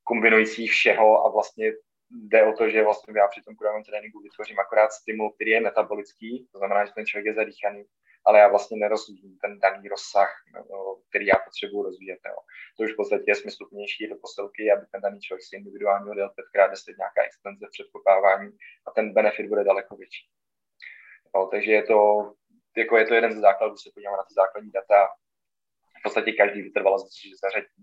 kombinujících 0.05 0.70
všeho 0.70 1.26
a 1.26 1.31
vlastně 1.31 1.72
jde 2.11 2.47
o 2.47 2.53
to, 2.53 2.68
že 2.68 2.85
vlastně 2.85 3.14
já 3.16 3.29
při 3.29 3.43
tom 3.43 3.55
kurovém 3.55 3.85
tréninku 3.85 4.20
vytvořím 4.20 4.59
akorát 4.59 4.93
stimul, 4.93 5.33
který 5.33 5.51
je 5.51 5.61
metabolický, 5.61 6.49
to 6.53 6.59
znamená, 6.59 6.85
že 6.85 6.93
ten 6.93 7.07
člověk 7.07 7.26
je 7.26 7.35
zadýchaný, 7.35 7.85
ale 8.29 8.39
já 8.39 8.49
vlastně 8.49 8.76
nerozvíjím 8.76 9.39
ten 9.39 9.59
daný 9.59 9.89
rozsah, 9.89 10.31
který 11.09 11.26
já 11.26 11.37
potřebuji 11.45 11.83
rozvíjet. 11.83 12.20
Jo. 12.26 12.37
To 12.76 12.83
už 12.83 12.93
v 12.93 12.97
podstatě 12.97 13.24
je 13.26 13.35
smysluplnější 13.35 14.09
do 14.09 14.16
posilky, 14.16 14.72
aby 14.72 14.87
ten 14.93 15.01
daný 15.01 15.20
člověk 15.20 15.43
si 15.45 15.57
individuálně 15.57 16.11
odjel 16.11 16.29
5x10 16.29 16.95
nějaká 17.03 17.20
extenze 17.29 17.66
předkopávání 17.72 18.51
a 18.87 18.91
ten 18.91 19.12
benefit 19.12 19.47
bude 19.49 19.64
daleko 19.64 19.97
větší. 19.97 20.24
No, 21.35 21.47
takže 21.47 21.72
je 21.72 21.83
to, 21.83 21.99
jako 22.76 22.97
je 22.97 23.07
to 23.07 23.14
jeden 23.14 23.33
ze 23.33 23.41
základů, 23.41 23.76
se 23.76 23.91
podíváme 23.95 24.16
na 24.16 24.24
ty 24.29 24.35
základní 24.35 24.70
data. 24.70 25.09
V 26.01 26.03
podstatě 26.03 26.33
každý 26.33 26.62
vytrvalost, 26.62 27.09
že 27.22 27.41
zařadí 27.45 27.83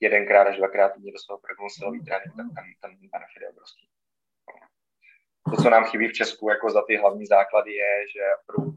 jedenkrát 0.00 0.46
až 0.46 0.56
dvakrát 0.56 0.88
týdně 0.88 1.12
do 1.12 1.18
svého 1.18 1.38
programu 1.38 1.70
silový 1.70 2.04
trénink, 2.04 2.32
tak 2.36 2.46
ten, 2.56 2.66
ten 2.82 2.90
benefit 3.12 3.42
je 3.42 3.48
obrovský. 3.48 3.88
To, 5.50 5.62
co 5.62 5.70
nám 5.70 5.84
chybí 5.84 6.08
v 6.08 6.12
Česku 6.12 6.48
jako 6.48 6.70
za 6.70 6.82
ty 6.86 6.96
hlavní 6.96 7.26
základy, 7.26 7.72
je, 7.72 7.92
že 8.14 8.24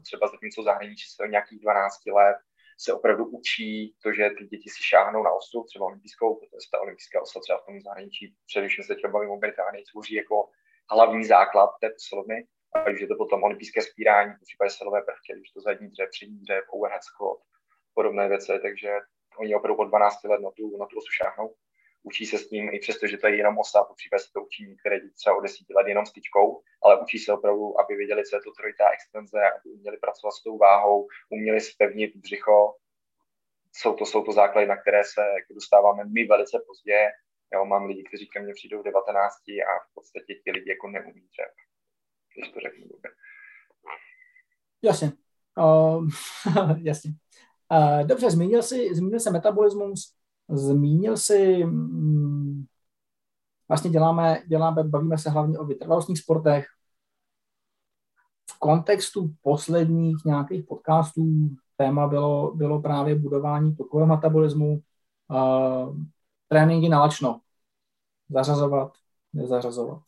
třeba 0.02 0.28
zatímco 0.28 0.62
zahraničí 0.62 1.06
se 1.08 1.28
nějakých 1.28 1.60
12 1.60 2.06
let 2.06 2.36
se 2.80 2.92
opravdu 2.92 3.24
učí 3.26 3.94
to, 4.02 4.12
že 4.12 4.30
ty 4.38 4.44
děti 4.44 4.70
si 4.70 4.82
šáhnou 4.82 5.22
na 5.22 5.30
osu, 5.30 5.64
třeba 5.64 5.86
olympijskou, 5.86 6.34
protože 6.34 6.68
ta 6.72 6.80
olympijská 6.80 7.22
osa 7.22 7.40
třeba 7.40 7.58
v 7.58 7.66
tom 7.66 7.80
zahraničí, 7.80 8.34
především 8.46 8.84
se 8.84 8.94
třeba 8.94 9.12
bavím 9.12 9.30
o 9.30 9.38
Británii, 9.38 9.84
tvoří 9.84 10.14
jako 10.14 10.48
hlavní 10.90 11.24
základ 11.24 11.70
té 11.80 11.90
posilovny, 11.90 12.46
a 12.74 12.90
už 12.90 13.00
je 13.00 13.08
to 13.08 13.16
potom 13.16 13.42
olympijské 13.42 13.82
spírání, 13.82 14.32
v 14.34 14.40
případě 14.46 14.70
silové 14.70 15.02
prvky, 15.02 15.40
už 15.40 15.50
to 15.50 15.60
zadní 15.60 15.88
dřev, 15.88 16.08
přední 16.10 16.38
dřev, 16.40 16.64
overhead 16.68 17.04
squat, 17.04 17.38
podobné 17.94 18.28
věci, 18.28 18.52
takže 18.62 18.90
oni 19.38 19.54
opravdu 19.54 19.82
od 19.82 19.84
12 19.84 20.24
let 20.24 20.40
na 20.40 20.50
tu, 20.56 20.76
na 20.76 20.86
tu 20.86 20.98
osu 20.98 21.12
šáhnou. 21.18 21.54
Učí 22.08 22.26
se 22.26 22.38
s 22.38 22.48
tím, 22.48 22.70
i 22.72 22.78
přesto, 22.78 23.06
že 23.06 23.18
to 23.18 23.26
je 23.26 23.36
jenom 23.36 23.58
osa, 23.58 23.84
po 23.84 23.94
případě 23.94 24.22
se 24.22 24.30
to 24.32 24.40
učí 24.44 24.66
některé 24.68 25.00
děti 25.00 25.14
třeba 25.14 25.36
o 25.36 25.40
10 25.40 25.56
let 25.76 25.86
jenom 25.88 26.06
styčkou, 26.06 26.62
ale 26.82 27.00
učí 27.00 27.18
se 27.18 27.32
opravdu, 27.32 27.80
aby 27.80 27.96
věděli, 27.96 28.24
co 28.24 28.36
je 28.36 28.42
to 28.42 28.52
trojitá 28.52 28.84
extenze, 28.90 29.38
aby 29.50 29.70
uměli 29.76 29.96
pracovat 29.96 30.32
s 30.32 30.42
tou 30.42 30.58
váhou, 30.58 31.08
uměli 31.30 31.60
spevnit 31.60 32.16
břicho. 32.16 32.74
Jsou 33.72 33.94
to, 33.94 34.06
jsou 34.06 34.22
to 34.24 34.32
základy, 34.32 34.66
na 34.66 34.76
které 34.76 35.04
se 35.04 35.20
jako 35.20 35.54
dostáváme 35.54 36.04
my 36.04 36.24
velice 36.24 36.58
pozdě. 36.66 36.98
Jo, 37.54 37.64
mám 37.64 37.84
lidi, 37.84 38.02
kteří 38.04 38.26
ke 38.28 38.40
mně 38.40 38.52
přijdou 38.54 38.80
v 38.80 38.84
19 38.84 39.48
a 39.48 39.72
v 39.90 39.94
podstatě 39.94 40.34
ti 40.34 40.50
lidi 40.50 40.70
jako 40.70 40.88
neumí 40.88 41.20
dřev. 41.20 41.52
Když 42.34 42.52
to 42.52 42.60
řeknu 42.60 42.88
dobře. 42.88 43.08
Jasně. 44.82 45.12
Uh, 45.58 46.08
jasně. 46.82 47.10
Uh, 47.72 48.06
dobře, 48.06 48.30
zmínil 48.30 48.62
jsi, 48.62 48.94
zmínil 48.94 49.20
jsi 49.20 49.30
metabolismus, 49.30 50.17
zmínil 50.50 51.16
jsi, 51.16 51.64
um, 51.64 52.66
vlastně 53.68 53.90
děláme, 53.90 54.42
děláme, 54.46 54.84
bavíme 54.84 55.18
se 55.18 55.30
hlavně 55.30 55.58
o 55.58 55.64
vytrvalostních 55.64 56.18
sportech. 56.18 56.66
V 58.50 58.58
kontextu 58.58 59.34
posledních 59.42 60.16
nějakých 60.24 60.64
podcastů 60.64 61.50
téma 61.76 62.06
bylo, 62.08 62.54
bylo 62.54 62.82
právě 62.82 63.14
budování 63.14 63.76
tokového 63.76 64.06
metabolismu, 64.06 64.80
uh, 65.28 65.96
tréninky 66.48 66.88
na 66.88 67.00
lačno. 67.00 67.40
Zařazovat, 68.30 68.92
nezařazovat 69.32 70.07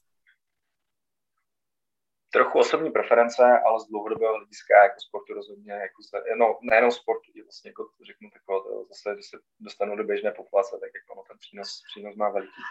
trochu 2.32 2.58
osobní 2.58 2.90
preference, 2.90 3.42
ale 3.66 3.80
z 3.80 3.86
dlouhodobého 3.86 4.36
hlediska 4.36 4.82
jako 4.82 5.00
sportu 5.00 5.34
rozhodně, 5.34 5.72
jako 5.72 6.02
z, 6.02 6.10
no, 6.38 6.58
nejenom 6.62 6.90
sportu, 6.90 7.32
vlastně 7.44 7.68
jako 7.70 7.88
řeknu 8.06 8.30
takové, 8.30 8.84
zase, 8.88 9.14
když 9.14 9.26
se 9.26 9.36
dostanu 9.60 9.96
do 9.96 10.04
běžné 10.04 10.30
populace, 10.32 10.78
tak 10.80 10.90
jako 10.94 11.14
no, 11.16 11.22
ten 11.28 11.38
přínos, 11.38 11.82
přínos 11.90 12.16
má 12.16 12.28
veliký. 12.28 12.62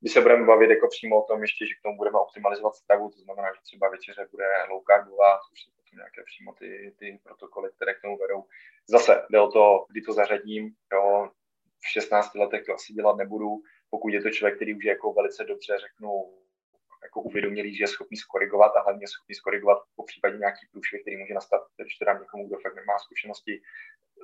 Když 0.00 0.12
se 0.12 0.20
budeme 0.20 0.46
bavit 0.46 0.70
jako 0.70 0.88
přímo 0.88 1.22
o 1.22 1.26
tom 1.26 1.42
ještě, 1.42 1.66
že 1.66 1.74
k 1.74 1.82
tomu 1.82 1.96
budeme 1.96 2.18
optimalizovat 2.18 2.74
stravu, 2.74 3.10
to 3.10 3.18
znamená, 3.18 3.48
že 3.54 3.60
třeba 3.62 3.88
večeře 3.88 4.28
bude 4.30 4.44
low 4.70 4.82
carbová, 4.90 5.38
což 5.48 5.62
jsou 5.62 5.70
potom 5.76 5.96
nějaké 5.98 6.20
přímo 6.24 6.52
ty, 6.52 6.94
ty 6.98 7.20
protokoly, 7.22 7.70
které 7.76 7.94
k 7.94 8.02
tomu 8.02 8.18
vedou. 8.18 8.44
Zase 8.88 9.26
jde 9.30 9.40
o 9.40 9.48
to, 9.48 9.86
kdy 9.90 10.00
to 10.00 10.12
zařadím, 10.12 10.74
jo, 10.92 11.30
v 11.80 11.88
16 11.88 12.34
letech 12.34 12.66
to 12.66 12.74
asi 12.74 12.92
dělat 12.92 13.16
nebudu, 13.16 13.50
pokud 13.90 14.08
je 14.08 14.22
to 14.22 14.30
člověk, 14.30 14.56
který 14.56 14.74
už 14.74 14.84
je 14.84 14.90
jako 14.90 15.12
velice 15.12 15.44
dobře, 15.44 15.78
řeknu, 15.78 16.37
jako 17.08 17.20
uvědomili, 17.20 17.74
že 17.74 17.84
je 17.84 17.88
schopný 17.88 18.16
skorigovat 18.16 18.72
a 18.76 18.82
hlavně 18.82 19.06
schopný 19.08 19.34
skorigovat 19.34 19.78
po 19.96 20.04
případě 20.04 20.36
nějaký 20.38 20.66
průšvih, 20.72 21.02
který 21.02 21.16
může 21.16 21.34
nastat, 21.34 21.62
když 21.76 21.96
teda 21.96 22.12
někomu, 22.18 22.48
kdo 22.48 22.56
fakt 22.58 22.74
nemá 22.74 22.98
zkušenosti 22.98 23.62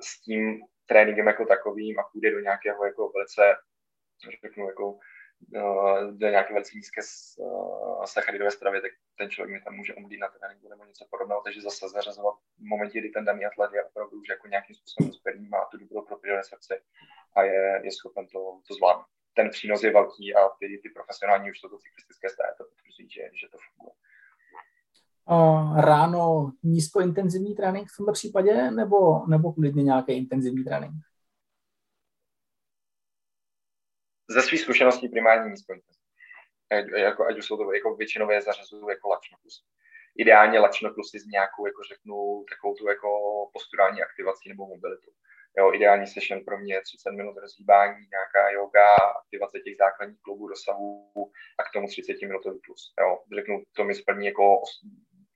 s 0.01 0.21
tím 0.21 0.61
tréninkem 0.85 1.27
jako 1.27 1.45
takovým 1.45 1.99
a 1.99 2.03
půjde 2.11 2.31
do 2.31 2.39
nějakého 2.39 2.85
jako 2.85 3.11
velice, 3.15 3.41
řeknu, 4.41 4.67
jako 4.67 4.99
eh, 5.55 6.11
do 6.11 6.27
nějaké 6.27 6.53
velice 6.53 6.71
nízké 6.75 7.01
eh, 7.01 8.07
sacharidové 8.07 8.51
stravy, 8.51 8.81
tak 8.81 8.91
ten 9.17 9.29
člověk 9.29 9.53
mi 9.53 9.61
tam 9.61 9.75
může 9.75 9.93
umlít 9.93 10.19
na 10.19 10.29
tréninku 10.29 10.69
nebo 10.69 10.85
něco 10.85 11.05
podobného, 11.11 11.41
takže 11.45 11.61
zase 11.61 11.89
zařazovat 11.89 12.35
v 12.57 12.65
momentě, 12.73 12.99
kdy 12.99 13.09
ten 13.09 13.25
daný 13.25 13.45
atlet 13.45 13.73
je 13.73 13.83
opravdu 13.83 14.19
už 14.19 14.29
jako 14.29 14.47
nějakým 14.47 14.75
způsobem 14.75 15.07
dospělý, 15.09 15.49
má 15.49 15.65
tu 15.65 16.03
propilné 16.07 16.43
srdce 16.43 16.81
a 17.35 17.43
je, 17.43 17.81
je 17.83 17.91
schopen 17.91 18.27
to, 18.27 18.61
to 18.67 18.73
zvládnout. 18.73 19.05
Ten 19.35 19.49
přínos 19.49 19.83
je 19.83 19.91
velký 19.93 20.35
a 20.35 20.49
ty, 20.59 20.79
ty 20.83 20.89
profesionální 20.89 21.51
už 21.51 21.59
toto 21.59 21.77
cyklistické 21.77 22.29
stáje. 22.29 22.53
to 22.54 22.54
že, 23.15 23.23
že 23.41 23.47
to 23.51 23.57
funguje. 23.57 23.95
Uh, 25.25 25.81
ráno 25.81 26.51
nízkointenzivní 26.63 27.55
trénink 27.55 27.89
v 27.89 27.97
tomto 27.97 28.11
případě, 28.11 28.71
nebo, 28.71 29.27
nebo 29.27 29.53
klidně 29.53 29.83
nějaký 29.83 30.13
intenzivní 30.13 30.63
trénink? 30.63 30.93
Ze 34.29 34.41
svých 34.41 34.61
zkušeností 34.61 35.09
primárně 35.09 35.51
nízkointenzivní. 35.51 36.05
Jako, 36.97 37.25
ať 37.25 37.37
už 37.37 37.45
jsou 37.45 37.57
to 37.57 37.73
jako 37.73 37.95
většinové 37.95 38.41
zařazují 38.41 38.85
jako 38.89 39.09
lačno 39.09 39.37
plus. 39.41 39.65
Ideálně 40.17 40.59
lačno 40.59 40.93
plus 40.93 41.15
s 41.15 41.25
nějakou, 41.25 41.65
jako 41.65 41.83
řeknu, 41.83 42.45
takovou 42.49 42.75
tu 42.75 42.87
jako 42.87 43.09
posturální 43.53 44.01
aktivací 44.01 44.49
nebo 44.49 44.67
mobilitou. 44.67 45.11
Jo, 45.57 45.73
ideální 45.73 46.07
session 46.07 46.45
pro 46.45 46.57
mě 46.57 46.73
je 46.73 46.81
30 46.81 47.11
minut 47.11 47.37
rozhýbání, 47.37 48.07
nějaká 48.11 48.49
yoga, 48.49 48.95
aktivace 48.95 49.59
těch 49.59 49.77
základních 49.77 50.21
klubů, 50.21 50.47
dosahu 50.47 51.11
a 51.59 51.63
k 51.63 51.71
tomu 51.73 51.87
30 51.87 52.21
minutový 52.21 52.59
plus. 52.65 52.93
Jo. 52.99 53.19
Řeknu, 53.35 53.63
to 53.75 53.83
mi 53.83 53.95
splní 53.95 54.25
jako 54.25 54.61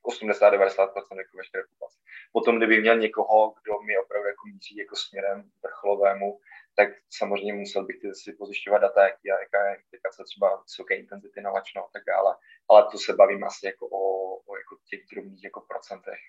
80-90% 0.05 1.17
jako 1.17 1.37
veškeré 1.37 1.63
populace. 1.69 1.97
Potom, 2.31 2.57
kdyby 2.57 2.81
měl 2.81 2.97
někoho, 2.97 3.53
kdo 3.63 3.79
mi 3.79 3.97
opravdu 3.97 4.27
jako 4.27 4.47
míří 4.53 4.75
jako 4.77 4.95
směrem 4.95 5.51
vrcholovému, 5.63 6.39
tak 6.75 6.89
samozřejmě 7.09 7.53
musel 7.53 7.85
bych 7.85 7.95
si 8.13 8.33
pozjišťovat 8.33 8.81
data, 8.81 9.03
jaký, 9.03 9.27
jaká 9.27 9.69
je 9.69 9.75
implikace 9.75 10.23
třeba 10.23 10.61
vysoké 10.61 10.95
intenzity 10.95 11.41
na 11.41 11.51
lačno 11.51 11.85
a 11.85 11.89
tak 11.93 12.03
dále. 12.07 12.35
Ale 12.69 12.87
to 12.91 12.97
se 12.97 13.13
bavím 13.13 13.43
asi 13.43 13.65
jako 13.65 13.87
o, 13.87 14.01
o 14.49 14.57
jako 14.57 14.77
těch 14.89 14.99
drobných 15.13 15.43
jako 15.43 15.61
procentech, 15.61 16.19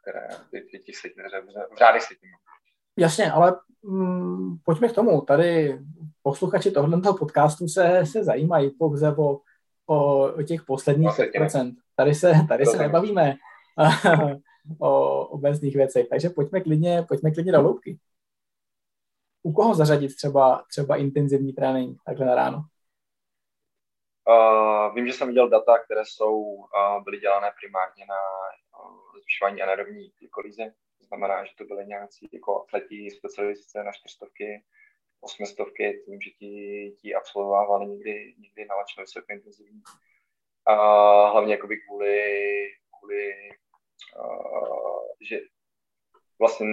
které 0.00 0.28
těch, 0.50 0.84
těch 0.84 1.14
v 1.72 1.76
řádech 1.78 2.02
se 2.02 2.14
tím. 2.14 2.30
Jasně, 2.96 3.32
ale 3.32 3.56
mm, 3.82 4.58
pojďme 4.64 4.88
k 4.88 4.94
tomu. 4.94 5.20
Tady 5.20 5.78
posluchači 6.22 6.70
tohoto 6.70 7.14
podcastu 7.14 7.68
se, 7.68 8.06
se 8.06 8.24
zajímají 8.24 8.70
pouze 8.70 9.16
o, 9.16 9.40
o, 9.86 10.28
o 10.32 10.42
těch 10.42 10.62
posledních 10.62 11.10
5%. 11.10 11.76
Tady 11.96 12.14
se, 12.14 12.32
tady 12.48 12.66
se 12.66 12.78
nebavíme 12.78 13.34
o 14.80 15.20
obecných 15.26 15.76
věcech, 15.76 16.08
takže 16.08 16.30
pojďme 16.30 16.60
klidně, 16.60 17.04
pojďme 17.08 17.30
klidně 17.30 17.52
do 17.52 17.60
hloubky. 17.60 17.98
U 19.42 19.52
koho 19.52 19.74
zařadit 19.74 20.16
třeba, 20.16 20.64
třeba 20.70 20.96
intenzivní 20.96 21.52
trénink 21.52 21.98
takhle 22.06 22.26
na 22.26 22.34
ráno? 22.34 22.64
Uh, 24.28 24.94
vím, 24.94 25.06
že 25.06 25.12
jsem 25.12 25.28
viděl 25.28 25.48
data, 25.48 25.78
které 25.78 26.00
jsou, 26.04 26.40
uh, 26.42 27.04
byly 27.04 27.18
dělané 27.18 27.50
primárně 27.60 28.06
na 28.08 28.20
uh, 28.84 29.20
zvyšování 29.22 29.62
anaerobní 29.62 30.12
glykolízy, 30.18 30.72
znamená, 31.12 31.44
že 31.44 31.52
to 31.58 31.64
byly 31.64 31.86
nějací 31.86 32.28
jako 32.32 32.62
atleti 32.62 33.10
specializace 33.10 33.84
na 33.84 33.92
čtyřstovky, 33.92 34.64
osmistovky, 35.20 36.02
tím, 36.04 36.20
že 36.20 36.30
ti, 36.30 36.94
ti 37.00 37.14
absolvovávali 37.14 37.86
někdy, 37.86 38.34
někdy 38.38 38.64
na 38.64 38.74
lačno 38.74 39.02
vysoké 39.02 39.34
intenzivní. 39.34 39.82
A 40.66 40.74
hlavně 41.30 41.54
jakoby 41.54 41.76
kvůli, 41.76 42.24
kvůli 42.98 43.34
uh, 44.16 45.06
že 45.30 45.40
vlastně, 46.38 46.66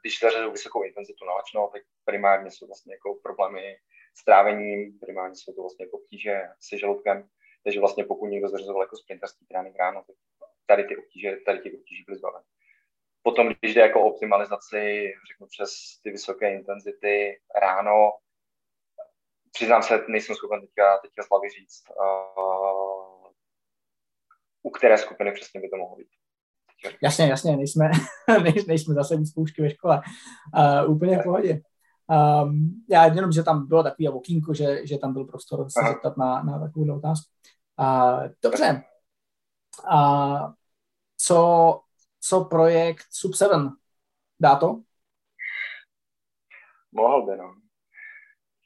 když 0.00 0.20
zařazují 0.20 0.52
vysokou 0.52 0.82
intenzitu 0.82 1.24
na 1.24 1.34
lačno, 1.34 1.70
tak 1.72 1.82
primárně 2.04 2.50
jsou 2.50 2.66
vlastně 2.66 2.94
jako 2.94 3.14
problémy 3.22 3.76
s 4.14 4.24
trávením, 4.24 4.98
primárně 4.98 5.36
jsou 5.36 5.52
to 5.52 5.60
vlastně 5.62 5.84
jako 5.84 5.98
obtíže 5.98 6.42
se 6.60 6.78
žaludkem, 6.78 7.28
takže 7.64 7.80
vlastně 7.80 8.04
pokud 8.04 8.26
někdo 8.26 8.48
zařazoval 8.48 8.82
jako 8.82 8.96
sprinterský 8.96 9.46
trénink 9.46 9.76
ráno, 9.76 10.04
tak 10.06 10.16
tady 10.66 10.84
ty 10.84 10.96
obtíže, 10.96 11.36
tady 11.46 11.58
ty 11.58 11.78
obtíže 11.78 12.02
byly 12.06 12.18
zbaveny. 12.18 12.44
Potom, 13.22 13.48
když 13.60 13.74
jde 13.74 13.80
jako 13.80 14.02
optimalizaci, 14.02 15.12
řeknu 15.32 15.46
přes 15.46 15.70
ty 16.02 16.10
vysoké 16.10 16.54
intenzity 16.54 17.40
ráno, 17.60 18.10
přiznám 19.52 19.82
se, 19.82 20.04
nejsem 20.08 20.36
schopen 20.36 20.60
teďka, 20.60 20.98
teďka 20.98 21.22
z 21.22 21.28
říct, 21.58 21.82
uh, 21.90 23.30
u 24.62 24.70
které 24.70 24.98
skupiny 24.98 25.32
přesně 25.32 25.60
by 25.60 25.68
to 25.68 25.76
mohlo 25.76 25.96
být. 25.96 26.08
Jasně, 27.02 27.26
jasně, 27.26 27.56
nejsme, 27.56 27.90
nejsme 28.66 28.94
zase 28.94 29.26
zkoušky 29.26 29.62
ve 29.62 29.70
škole. 29.70 30.02
Uh, 30.84 30.90
úplně 30.90 31.18
v 31.18 31.22
pohodě. 31.22 31.60
Um, 32.42 32.84
já 32.90 33.06
jenom, 33.06 33.32
že 33.32 33.42
tam 33.42 33.66
bylo 33.66 33.82
takový 33.82 34.08
okýnko, 34.08 34.54
že, 34.54 34.86
že 34.86 34.98
tam 34.98 35.12
byl 35.12 35.24
prostor 35.24 35.70
se 35.70 35.80
Aha. 35.80 35.92
zeptat 35.92 36.16
na, 36.16 36.42
na 36.42 36.58
takovou 36.58 36.96
otázku. 36.96 37.32
Uh, 37.80 38.22
dobře. 38.42 38.82
Uh, 39.92 40.52
co 41.16 41.80
co 42.22 42.44
projekt 42.44 43.06
Sub 43.10 43.34
7. 43.34 43.76
Dá 44.40 44.56
to? 44.56 44.82
Mohl 46.92 47.26
by, 47.26 47.36
no. 47.36 47.54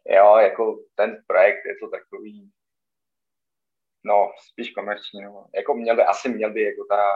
Jo, 0.07 0.37
jako 0.37 0.85
ten 0.95 1.25
projekt 1.27 1.67
je 1.67 1.77
to 1.77 1.89
takový, 1.89 2.53
no, 4.05 4.33
spíš 4.51 4.71
komerční, 4.71 5.23
no. 5.23 5.47
Jako 5.55 5.75
měl 5.75 5.97
by, 5.97 6.03
asi 6.03 6.29
měl 6.29 6.53
by 6.53 6.63
jako 6.63 6.85
ta, 6.85 7.13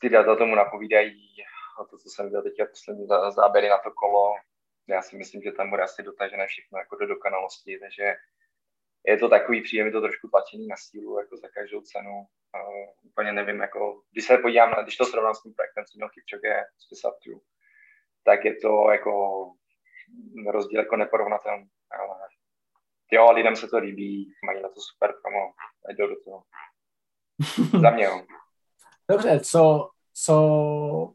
ty 0.00 0.08
data 0.08 0.36
tomu 0.36 0.54
napovídají. 0.54 1.34
A 1.80 1.84
to, 1.84 1.98
co 1.98 2.08
jsem 2.08 2.26
viděl 2.26 2.42
teďka 2.42 2.66
poslední 2.66 3.06
záběry 3.30 3.68
na 3.68 3.78
to 3.78 3.90
kolo, 3.90 4.34
já 4.88 5.02
si 5.02 5.16
myslím, 5.16 5.42
že 5.42 5.52
tam 5.52 5.70
bude 5.70 5.82
asi 5.82 6.02
dotažené 6.02 6.46
všechno 6.46 6.78
jako 6.78 6.96
do 6.96 7.06
dokonalosti, 7.06 7.78
takže 7.78 8.14
je 9.06 9.16
to 9.18 9.28
takový 9.28 9.62
příjem, 9.62 9.86
je 9.86 9.92
to 9.92 10.00
trošku 10.00 10.28
tlačení 10.28 10.66
na 10.66 10.76
sílu, 10.76 11.18
jako 11.18 11.36
za 11.36 11.48
každou 11.48 11.80
cenu. 11.80 12.26
Uh, 12.54 13.10
úplně 13.10 13.32
nevím, 13.32 13.60
jako, 13.60 14.02
když 14.12 14.24
se 14.24 14.38
podívám, 14.38 14.70
na, 14.70 14.82
když 14.82 14.96
to 14.96 15.04
srovnám 15.04 15.34
s 15.34 15.42
tím 15.42 15.54
projektem, 15.54 15.84
co 15.84 15.96
měl 15.96 16.08
Kipchoge 16.08 16.64
z 16.78 16.88
Pisatru, 16.88 17.42
tak 18.24 18.44
je 18.44 18.56
to 18.56 18.90
jako 18.90 19.12
rozdíl 20.50 20.80
jako 20.80 20.96
neporovnatelný. 20.96 21.68
Ale 21.90 22.18
jo, 23.12 23.32
lidem 23.32 23.56
se 23.56 23.68
to 23.68 23.78
líbí, 23.78 24.32
mají 24.46 24.62
na 24.62 24.68
to 24.68 24.80
super 24.80 25.14
promo, 25.22 25.52
ať 25.88 25.96
jdou 25.96 26.06
do 26.06 26.14
toho. 26.24 26.42
Za 27.80 27.90
mě, 27.90 28.04
jo. 28.04 28.22
Dobře, 29.10 29.40
co, 29.40 29.90
co 30.14 31.14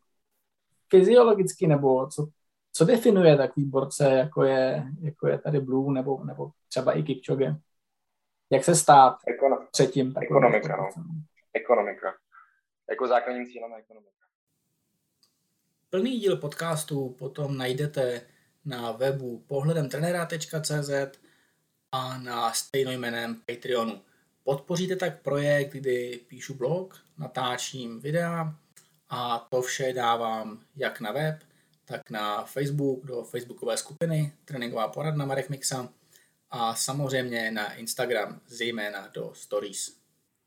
fyziologicky 0.90 1.68
nebo 1.68 2.08
co, 2.08 2.28
co 2.74 2.86
definuje 2.86 3.38
takový 3.38 3.66
borce, 3.66 4.12
jako 4.12 4.44
je, 4.44 4.84
jako 5.02 5.28
je 5.28 5.40
tady 5.40 5.60
Blue 5.60 5.94
nebo, 5.94 6.24
nebo 6.24 6.52
třeba 6.68 6.98
i 6.98 7.04
Kipchoge? 7.04 7.56
Jak 8.50 8.64
se 8.64 8.76
stát 8.76 9.18
Ekono- 9.28 9.68
třetím? 9.72 10.14
Ekonomika, 10.22 10.78
no. 10.78 10.90
Ekonomika. 11.54 12.14
Jako 12.90 13.08
základním 13.08 13.46
cílem 13.48 13.74
ekonomika. 13.74 14.10
Plný 15.90 16.20
díl 16.20 16.38
podcastu 16.38 17.10
potom 17.10 17.58
najdete 17.58 18.22
na 18.66 18.92
webu 18.92 19.40
pohledemtrenera.cz 19.48 21.20
a 21.92 22.18
na 22.18 22.54
stejnojmeném 22.54 23.36
Patreonu. 23.46 24.02
Podpoříte 24.44 24.96
tak 24.96 25.22
projekt, 25.22 25.72
kdy 25.72 26.20
píšu 26.28 26.54
blog, 26.54 26.96
natáčím 27.18 28.00
videa 28.00 28.56
a 29.10 29.40
to 29.40 29.62
vše 29.62 29.94
dávám 29.94 30.60
jak 30.76 31.00
na 31.00 31.12
web, 31.12 31.40
tak 31.86 32.10
na 32.10 32.44
Facebook, 32.46 33.06
do 33.06 33.24
facebookové 33.24 33.78
skupiny 33.78 34.34
Tréninková 34.46 34.88
poradna 34.88 35.26
Marek 35.26 35.50
Mixa 35.50 35.90
a 36.52 36.76
samozřejmě 36.76 37.52
na 37.52 37.74
Instagram, 37.74 38.42
zejména 38.48 39.08
do 39.14 39.32
Stories. 39.34 40.00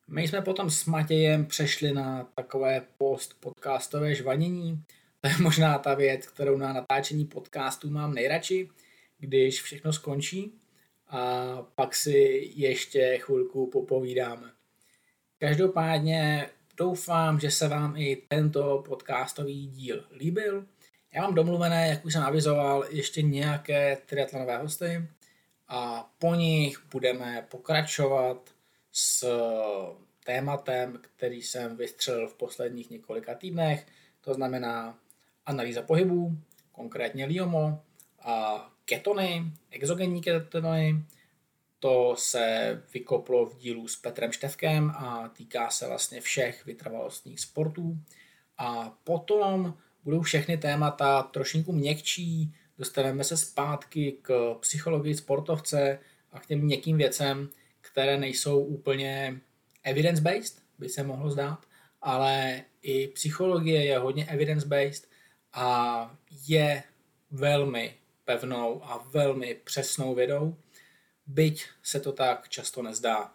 My 0.08 0.28
jsme 0.28 0.42
potom 0.42 0.70
s 0.70 0.84
Matějem 0.84 1.46
přešli 1.46 1.92
na 1.92 2.24
takové 2.34 2.82
post 2.98 3.40
podcastové 3.40 4.14
žvanění. 4.14 4.84
To 5.20 5.28
je 5.28 5.34
možná 5.40 5.78
ta 5.78 5.94
věc, 5.94 6.26
kterou 6.26 6.56
na 6.56 6.72
natáčení 6.72 7.24
podcastů 7.24 7.90
mám 7.90 8.14
nejradši, 8.14 8.68
když 9.18 9.62
všechno 9.62 9.92
skončí 9.92 10.52
a 11.08 11.46
pak 11.74 11.94
si 11.94 12.50
ještě 12.54 13.18
chvilku 13.22 13.66
popovídáme. 13.66 14.50
Každopádně 15.38 16.50
doufám, 16.76 17.40
že 17.40 17.50
se 17.50 17.68
vám 17.68 17.96
i 17.96 18.22
tento 18.28 18.84
podcastový 18.88 19.66
díl 19.66 20.04
líbil. 20.16 20.66
Já 21.14 21.22
mám 21.22 21.34
domluvené, 21.34 21.88
jak 21.88 22.04
už 22.04 22.12
jsem 22.12 22.22
avizoval, 22.22 22.84
ještě 22.90 23.22
nějaké 23.22 23.98
triatlonové 24.06 24.58
hosty 24.58 25.08
a 25.68 26.10
po 26.18 26.34
nich 26.34 26.86
budeme 26.90 27.46
pokračovat 27.50 28.50
s 28.92 29.26
tématem, 30.24 30.98
který 31.00 31.42
jsem 31.42 31.76
vystřelil 31.76 32.28
v 32.28 32.34
posledních 32.34 32.90
několika 32.90 33.34
týdnech, 33.34 33.86
to 34.20 34.34
znamená 34.34 34.98
analýza 35.46 35.82
pohybů, 35.82 36.38
konkrétně 36.72 37.24
LIOMO 37.24 37.82
a 38.20 38.68
ketony, 38.84 39.44
exogenní 39.70 40.20
ketony. 40.20 41.04
To 41.78 42.14
se 42.18 42.82
vykoplo 42.94 43.46
v 43.46 43.56
dílu 43.56 43.88
s 43.88 43.96
Petrem 43.96 44.32
Števkem 44.32 44.90
a 44.90 45.28
týká 45.28 45.70
se 45.70 45.88
vlastně 45.88 46.20
všech 46.20 46.66
vytrvalostních 46.66 47.40
sportů. 47.40 47.98
A 48.58 48.98
potom 49.04 49.74
budou 50.04 50.20
všechny 50.22 50.58
témata 50.58 51.22
trošinku 51.22 51.72
měkčí, 51.72 52.54
dostaneme 52.82 53.24
se 53.24 53.36
zpátky 53.36 54.18
k 54.22 54.56
psychologii 54.60 55.14
sportovce 55.14 55.98
a 56.32 56.40
k 56.40 56.46
těm 56.46 56.60
měkkým 56.60 56.96
věcem, 56.96 57.48
které 57.80 58.18
nejsou 58.18 58.60
úplně 58.60 59.40
evidence-based, 59.82 60.62
by 60.78 60.88
se 60.88 61.02
mohlo 61.02 61.30
zdát, 61.30 61.66
ale 62.00 62.62
i 62.82 63.08
psychologie 63.08 63.84
je 63.84 63.98
hodně 63.98 64.26
evidence-based 64.26 65.08
a 65.52 66.16
je 66.48 66.82
velmi 67.30 67.94
pevnou 68.24 68.84
a 68.84 69.06
velmi 69.10 69.54
přesnou 69.64 70.14
vědou, 70.14 70.56
byť 71.26 71.64
se 71.82 72.00
to 72.00 72.12
tak 72.12 72.48
často 72.48 72.82
nezdá. 72.82 73.34